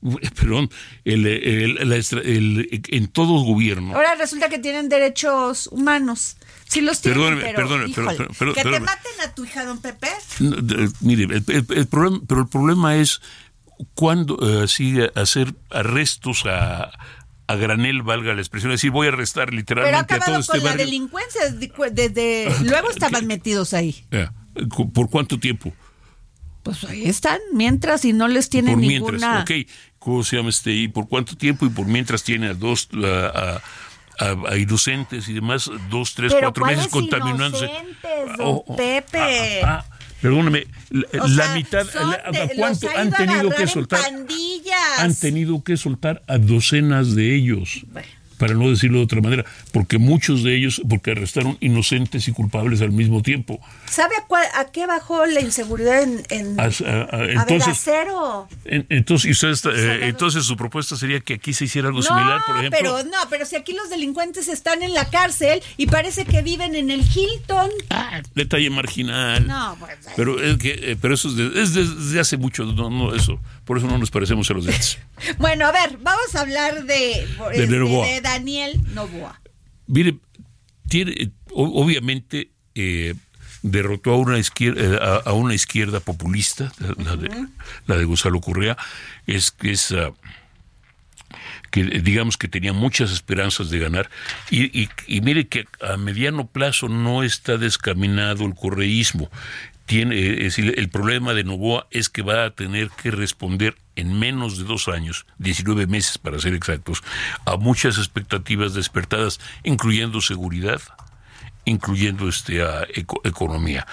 Perdón 0.36 0.70
el, 1.04 1.26
el, 1.26 2.82
en 2.88 3.08
todo 3.08 3.42
gobierno 3.42 3.96
ahora 3.96 4.14
resulta 4.14 4.48
que 4.48 4.60
tienen 4.60 4.88
derechos 4.88 5.66
humanos. 5.72 6.36
Sí 6.68 6.82
los 6.82 7.00
tienen, 7.00 7.40
pero, 7.40 8.52
que 8.52 8.62
te 8.62 8.80
maten 8.80 9.20
a 9.24 9.34
tu 9.34 9.46
hija, 9.46 9.64
don 9.64 9.80
Pepe. 9.80 10.08
mire, 11.00 11.42
el, 11.46 11.86
problema, 11.86 12.20
pero 12.28 12.42
el 12.42 12.48
problema 12.48 12.96
es 12.96 13.22
cuando 13.94 14.38
eh, 14.42 14.64
así 14.64 14.98
hacer 15.14 15.54
arrestos 15.70 16.44
a, 16.44 16.90
a 17.48 17.56
granel, 17.56 18.02
valga 18.02 18.34
la 18.34 18.40
expresión, 18.40 18.70
es 18.72 18.76
decir, 18.76 18.90
voy 18.90 19.06
a 19.06 19.10
arrestar 19.10 19.52
literalmente 19.54 20.14
a 20.14 20.20
todo 20.20 20.38
este 20.38 20.58
con 20.58 20.64
la 20.64 20.76
delincuencia, 20.76 21.40
desde, 21.90 22.54
luego 22.62 22.90
estaban 22.90 23.26
metidos 23.26 23.72
ahí. 23.72 24.04
¿Por 24.92 25.08
cuánto 25.08 25.40
tiempo? 25.40 25.72
Pues 26.62 26.84
ahí 26.84 27.06
están, 27.06 27.38
mientras 27.54 28.04
y 28.04 28.12
no 28.12 28.28
les 28.28 28.50
tienen 28.50 28.74
por 28.74 28.82
ninguna... 28.82 29.40
ok, 29.40 29.50
¿cómo 29.98 30.22
se 30.22 30.36
llama 30.36 30.50
este? 30.50 30.72
¿Y 30.72 30.88
por 30.88 31.08
cuánto 31.08 31.36
tiempo? 31.36 31.64
Y 31.64 31.70
por 31.70 31.86
mientras 31.86 32.22
tiene 32.22 32.48
a 32.48 32.54
dos... 32.54 32.88
A, 33.02 33.62
a, 34.20 34.56
inocentes 34.56 35.28
y 35.28 35.32
demás, 35.32 35.70
dos, 35.90 36.14
tres, 36.14 36.34
cuatro 36.38 36.66
meses 36.66 36.88
contaminándose. 36.88 37.66
Inocentes, 37.66 38.36
don 38.36 38.46
oh, 38.46 38.64
oh, 38.66 38.76
Pepe. 38.76 39.62
Ah, 39.62 39.84
ah, 39.88 39.97
Perdóname, 40.20 40.66
la, 40.90 41.54
mitad, 41.54 41.86
¿cuánto 42.56 42.88
han 42.96 43.12
tenido 43.12 43.50
que 43.50 43.66
soltar? 43.66 44.00
Han 44.98 45.14
tenido 45.14 45.62
que 45.62 45.76
soltar 45.76 46.22
a 46.26 46.38
docenas 46.38 47.14
de 47.14 47.36
ellos 47.36 47.84
para 48.38 48.54
no 48.54 48.70
decirlo 48.70 48.98
de 48.98 49.04
otra 49.04 49.20
manera, 49.20 49.44
porque 49.72 49.98
muchos 49.98 50.42
de 50.42 50.56
ellos, 50.56 50.80
porque 50.88 51.10
arrestaron 51.10 51.56
inocentes 51.60 52.28
y 52.28 52.32
culpables 52.32 52.80
al 52.80 52.92
mismo 52.92 53.22
tiempo. 53.22 53.60
¿Sabe 53.86 54.14
a, 54.54 54.64
qué 54.66 54.86
bajó 54.86 55.26
la 55.26 55.40
inseguridad 55.40 56.02
en, 56.02 56.22
en 56.30 56.58
a, 56.58 56.66
entonces, 56.66 57.80
cero? 57.82 58.48
entonces, 58.64 59.44
eh, 59.66 60.00
entonces 60.02 60.44
su 60.44 60.56
propuesta 60.56 60.96
sería 60.96 61.20
que 61.20 61.34
aquí 61.34 61.52
se 61.52 61.64
hiciera 61.64 61.88
algo 61.88 62.02
similar, 62.02 62.40
por 62.46 62.58
ejemplo. 62.58 62.78
Pero 62.78 63.04
no, 63.04 63.18
pero 63.28 63.44
si 63.44 63.56
aquí 63.56 63.72
los 63.72 63.90
delincuentes 63.90 64.48
están 64.48 64.82
en 64.82 64.94
la 64.94 65.10
cárcel 65.10 65.62
y 65.76 65.86
parece 65.86 66.24
que 66.24 66.42
viven 66.42 66.74
en 66.74 66.90
el 66.90 67.00
Hilton. 67.00 67.70
Ah, 67.90 68.22
detalle 68.34 68.70
marginal. 68.70 69.46
No, 69.46 69.76
pues, 69.78 69.98
pero 70.16 70.42
es 70.42 70.58
que, 70.58 70.92
eh, 70.92 70.96
pero 71.00 71.14
eso 71.14 71.28
es, 71.28 71.74
desde 71.74 72.20
hace 72.20 72.36
mucho, 72.36 72.64
no, 72.64 72.90
no 72.90 73.14
eso. 73.14 73.40
Por 73.68 73.76
eso 73.76 73.86
no 73.86 73.98
nos 73.98 74.10
parecemos 74.10 74.50
a 74.50 74.54
los 74.54 74.64
demás. 74.64 74.98
bueno, 75.38 75.66
a 75.66 75.72
ver, 75.72 75.98
vamos 75.98 76.34
a 76.34 76.40
hablar 76.40 76.84
de, 76.84 77.28
de, 77.52 77.64
este, 77.64 78.20
Daniel 78.22 78.80
Novoa. 78.94 79.42
Mire, 79.86 80.16
tiene, 80.88 81.32
obviamente 81.52 82.50
eh, 82.74 83.14
derrotó 83.60 84.12
a 84.12 84.16
una 84.16 84.38
izquierda, 84.38 84.80
eh, 84.80 85.20
a, 85.22 85.32
una 85.34 85.54
izquierda 85.54 86.00
populista, 86.00 86.72
la, 86.96 87.16
de, 87.16 87.28
la 87.86 87.98
de 87.98 88.06
Gonzalo 88.06 88.40
Correa, 88.40 88.78
es 89.26 89.50
que 89.50 89.72
es 89.72 89.92
ah, 89.92 90.14
que 91.70 91.84
digamos 91.84 92.38
que 92.38 92.48
tenía 92.48 92.72
muchas 92.72 93.12
esperanzas 93.12 93.68
de 93.68 93.80
ganar. 93.80 94.08
Y, 94.50 94.88
y, 95.06 95.20
mire 95.20 95.46
que 95.46 95.66
a 95.82 95.98
mediano 95.98 96.46
plazo 96.46 96.88
no 96.88 97.22
está 97.22 97.58
descaminado 97.58 98.46
el 98.46 98.54
correísmo 98.54 99.30
tiene, 99.88 100.46
es 100.46 100.58
el 100.58 100.90
problema 100.90 101.32
de 101.32 101.44
Novoa 101.44 101.86
es 101.90 102.10
que 102.10 102.20
va 102.20 102.44
a 102.44 102.50
tener 102.50 102.90
que 102.90 103.10
responder 103.10 103.74
en 103.96 104.18
menos 104.18 104.58
de 104.58 104.64
dos 104.64 104.86
años, 104.86 105.24
19 105.38 105.86
meses 105.86 106.18
para 106.18 106.38
ser 106.38 106.52
exactos, 106.52 107.02
a 107.46 107.56
muchas 107.56 107.96
expectativas 107.96 108.74
despertadas, 108.74 109.40
incluyendo 109.64 110.20
seguridad, 110.20 110.82
incluyendo 111.64 112.28
este, 112.28 112.62
economía. 113.24 113.86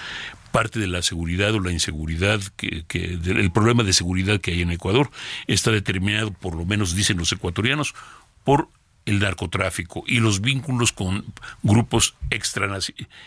Parte 0.52 0.80
de 0.80 0.88
la 0.88 1.02
seguridad 1.02 1.54
o 1.56 1.62
la 1.62 1.72
inseguridad, 1.72 2.42
que, 2.58 2.84
que 2.90 3.14
el 3.14 3.52
problema 3.54 3.84
de 3.84 3.94
seguridad 3.94 4.42
que 4.42 4.52
hay 4.52 4.64
en 4.64 4.72
Ecuador 4.72 5.10
está 5.48 5.72
determinado, 5.72 6.32
por 6.32 6.58
lo 6.58 6.66
menos 6.66 6.94
dicen 6.94 7.18
los 7.18 7.32
ecuatorianos, 7.32 7.96
por 8.44 8.68
el 9.06 9.20
narcotráfico 9.20 10.04
y 10.08 10.20
los 10.20 10.42
vínculos 10.42 10.92
con 10.92 11.26
grupos 11.62 12.16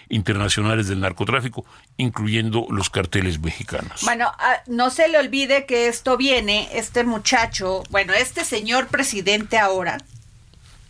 internacionales 0.08 0.88
del 0.88 1.00
narcotráfico, 1.00 1.64
incluyendo 1.96 2.66
los 2.70 2.90
carteles 2.90 3.40
mexicanos. 3.40 4.00
Bueno, 4.02 4.30
ah, 4.38 4.56
no 4.66 4.90
se 4.90 5.08
le 5.08 5.18
olvide 5.18 5.66
que 5.66 5.88
esto 5.88 6.16
viene, 6.16 6.68
este 6.72 7.04
muchacho, 7.04 7.84
bueno, 7.90 8.12
este 8.12 8.44
señor 8.44 8.88
presidente 8.88 9.58
ahora, 9.58 9.98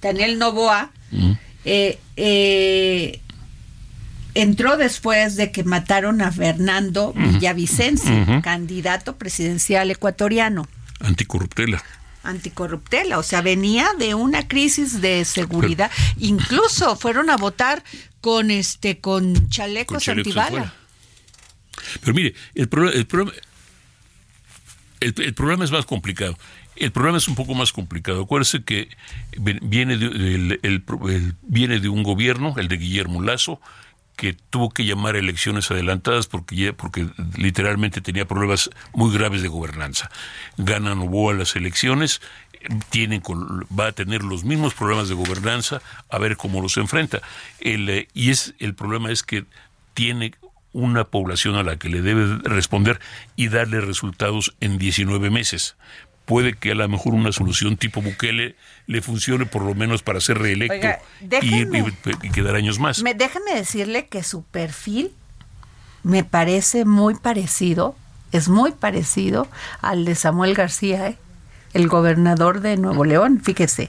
Daniel 0.01 0.39
Novoa, 0.39 0.91
eh, 1.65 1.99
eh, 2.17 3.21
entró 4.35 4.77
después 4.77 5.37
de 5.37 5.53
que 5.53 5.65
mataron 5.65 6.23
a 6.23 6.33
Fernando 6.33 7.13
Villavicencio, 7.15 8.41
candidato 8.43 9.17
presidencial 9.17 9.91
ecuatoriano. 9.91 10.67
Anticorruptela 11.01 11.83
anticorruptela, 12.29 13.19
o 13.19 13.23
sea, 13.23 13.41
venía 13.41 13.89
de 13.99 14.15
una 14.15 14.47
crisis 14.47 15.01
de 15.01 15.25
seguridad, 15.25 15.91
incluso 16.19 16.97
fueron 16.97 17.31
a 17.31 17.37
votar 17.37 17.83
con 18.21 18.51
este 18.51 18.99
con 18.99 19.49
chalecos, 19.49 20.09
antibala. 20.09 20.75
Pero 22.01 22.15
mire, 22.15 22.35
el, 22.55 22.69
el, 22.95 23.07
problema, 23.07 23.33
el, 25.01 25.35
problema 25.35 25.65
es 25.65 25.71
más 25.71 25.87
complicado. 25.87 26.37
El 26.77 26.93
problema 26.93 27.19
es 27.19 27.27
un 27.27 27.35
poco 27.35 27.55
más 27.55 27.73
complicado. 27.73 28.23
Acuérdese 28.23 28.63
que 28.63 28.89
viene 29.37 29.97
de, 29.97 31.33
viene 31.43 31.81
de 31.81 31.89
un 31.89 32.03
gobierno, 32.03 32.55
el 32.57 32.69
de 32.69 32.77
Guillermo 32.77 33.23
Lazo, 33.23 33.61
que 34.19 34.33
tuvo 34.33 34.71
que 34.71 34.85
llamar 34.85 35.15
a 35.15 35.21
elecciones 35.21 35.71
adelantadas 35.71 36.27
porque, 36.27 36.73
porque 36.73 37.09
literalmente 37.37 38.01
tenía 38.01 38.27
problemas 38.27 38.69
muy 38.93 39.15
graves 39.17 39.43
de 39.43 39.49
gobernanza. 39.49 40.11
Gana 40.57 40.97
Novoa 40.97 41.35
las 41.35 41.55
elecciones, 41.55 42.21
tienen 42.91 43.23
va 43.79 43.87
a 43.87 43.93
tener 43.93 44.25
los 44.25 44.43
mismos 44.43 44.75
problemas 44.75 45.09
de 45.09 45.15
gobernanza, 45.15 45.81
a 46.11 46.19
ver 46.19 46.37
cómo 46.37 46.61
los 46.61 46.77
enfrenta. 46.79 47.23
El, 47.61 47.89
eh, 47.89 48.09
y 48.13 48.31
es 48.31 48.55
el 48.59 48.75
problema 48.75 49.13
es 49.13 49.23
que 49.23 49.45
tiene 49.95 50.35
una 50.73 51.05
población 51.05 51.55
a 51.55 51.63
la 51.63 51.77
que 51.77 51.89
le 51.89 52.03
debe 52.03 52.39
responder 52.43 52.99
y 53.37 53.49
darle 53.49 53.81
resultados 53.81 54.57
en 54.61 54.79
19 54.79 55.31
meses 55.31 55.77
puede 56.29 56.53
que 56.53 56.73
a 56.73 56.75
lo 56.75 56.87
mejor 56.89 57.15
una 57.15 57.33
solución 57.33 57.79
tipo 57.79 58.03
Bukele 58.03 58.55
le 58.87 59.01
funcione 59.01 59.47
por 59.47 59.63
lo 59.63 59.75
menos 59.75 60.03
para 60.03 60.21
ser 60.21 60.39
reelecto 60.39 60.87
y, 61.41 62.31
quedar 62.31 62.55
años 62.55 62.79
más. 62.79 63.03
Me, 63.03 63.15
déjame 63.15 63.55
decirle 63.55 64.09
que 64.09 64.23
su 64.23 64.43
perfil 64.45 65.11
me 66.03 66.25
parece 66.25 66.85
muy 66.85 67.15
parecido, 67.15 67.97
es 68.31 68.51
muy 68.51 68.73
parecido 68.73 69.49
al 69.81 70.05
de 70.05 70.15
Samuel 70.15 70.55
García, 70.55 71.09
¿eh? 71.09 71.17
el 71.73 71.89
gobernador 71.89 72.61
de 72.61 72.77
Nuevo 72.77 73.07
León, 73.07 73.41
fíjese, 73.43 73.89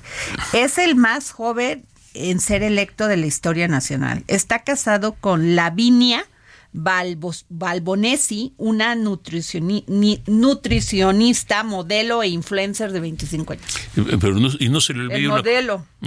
es 0.53 0.77
el 0.77 0.95
más 0.95 1.31
joven 1.31 1.83
en 2.13 2.39
ser 2.39 2.63
electo 2.63 3.07
de 3.09 3.17
la 3.17 3.25
historia 3.25 3.67
nacional. 3.67 4.23
Está 4.27 4.59
casado 4.59 5.11
con 5.13 5.57
Lavinia 5.57 6.25
Balbos, 6.71 7.47
Balbonesi, 7.49 8.53
una 8.57 8.93
nutricionista, 8.95 11.63
modelo 11.63 12.21
e 12.21 12.27
influencer 12.27 12.91
de 12.91 12.99
25 12.99 13.53
años. 13.53 13.65
Eh, 13.95 14.17
pero 14.19 14.35
no, 14.35 14.49
y 14.59 14.69
no 14.69 14.81
se 14.81 14.93
le 14.93 15.01
olvide 15.01 15.27
una, 15.27 15.41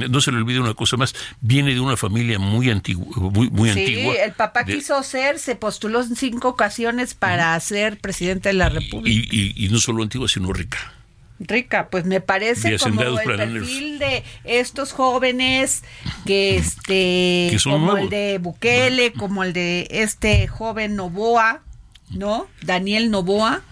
no 0.09 0.21
se 0.21 0.31
le 0.31 0.39
olvide 0.39 0.61
una 0.61 0.75
cosa 0.75 0.97
más, 0.97 1.15
viene 1.41 1.75
de 1.75 1.81
una 1.81 1.97
familia 1.97 2.39
muy 2.39 2.71
antigua, 2.71 3.07
muy, 3.17 3.51
muy 3.51 3.73
sí, 3.73 4.07
el 4.23 4.33
papá 4.33 4.65
quiso 4.65 5.03
ser, 5.03 5.39
se 5.39 5.57
postuló 5.57 6.03
en 6.03 6.15
cinco 6.17 6.49
ocasiones 6.49 7.15
para 7.15 7.59
ser 7.61 7.99
presidente 7.99 8.51
de 8.51 8.55
la 8.55 8.69
República. 8.69 9.35
y 9.35 9.69
no 9.71 9.79
solo 9.79 10.03
antigua, 10.03 10.29
sino 10.29 10.53
rica 10.53 10.93
rica, 11.47 11.89
pues 11.91 12.05
me 12.05 12.21
parece 12.21 12.79
como 12.79 13.03
el 13.03 13.17
perfil 13.25 13.99
de 13.99 14.23
estos 14.45 14.93
jóvenes 14.93 15.83
que 16.27 16.57
este 16.57 17.57
como 17.65 17.97
el 17.97 18.09
de 18.09 18.39
Bukele, 18.39 19.13
como 19.13 19.45
el 19.45 19.53
de 19.53 19.87
este 19.91 20.47
joven 20.49 20.97
Novoa, 20.97 21.63
¿no? 22.11 22.47
Daniel 22.63 23.11
Novoa. 23.11 23.63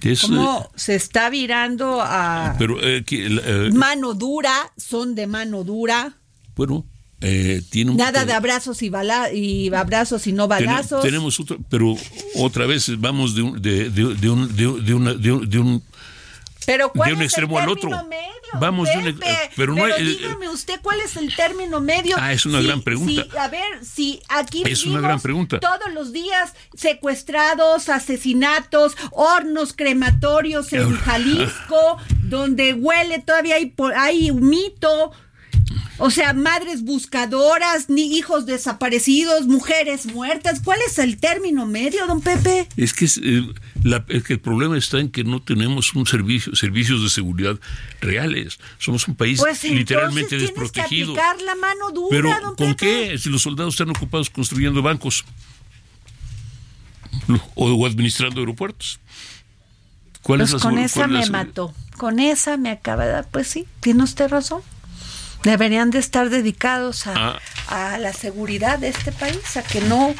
Es, 0.00 0.20
¿Cómo 0.22 0.60
eh, 0.64 0.68
se 0.76 0.94
está 0.94 1.28
virando 1.28 2.00
a 2.00 2.54
pero 2.58 2.80
eh, 2.80 3.02
que, 3.04 3.26
eh, 3.26 3.70
mano 3.72 4.14
dura? 4.14 4.54
Son 4.76 5.14
de 5.16 5.26
mano 5.26 5.64
dura. 5.64 6.14
bueno, 6.54 6.86
eh, 7.20 7.62
tiene 7.68 7.90
un 7.90 7.96
Nada 7.96 8.24
de 8.24 8.32
abrazos 8.32 8.80
y, 8.82 8.90
bala 8.90 9.32
y 9.32 9.74
abrazos 9.74 10.28
y 10.28 10.32
no 10.32 10.46
balazos. 10.46 11.02
tenemos 11.02 11.40
otro, 11.40 11.58
pero 11.68 11.96
otra 12.36 12.66
vez 12.66 12.88
vamos 13.00 13.34
de 13.34 13.42
un, 13.42 13.60
de, 13.60 13.90
de, 13.90 14.14
de 14.14 14.30
un, 14.30 14.56
de, 14.56 14.82
de 14.82 14.94
una- 14.94 15.14
de 15.14 15.32
un- 15.32 15.50
de 15.50 15.58
un- 15.58 15.82
pero 16.68 16.92
¿cuál 16.92 17.08
de 17.10 17.14
un 17.16 17.22
es 17.22 17.26
extremo 17.32 17.56
el 17.58 17.62
al 17.64 17.68
otro. 17.70 17.88
término 17.90 18.08
medio? 18.08 18.28
Vamos 18.60 18.88
de 18.88 18.98
un- 18.98 19.04
Pepe? 19.04 19.30
eh, 19.30 19.50
pero 19.56 19.74
no 19.74 19.84
hay- 19.84 20.04
dígame 20.04 20.48
usted 20.48 20.80
cuál 20.82 21.00
es 21.00 21.16
el 21.16 21.34
término 21.34 21.80
medio. 21.80 22.16
Ah, 22.18 22.32
es 22.32 22.46
una 22.46 22.60
gran 22.62 22.82
pregunta. 22.82 23.24
si- 23.30 23.36
a 23.38 23.48
ver, 23.48 23.84
si 23.84 24.20
aquí 24.28 24.62
Es 24.66 24.84
una 24.84 25.00
gran 25.00 25.20
pregunta. 25.20 25.60
todos 25.60 25.92
los 25.92 26.12
días 26.12 26.54
secuestrados, 26.74 27.88
asesinatos, 27.88 28.96
hornos 29.12 29.72
crematorios 29.72 30.72
en 30.72 30.94
Jalisco, 30.96 31.98
donde 32.24 32.74
huele 32.74 33.18
todavía 33.20 33.56
hay, 33.56 33.74
hay 33.96 34.30
humito. 34.30 35.12
O 35.98 36.10
sea, 36.10 36.32
madres 36.32 36.82
buscadoras, 36.84 37.88
ni 37.90 38.16
hijos 38.16 38.46
desaparecidos, 38.46 39.46
mujeres 39.46 40.06
muertas. 40.06 40.60
¿Cuál 40.64 40.78
es 40.86 40.98
el 40.98 41.18
término 41.18 41.66
medio, 41.66 42.06
don 42.06 42.20
Pepe? 42.20 42.68
Es 42.76 42.92
que, 42.92 43.04
es, 43.06 43.18
eh, 43.22 43.42
la- 43.82 44.04
es 44.08 44.22
que 44.22 44.34
el 44.34 44.40
problema 44.40 44.78
está 44.78 44.98
en 45.00 45.10
que 45.10 45.24
no 45.24 45.42
tenemos 45.42 45.92
un 45.94 46.06
servicio, 46.06 46.54
servicios 46.54 47.02
de 47.02 47.08
seguridad 47.08 47.58
reales. 48.00 48.58
Somos 48.78 49.08
un 49.08 49.16
país 49.16 49.40
Pues 49.40 49.56
entonces 49.64 49.78
literalmente 49.78 50.28
tienes 50.30 50.48
desprotegido. 50.48 51.14
que 51.14 51.20
aplicar 51.20 51.42
la 51.46 51.54
mano 51.56 51.90
dura, 51.92 52.08
Pero 52.10 52.30
don 52.30 52.54
¿con 52.54 52.74
Pepe. 52.74 52.76
qué? 53.10 53.18
Si 53.18 53.28
los 53.28 53.42
soldados 53.42 53.74
están 53.74 53.90
ocupados 53.90 54.30
construyendo 54.30 54.80
bancos 54.82 55.24
o, 57.54 57.86
administrando 57.86 58.40
aeropuertos. 58.40 59.00
¿Cuál 60.22 60.40
Pues 60.40 60.50
es 60.50 60.54
la 60.54 60.60
con 60.70 60.78
esa 60.78 61.06
me 61.06 61.26
mató. 61.26 61.74
Con 61.96 62.20
esa 62.20 62.56
me 62.56 62.70
acaba 62.70 63.04
de 63.06 63.12
dar. 63.12 63.28
Pues 63.30 63.48
sí, 63.48 63.66
tiene 63.80 64.02
usted 64.04 64.28
razón. 64.28 64.62
Deberían 65.44 65.90
de 65.90 65.98
estar 65.98 66.30
dedicados 66.30 67.06
a, 67.06 67.38
Ah. 67.68 67.92
a 67.94 67.98
la 67.98 68.12
seguridad 68.12 68.78
de 68.78 68.88
este 68.88 69.12
país, 69.12 69.56
a 69.56 69.62
que 69.62 69.80
no 69.82 70.14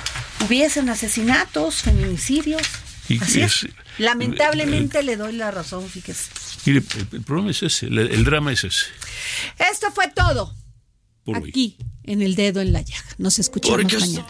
hubiesen 0.46 0.88
asesinatos, 0.88 1.76
feminicidios. 1.82 2.62
Y 3.08 3.18
Así 3.22 3.40
es- 3.40 3.64
es. 3.64 3.70
Lamentablemente 3.98 5.02
le 5.02 5.16
doy 5.16 5.32
la 5.32 5.50
razón, 5.50 5.88
fíjese. 5.88 6.30
Mire, 6.66 6.78
el, 6.96 7.06
el 7.12 7.22
problema 7.22 7.50
es 7.50 7.62
ese, 7.62 7.86
el, 7.86 7.98
el 7.98 8.24
drama 8.24 8.52
es 8.52 8.64
ese. 8.64 8.84
Esto 9.70 9.90
fue 9.92 10.08
todo 10.08 10.54
Por 11.24 11.38
hoy. 11.38 11.48
aquí 11.50 11.76
en 12.04 12.22
el 12.22 12.34
dedo 12.36 12.60
en 12.60 12.72
la 12.72 12.82
llaga. 12.82 13.04
Nos 13.18 13.38
escuchamos 13.38 13.80
Porque 13.80 13.98
mañana. 13.98 14.26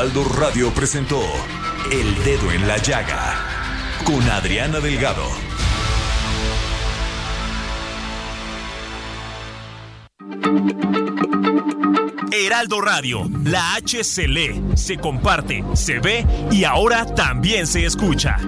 Heraldo 0.00 0.24
Radio 0.24 0.72
presentó 0.72 1.20
El 1.92 2.24
Dedo 2.24 2.50
en 2.52 2.66
la 2.66 2.78
Llaga 2.78 3.34
con 4.02 4.22
Adriana 4.30 4.80
Delgado. 4.80 5.26
Heraldo 12.32 12.80
Radio, 12.80 13.28
la 13.44 13.74
H 13.74 14.02
se 14.02 14.26
lee, 14.26 14.64
se 14.74 14.96
comparte, 14.96 15.62
se 15.74 15.98
ve 15.98 16.24
y 16.50 16.64
ahora 16.64 17.04
también 17.04 17.66
se 17.66 17.84
escucha. 17.84 18.38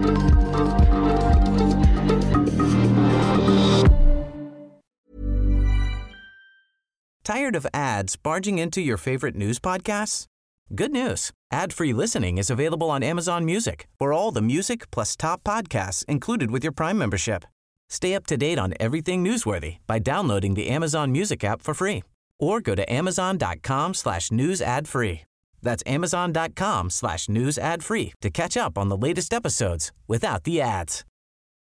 Tired 7.23 7.55
of 7.55 7.67
ads 7.75 8.17
barging 8.17 8.59
into 8.59 8.81
your 8.81 8.97
favorite 8.97 9.37
news 9.37 9.61
podcasts? 9.61 10.27
Good 10.75 10.93
news. 10.93 11.31
Ad-free 11.53 11.93
listening 11.93 12.39
is 12.39 12.49
available 12.49 12.91
on 12.91 13.03
Amazon 13.03 13.45
Music. 13.45 13.87
For 13.99 14.15
all 14.15 14.33
the 14.33 14.41
music 14.41 14.91
plus 14.91 15.15
top 15.15 15.45
podcasts 15.45 16.03
included 16.07 16.51
with 16.51 16.65
your 16.65 16.73
Prime 16.73 16.97
membership. 16.97 17.45
Stay 17.91 18.15
up 18.15 18.27
to 18.29 18.39
date 18.39 18.59
on 18.59 18.73
everything 18.81 19.23
newsworthy 19.23 19.77
by 19.87 19.99
downloading 19.99 20.55
the 20.55 20.71
Amazon 20.71 21.13
Music 21.13 21.45
app 21.45 21.61
for 21.61 21.75
free 21.75 22.03
or 22.41 22.63
go 22.63 22.75
to 22.75 22.91
amazon.com 22.91 23.93
slash 23.93 24.33
news 24.33 24.63
ad 24.63 24.89
free. 24.89 25.23
That's 25.61 25.83
amazon.com 25.87 26.89
slash 26.89 27.29
news 27.29 27.59
ad 27.59 27.85
free 27.85 28.15
to 28.23 28.31
catch 28.31 28.57
up 28.57 28.79
on 28.79 28.89
the 28.89 28.97
latest 28.97 29.35
episodes 29.35 29.93
without 30.09 30.45
the 30.45 30.61
ads. 30.61 31.05